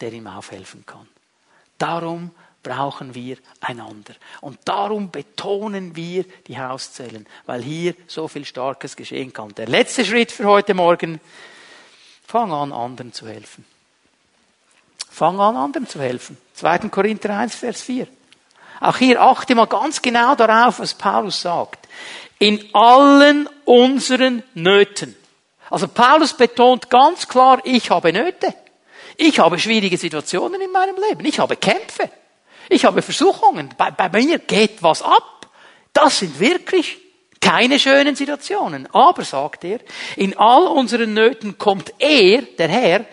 der 0.00 0.12
ihm 0.12 0.26
aufhelfen 0.26 0.84
kann. 0.86 1.08
Darum 1.78 2.32
brauchen 2.62 3.14
wir 3.14 3.38
einander. 3.60 4.14
Und 4.40 4.58
darum 4.64 5.10
betonen 5.10 5.96
wir 5.96 6.24
die 6.46 6.58
Hauszellen, 6.58 7.26
weil 7.46 7.62
hier 7.62 7.94
so 8.06 8.28
viel 8.28 8.44
Starkes 8.44 8.96
geschehen 8.96 9.32
kann. 9.32 9.54
Der 9.54 9.68
letzte 9.68 10.04
Schritt 10.04 10.32
für 10.32 10.44
heute 10.44 10.74
Morgen, 10.74 11.20
fang 12.26 12.52
an, 12.52 12.72
anderen 12.72 13.12
zu 13.12 13.26
helfen. 13.26 13.64
Fang 15.10 15.40
an, 15.40 15.56
anderen 15.56 15.86
zu 15.86 16.00
helfen. 16.00 16.36
2. 16.54 16.90
Korinther 16.90 17.38
1, 17.38 17.54
Vers 17.54 17.82
4. 17.82 18.06
Auch 18.80 18.96
hier 18.96 19.20
achte 19.20 19.54
mal 19.54 19.66
ganz 19.66 20.00
genau 20.02 20.34
darauf, 20.34 20.80
was 20.80 20.94
Paulus 20.94 21.40
sagt. 21.40 21.88
In 22.38 22.64
allen 22.72 23.48
unseren 23.64 24.42
Nöten. 24.54 25.16
Also 25.70 25.88
Paulus 25.88 26.32
betont 26.32 26.88
ganz 26.88 27.26
klar, 27.28 27.60
ich 27.64 27.90
habe 27.90 28.12
Nöte. 28.12 28.54
Ich 29.16 29.40
habe 29.40 29.58
schwierige 29.58 29.96
Situationen 29.96 30.60
in 30.60 30.70
meinem 30.70 30.96
Leben. 31.08 31.24
Ich 31.24 31.40
habe 31.40 31.56
Kämpfe. 31.56 32.08
Ich 32.68 32.84
habe 32.84 33.02
Versuchungen. 33.02 33.70
Bei, 33.76 33.90
bei 33.90 34.08
mir 34.10 34.38
geht 34.38 34.82
was 34.82 35.02
ab. 35.02 35.48
Das 35.92 36.20
sind 36.20 36.38
wirklich 36.38 36.98
keine 37.40 37.78
schönen 37.78 38.14
Situationen. 38.14 38.88
Aber, 38.92 39.24
sagt 39.24 39.64
er, 39.64 39.80
in 40.16 40.36
all 40.36 40.68
unseren 40.68 41.14
Nöten 41.14 41.58
kommt 41.58 41.92
er, 41.98 42.42
der 42.42 42.68
Herr, 42.68 43.04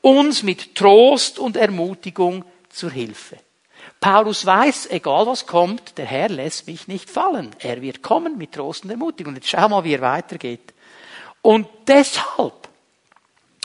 uns 0.00 0.42
mit 0.42 0.74
Trost 0.74 1.38
und 1.38 1.56
Ermutigung 1.56 2.44
zur 2.68 2.90
Hilfe. 2.90 3.38
Paulus 4.00 4.44
weiß, 4.44 4.90
egal 4.90 5.26
was 5.26 5.46
kommt, 5.46 5.96
der 5.96 6.04
Herr 6.04 6.28
lässt 6.28 6.66
mich 6.66 6.88
nicht 6.88 7.08
fallen. 7.08 7.56
Er 7.58 7.80
wird 7.80 8.02
kommen 8.02 8.36
mit 8.36 8.52
Trost 8.52 8.84
und 8.84 8.90
Ermutigung. 8.90 9.34
Jetzt 9.34 9.48
schau 9.48 9.68
mal, 9.68 9.84
wie 9.84 9.94
er 9.94 10.02
weitergeht. 10.02 10.74
Und 11.40 11.66
deshalb, 11.86 12.68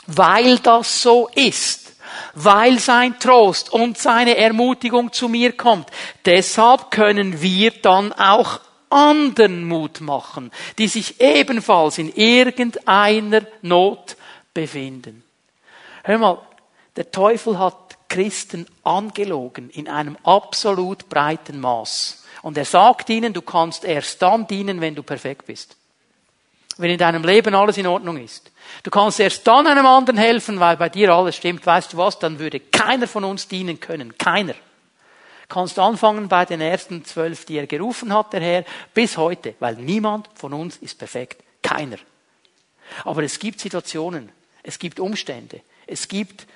weil 0.06 0.58
das 0.58 1.02
so 1.02 1.28
ist, 1.34 1.96
weil 2.34 2.78
sein 2.78 3.18
Trost 3.18 3.72
und 3.72 3.98
seine 3.98 4.36
Ermutigung 4.36 5.12
zu 5.12 5.28
mir 5.28 5.56
kommt, 5.56 5.88
deshalb 6.24 6.90
können 6.90 7.40
wir 7.42 7.70
dann 7.70 8.12
auch 8.12 8.60
anderen 8.90 9.64
Mut 9.64 10.00
machen, 10.00 10.50
die 10.78 10.88
sich 10.88 11.20
ebenfalls 11.20 11.98
in 11.98 12.12
irgendeiner 12.14 13.42
Not 13.62 14.16
befinden. 14.52 15.22
Hör 16.02 16.18
mal, 16.18 16.38
der 16.96 17.10
Teufel 17.10 17.58
hat 17.58 17.89
Christen 18.10 18.66
angelogen 18.84 19.70
in 19.70 19.88
einem 19.88 20.18
absolut 20.24 21.08
breiten 21.08 21.60
Maß. 21.60 22.24
Und 22.42 22.58
er 22.58 22.64
sagt 22.64 23.08
ihnen, 23.08 23.32
du 23.32 23.40
kannst 23.40 23.84
erst 23.84 24.20
dann 24.20 24.46
dienen, 24.46 24.80
wenn 24.80 24.94
du 24.94 25.02
perfekt 25.02 25.46
bist. 25.46 25.76
Wenn 26.76 26.90
in 26.90 26.98
deinem 26.98 27.22
Leben 27.22 27.54
alles 27.54 27.78
in 27.78 27.86
Ordnung 27.86 28.18
ist. 28.18 28.50
Du 28.82 28.90
kannst 28.90 29.20
erst 29.20 29.46
dann 29.46 29.66
einem 29.66 29.86
anderen 29.86 30.18
helfen, 30.18 30.60
weil 30.60 30.76
bei 30.76 30.88
dir 30.88 31.10
alles 31.14 31.36
stimmt. 31.36 31.64
Weißt 31.64 31.92
du 31.92 31.98
was? 31.98 32.18
Dann 32.18 32.38
würde 32.38 32.58
keiner 32.58 33.06
von 33.06 33.24
uns 33.24 33.48
dienen 33.48 33.78
können. 33.78 34.18
Keiner. 34.18 34.54
Kannst 35.48 35.78
anfangen 35.78 36.28
bei 36.28 36.44
den 36.44 36.60
ersten 36.60 37.04
zwölf, 37.04 37.44
die 37.44 37.58
er 37.58 37.66
gerufen 37.66 38.12
hat, 38.12 38.32
der 38.32 38.40
Herr, 38.40 38.64
bis 38.92 39.16
heute, 39.16 39.54
weil 39.60 39.76
niemand 39.76 40.28
von 40.34 40.52
uns 40.52 40.76
ist 40.78 40.98
perfekt. 40.98 41.42
Keiner. 41.62 41.98
Aber 43.04 43.22
es 43.22 43.38
gibt 43.38 43.60
Situationen, 43.60 44.30
es 44.62 44.78
gibt 44.78 45.00
Umstände, 45.00 45.60
es 45.86 46.08
gibt 46.08 46.46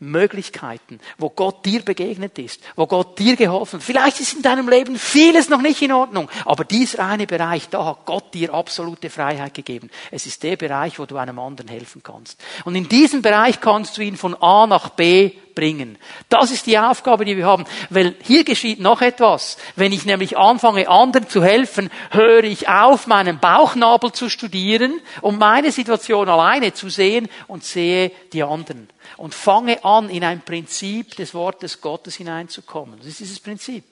Möglichkeiten, 0.00 1.00
wo 1.18 1.30
Gott 1.30 1.64
dir 1.64 1.82
begegnet 1.82 2.38
ist, 2.38 2.60
wo 2.76 2.86
Gott 2.86 3.18
dir 3.18 3.36
geholfen 3.36 3.80
hat. 3.80 3.84
Vielleicht 3.84 4.20
ist 4.20 4.34
in 4.34 4.42
deinem 4.42 4.68
Leben 4.68 4.98
vieles 4.98 5.48
noch 5.48 5.60
nicht 5.60 5.82
in 5.82 5.92
Ordnung, 5.92 6.28
aber 6.44 6.64
dieser 6.64 7.04
eine 7.06 7.26
Bereich, 7.26 7.68
da 7.68 7.84
hat 7.84 8.06
Gott 8.06 8.34
dir 8.34 8.54
absolute 8.54 9.10
Freiheit 9.10 9.54
gegeben. 9.54 9.90
Es 10.10 10.26
ist 10.26 10.42
der 10.42 10.56
Bereich, 10.56 10.98
wo 10.98 11.06
du 11.06 11.16
einem 11.16 11.38
anderen 11.38 11.68
helfen 11.68 12.02
kannst. 12.02 12.40
Und 12.64 12.74
in 12.74 12.88
diesem 12.88 13.22
Bereich 13.22 13.60
kannst 13.60 13.96
du 13.96 14.02
ihn 14.02 14.16
von 14.16 14.34
A 14.40 14.66
nach 14.66 14.90
B 14.90 15.32
bringen. 15.58 15.98
Das 16.28 16.52
ist 16.52 16.66
die 16.66 16.78
Aufgabe, 16.78 17.24
die 17.24 17.36
wir 17.36 17.44
haben. 17.44 17.64
Weil 17.90 18.14
hier 18.22 18.44
geschieht 18.44 18.78
noch 18.78 19.02
etwas. 19.02 19.58
Wenn 19.74 19.90
ich 19.90 20.06
nämlich 20.06 20.38
anfange, 20.38 20.88
anderen 20.88 21.28
zu 21.28 21.42
helfen, 21.42 21.90
höre 22.12 22.44
ich 22.44 22.68
auf, 22.68 23.08
meinen 23.08 23.40
Bauchnabel 23.40 24.12
zu 24.12 24.28
studieren, 24.28 25.00
um 25.20 25.36
meine 25.36 25.72
Situation 25.72 26.28
alleine 26.28 26.74
zu 26.74 26.88
sehen 26.90 27.28
und 27.48 27.64
sehe 27.64 28.12
die 28.32 28.44
anderen. 28.44 28.88
Und 29.18 29.34
fange 29.34 29.84
an, 29.84 30.08
in 30.08 30.24
ein 30.24 30.40
Prinzip 30.42 31.14
des 31.16 31.34
Wortes 31.34 31.80
Gottes 31.80 32.14
hineinzukommen. 32.14 32.98
Das 32.98 33.08
ist 33.08 33.20
dieses 33.20 33.40
Prinzip. 33.40 33.84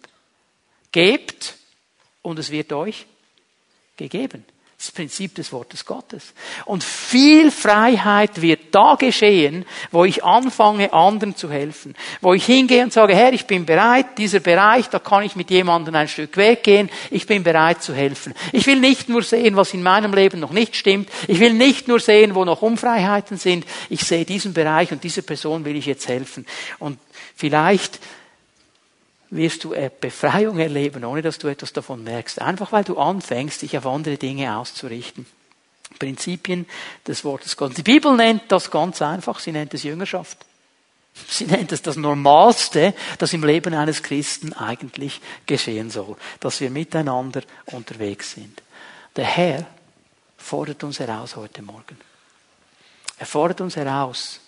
Gebt 0.92 1.56
und 2.22 2.38
es 2.38 2.50
wird 2.50 2.72
euch 2.72 3.06
gegeben. 3.96 4.44
Das 4.78 4.90
Prinzip 4.90 5.34
des 5.34 5.52
Wortes 5.52 5.86
Gottes. 5.86 6.34
Und 6.66 6.84
viel 6.84 7.50
Freiheit 7.50 8.42
wird 8.42 8.74
da 8.74 8.96
geschehen, 8.96 9.64
wo 9.90 10.04
ich 10.04 10.22
anfange, 10.22 10.92
anderen 10.92 11.34
zu 11.34 11.50
helfen. 11.50 11.94
Wo 12.20 12.34
ich 12.34 12.44
hingehe 12.44 12.84
und 12.84 12.92
sage, 12.92 13.14
Herr, 13.14 13.32
ich 13.32 13.46
bin 13.46 13.64
bereit, 13.64 14.18
dieser 14.18 14.40
Bereich, 14.40 14.90
da 14.90 14.98
kann 14.98 15.22
ich 15.22 15.34
mit 15.34 15.50
jemandem 15.50 15.94
ein 15.94 16.08
Stück 16.08 16.36
weggehen, 16.36 16.90
ich 17.10 17.26
bin 17.26 17.42
bereit 17.42 17.82
zu 17.82 17.94
helfen. 17.94 18.34
Ich 18.52 18.66
will 18.66 18.78
nicht 18.78 19.08
nur 19.08 19.22
sehen, 19.22 19.56
was 19.56 19.72
in 19.72 19.82
meinem 19.82 20.12
Leben 20.12 20.40
noch 20.40 20.52
nicht 20.52 20.76
stimmt. 20.76 21.08
Ich 21.26 21.40
will 21.40 21.54
nicht 21.54 21.88
nur 21.88 21.98
sehen, 21.98 22.34
wo 22.34 22.44
noch 22.44 22.60
Unfreiheiten 22.60 23.38
sind. 23.38 23.64
Ich 23.88 24.02
sehe 24.02 24.26
diesen 24.26 24.52
Bereich 24.52 24.92
und 24.92 25.02
dieser 25.02 25.22
Person 25.22 25.64
will 25.64 25.76
ich 25.76 25.86
jetzt 25.86 26.06
helfen. 26.06 26.44
Und 26.78 26.98
vielleicht 27.34 27.98
wirst 29.36 29.64
du 29.64 29.74
Befreiung 30.00 30.58
erleben, 30.58 31.04
ohne 31.04 31.22
dass 31.22 31.38
du 31.38 31.48
etwas 31.48 31.72
davon 31.72 32.02
merkst. 32.04 32.40
Einfach 32.40 32.72
weil 32.72 32.84
du 32.84 32.98
anfängst, 32.98 33.62
dich 33.62 33.76
auf 33.76 33.86
andere 33.86 34.16
Dinge 34.16 34.56
auszurichten. 34.56 35.26
Prinzipien 35.98 36.66
des 37.06 37.24
Wortes 37.24 37.56
Gottes. 37.56 37.76
Die 37.76 37.82
Bibel 37.82 38.14
nennt 38.16 38.42
das 38.48 38.70
ganz 38.70 39.00
einfach, 39.00 39.38
sie 39.38 39.52
nennt 39.52 39.72
es 39.74 39.82
Jüngerschaft. 39.82 40.38
Sie 41.28 41.46
nennt 41.46 41.72
es 41.72 41.80
das 41.80 41.96
Normalste, 41.96 42.92
das 43.18 43.32
im 43.32 43.42
Leben 43.42 43.72
eines 43.72 44.02
Christen 44.02 44.52
eigentlich 44.52 45.20
geschehen 45.46 45.90
soll, 45.90 46.16
dass 46.40 46.60
wir 46.60 46.70
miteinander 46.70 47.42
unterwegs 47.66 48.32
sind. 48.32 48.62
Der 49.16 49.24
Herr 49.24 49.66
fordert 50.36 50.84
uns 50.84 51.00
heraus 51.00 51.36
heute 51.36 51.62
Morgen. 51.62 51.96
Er 53.18 53.26
fordert 53.26 53.62
uns 53.62 53.76
heraus, 53.76 54.40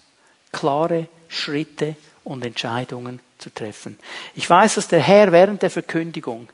klare 0.52 1.08
Schritte 1.28 1.96
und 2.22 2.44
Entscheidungen 2.44 3.20
zu 3.38 3.50
treffen. 3.50 3.98
Ich 4.34 4.48
weiß, 4.48 4.76
dass 4.76 4.88
der 4.88 5.00
Herr 5.00 5.32
während 5.32 5.62
der 5.62 5.70
Verkündigung 5.70 6.48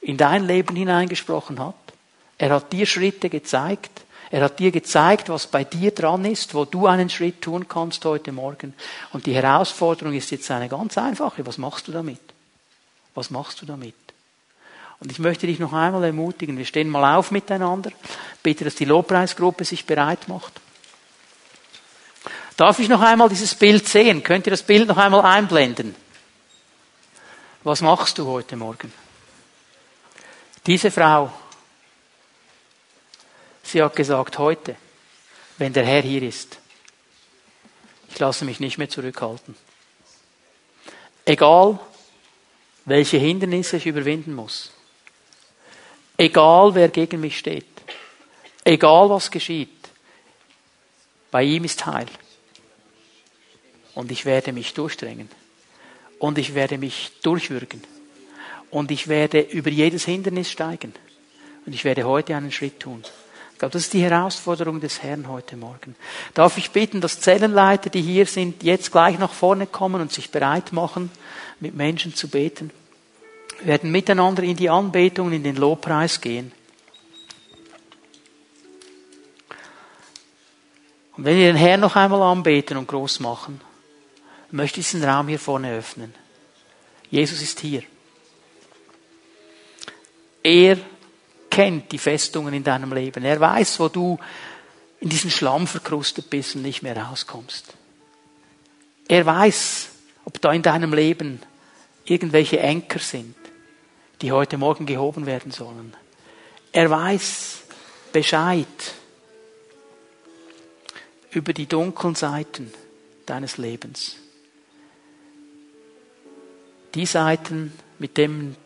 in 0.00 0.16
dein 0.16 0.44
Leben 0.44 0.76
hineingesprochen 0.76 1.58
hat. 1.58 1.74
Er 2.38 2.50
hat 2.50 2.72
dir 2.72 2.86
Schritte 2.86 3.30
gezeigt. 3.30 3.90
Er 4.30 4.42
hat 4.42 4.58
dir 4.58 4.72
gezeigt, 4.72 5.28
was 5.28 5.46
bei 5.46 5.64
dir 5.64 5.92
dran 5.92 6.24
ist, 6.24 6.54
wo 6.54 6.64
du 6.64 6.86
einen 6.86 7.08
Schritt 7.08 7.42
tun 7.42 7.68
kannst 7.68 8.04
heute 8.04 8.32
Morgen. 8.32 8.74
Und 9.12 9.26
die 9.26 9.34
Herausforderung 9.34 10.14
ist 10.14 10.30
jetzt 10.30 10.50
eine 10.50 10.68
ganz 10.68 10.98
einfache. 10.98 11.46
Was 11.46 11.58
machst 11.58 11.86
du 11.88 11.92
damit? 11.92 12.20
Was 13.14 13.30
machst 13.30 13.62
du 13.62 13.66
damit? 13.66 13.94
Und 14.98 15.12
ich 15.12 15.18
möchte 15.18 15.46
dich 15.46 15.58
noch 15.58 15.72
einmal 15.72 16.04
ermutigen. 16.04 16.58
Wir 16.58 16.64
stehen 16.64 16.88
mal 16.88 17.16
auf 17.16 17.30
miteinander. 17.30 17.90
Bitte, 18.42 18.64
dass 18.64 18.74
die 18.74 18.84
Lobpreisgruppe 18.84 19.64
sich 19.64 19.84
bereit 19.84 20.28
macht. 20.28 20.52
Darf 22.56 22.78
ich 22.78 22.88
noch 22.88 23.02
einmal 23.02 23.28
dieses 23.28 23.54
Bild 23.54 23.86
sehen? 23.86 24.22
Könnt 24.22 24.46
ihr 24.46 24.50
das 24.50 24.62
Bild 24.62 24.88
noch 24.88 24.96
einmal 24.96 25.20
einblenden? 25.22 25.94
Was 27.66 27.80
machst 27.80 28.16
du 28.16 28.26
heute 28.28 28.54
Morgen? 28.54 28.92
Diese 30.66 30.88
Frau, 30.92 31.32
sie 33.64 33.82
hat 33.82 33.96
gesagt, 33.96 34.38
heute, 34.38 34.76
wenn 35.58 35.72
der 35.72 35.84
Herr 35.84 36.02
hier 36.02 36.22
ist, 36.22 36.60
ich 38.08 38.20
lasse 38.20 38.44
mich 38.44 38.60
nicht 38.60 38.78
mehr 38.78 38.88
zurückhalten. 38.88 39.56
Egal, 41.24 41.80
welche 42.84 43.16
Hindernisse 43.16 43.78
ich 43.78 43.86
überwinden 43.86 44.32
muss. 44.32 44.70
Egal, 46.16 46.72
wer 46.76 46.88
gegen 46.88 47.20
mich 47.20 47.36
steht. 47.36 47.66
Egal, 48.62 49.10
was 49.10 49.28
geschieht. 49.28 49.88
Bei 51.32 51.42
ihm 51.42 51.64
ist 51.64 51.84
Heil. 51.84 52.06
Und 53.96 54.12
ich 54.12 54.24
werde 54.24 54.52
mich 54.52 54.72
durchdrängen 54.72 55.28
und 56.18 56.38
ich 56.38 56.54
werde 56.54 56.78
mich 56.78 57.12
durchwürgen 57.22 57.82
und 58.70 58.90
ich 58.90 59.08
werde 59.08 59.40
über 59.40 59.70
jedes 59.70 60.04
Hindernis 60.04 60.50
steigen 60.50 60.92
und 61.66 61.72
ich 61.72 61.84
werde 61.84 62.04
heute 62.04 62.36
einen 62.36 62.52
Schritt 62.52 62.80
tun. 62.80 63.02
Ich 63.52 63.58
glaube, 63.58 63.72
das 63.72 63.84
ist 63.84 63.94
die 63.94 64.02
Herausforderung 64.02 64.80
des 64.80 65.02
Herrn 65.02 65.28
heute 65.28 65.56
Morgen. 65.56 65.96
Darf 66.34 66.58
ich 66.58 66.72
bitten, 66.72 67.00
dass 67.00 67.20
Zellenleiter, 67.20 67.88
die 67.88 68.02
hier 68.02 68.26
sind, 68.26 68.62
jetzt 68.62 68.92
gleich 68.92 69.18
nach 69.18 69.32
vorne 69.32 69.66
kommen 69.66 70.02
und 70.02 70.12
sich 70.12 70.30
bereit 70.30 70.74
machen, 70.74 71.10
mit 71.58 71.74
Menschen 71.74 72.14
zu 72.14 72.28
beten. 72.28 72.70
Wir 73.60 73.68
werden 73.68 73.90
miteinander 73.90 74.42
in 74.42 74.56
die 74.56 74.68
Anbetung, 74.68 75.32
in 75.32 75.42
den 75.42 75.56
Lobpreis 75.56 76.20
gehen. 76.20 76.52
Und 81.16 81.24
wenn 81.24 81.38
wir 81.38 81.46
den 81.46 81.56
Herrn 81.56 81.80
noch 81.80 81.96
einmal 81.96 82.20
anbeten 82.20 82.76
und 82.76 82.88
groß 82.88 83.20
machen, 83.20 83.60
möchte 84.56 84.80
diesen 84.80 85.04
Raum 85.04 85.28
hier 85.28 85.38
vorne 85.38 85.72
öffnen. 85.72 86.14
Jesus 87.10 87.42
ist 87.42 87.60
hier. 87.60 87.82
Er 90.42 90.78
kennt 91.50 91.92
die 91.92 91.98
Festungen 91.98 92.54
in 92.54 92.64
deinem 92.64 92.92
Leben. 92.92 93.24
Er 93.24 93.38
weiß, 93.38 93.78
wo 93.80 93.88
du 93.88 94.18
in 95.00 95.08
diesen 95.08 95.30
Schlamm 95.30 95.66
verkrustet 95.66 96.30
bist 96.30 96.56
und 96.56 96.62
nicht 96.62 96.82
mehr 96.82 96.96
rauskommst. 96.96 97.74
Er 99.08 99.24
weiß, 99.24 99.88
ob 100.24 100.40
da 100.40 100.52
in 100.52 100.62
deinem 100.62 100.92
Leben 100.92 101.40
irgendwelche 102.04 102.58
Enker 102.58 102.98
sind, 102.98 103.36
die 104.22 104.32
heute 104.32 104.58
Morgen 104.58 104.86
gehoben 104.86 105.26
werden 105.26 105.52
sollen. 105.52 105.94
Er 106.72 106.90
weiß 106.90 107.62
Bescheid 108.12 108.66
über 111.30 111.52
die 111.52 111.66
dunklen 111.66 112.14
Seiten 112.14 112.72
deines 113.26 113.58
Lebens 113.58 114.16
die 116.96 117.06
Seiten, 117.06 117.72
mit 117.98 118.16
dem, 118.16 118.56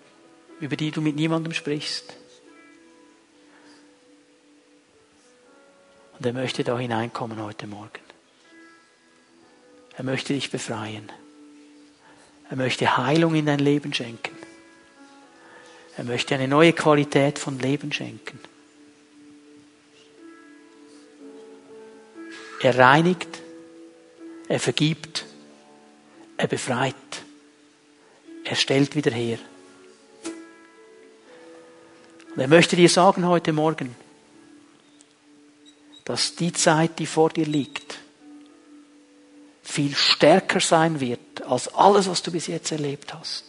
über 0.60 0.76
die 0.76 0.92
du 0.92 1.00
mit 1.00 1.16
niemandem 1.16 1.52
sprichst. 1.52 2.14
Und 6.16 6.26
er 6.26 6.32
möchte 6.32 6.62
da 6.62 6.78
hineinkommen 6.78 7.42
heute 7.42 7.66
Morgen. 7.66 7.90
Er 9.96 10.04
möchte 10.04 10.32
dich 10.32 10.50
befreien. 10.50 11.10
Er 12.48 12.56
möchte 12.56 12.96
Heilung 12.96 13.34
in 13.34 13.46
dein 13.46 13.58
Leben 13.58 13.92
schenken. 13.92 14.36
Er 15.96 16.04
möchte 16.04 16.34
eine 16.34 16.46
neue 16.46 16.72
Qualität 16.72 17.38
von 17.38 17.58
Leben 17.58 17.92
schenken. 17.92 18.38
Er 22.62 22.78
reinigt, 22.78 23.40
er 24.48 24.60
vergibt, 24.60 25.24
er 26.36 26.46
befreit. 26.46 26.94
Er 28.44 28.56
stellt 28.56 28.96
wieder 28.96 29.10
her. 29.10 29.38
Und 32.34 32.40
er 32.40 32.48
möchte 32.48 32.76
dir 32.76 32.88
sagen 32.88 33.26
heute 33.26 33.52
Morgen, 33.52 33.94
dass 36.04 36.34
die 36.36 36.52
Zeit, 36.52 36.98
die 36.98 37.06
vor 37.06 37.30
dir 37.30 37.46
liegt, 37.46 37.98
viel 39.62 39.94
stärker 39.94 40.60
sein 40.60 41.00
wird 41.00 41.42
als 41.46 41.72
alles, 41.74 42.08
was 42.08 42.22
du 42.22 42.32
bis 42.32 42.48
jetzt 42.48 42.72
erlebt 42.72 43.14
hast, 43.14 43.44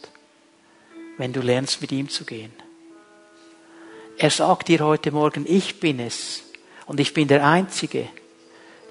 wenn 1.18 1.32
du 1.32 1.40
lernst, 1.40 1.80
mit 1.80 1.90
ihm 1.90 2.08
zu 2.08 2.24
gehen. 2.24 2.52
Er 4.18 4.30
sagt 4.30 4.68
dir 4.68 4.80
heute 4.80 5.10
Morgen, 5.10 5.44
ich 5.48 5.80
bin 5.80 5.98
es 5.98 6.42
und 6.86 7.00
ich 7.00 7.12
bin 7.14 7.26
der 7.26 7.44
Einzige, 7.44 8.08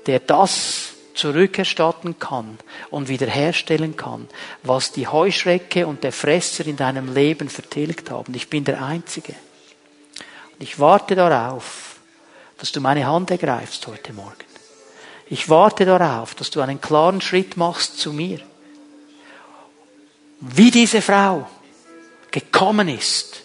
der 0.08 0.20
das 0.20 0.91
zurückerstatten 1.14 2.20
kann 2.20 2.58
und 2.90 3.08
wiederherstellen 3.08 3.96
kann, 3.96 4.28
was 4.64 4.92
die 4.92 5.08
Heuschrecke 5.08 5.88
und 5.88 6.04
der 6.04 6.12
Fresser 6.12 6.66
in 6.66 6.78
deinem 6.78 7.14
Leben 7.14 7.50
vertilgt 7.50 8.12
haben. 8.12 8.34
Ich 8.36 8.50
bin 8.50 8.64
der 8.64 8.84
Einzige. 8.84 9.34
Und 10.54 10.62
ich 10.62 10.80
warte 10.80 11.16
darauf, 11.16 12.00
dass 12.58 12.72
du 12.72 12.82
meine 12.82 13.06
Hand 13.08 13.32
ergreifst 13.32 13.88
heute 13.88 14.14
Morgen. 14.14 14.36
Ich 15.28 15.50
warte 15.50 15.86
darauf, 15.86 16.36
dass 16.36 16.52
du 16.52 16.62
einen 16.62 16.82
klaren 16.82 17.22
Schritt 17.22 17.58
machst 17.58 18.00
zu 18.00 18.14
mir. 18.14 18.40
Wie 20.42 20.72
diese 20.72 21.02
Frau 21.02 21.48
gekommen 22.32 22.90
ist, 22.90 23.44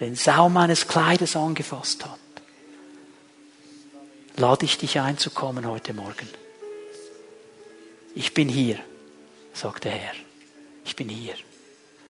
den 0.00 0.16
Saum 0.16 0.54
meines 0.54 0.86
Kleides 0.86 1.36
angefasst 1.36 2.04
hat. 2.04 2.18
lade 4.36 4.64
ich 4.64 4.78
dich 4.78 5.00
ein 5.00 5.18
zu 5.18 5.30
kommen 5.30 5.66
heute 5.66 5.94
Morgen. 5.94 6.28
Ich 8.14 8.32
bin 8.32 8.48
hier, 8.48 8.78
sagt 9.52 9.84
der 9.84 9.92
Herr. 9.92 10.14
Ich 10.84 10.94
bin 10.94 11.08
hier. 11.08 11.34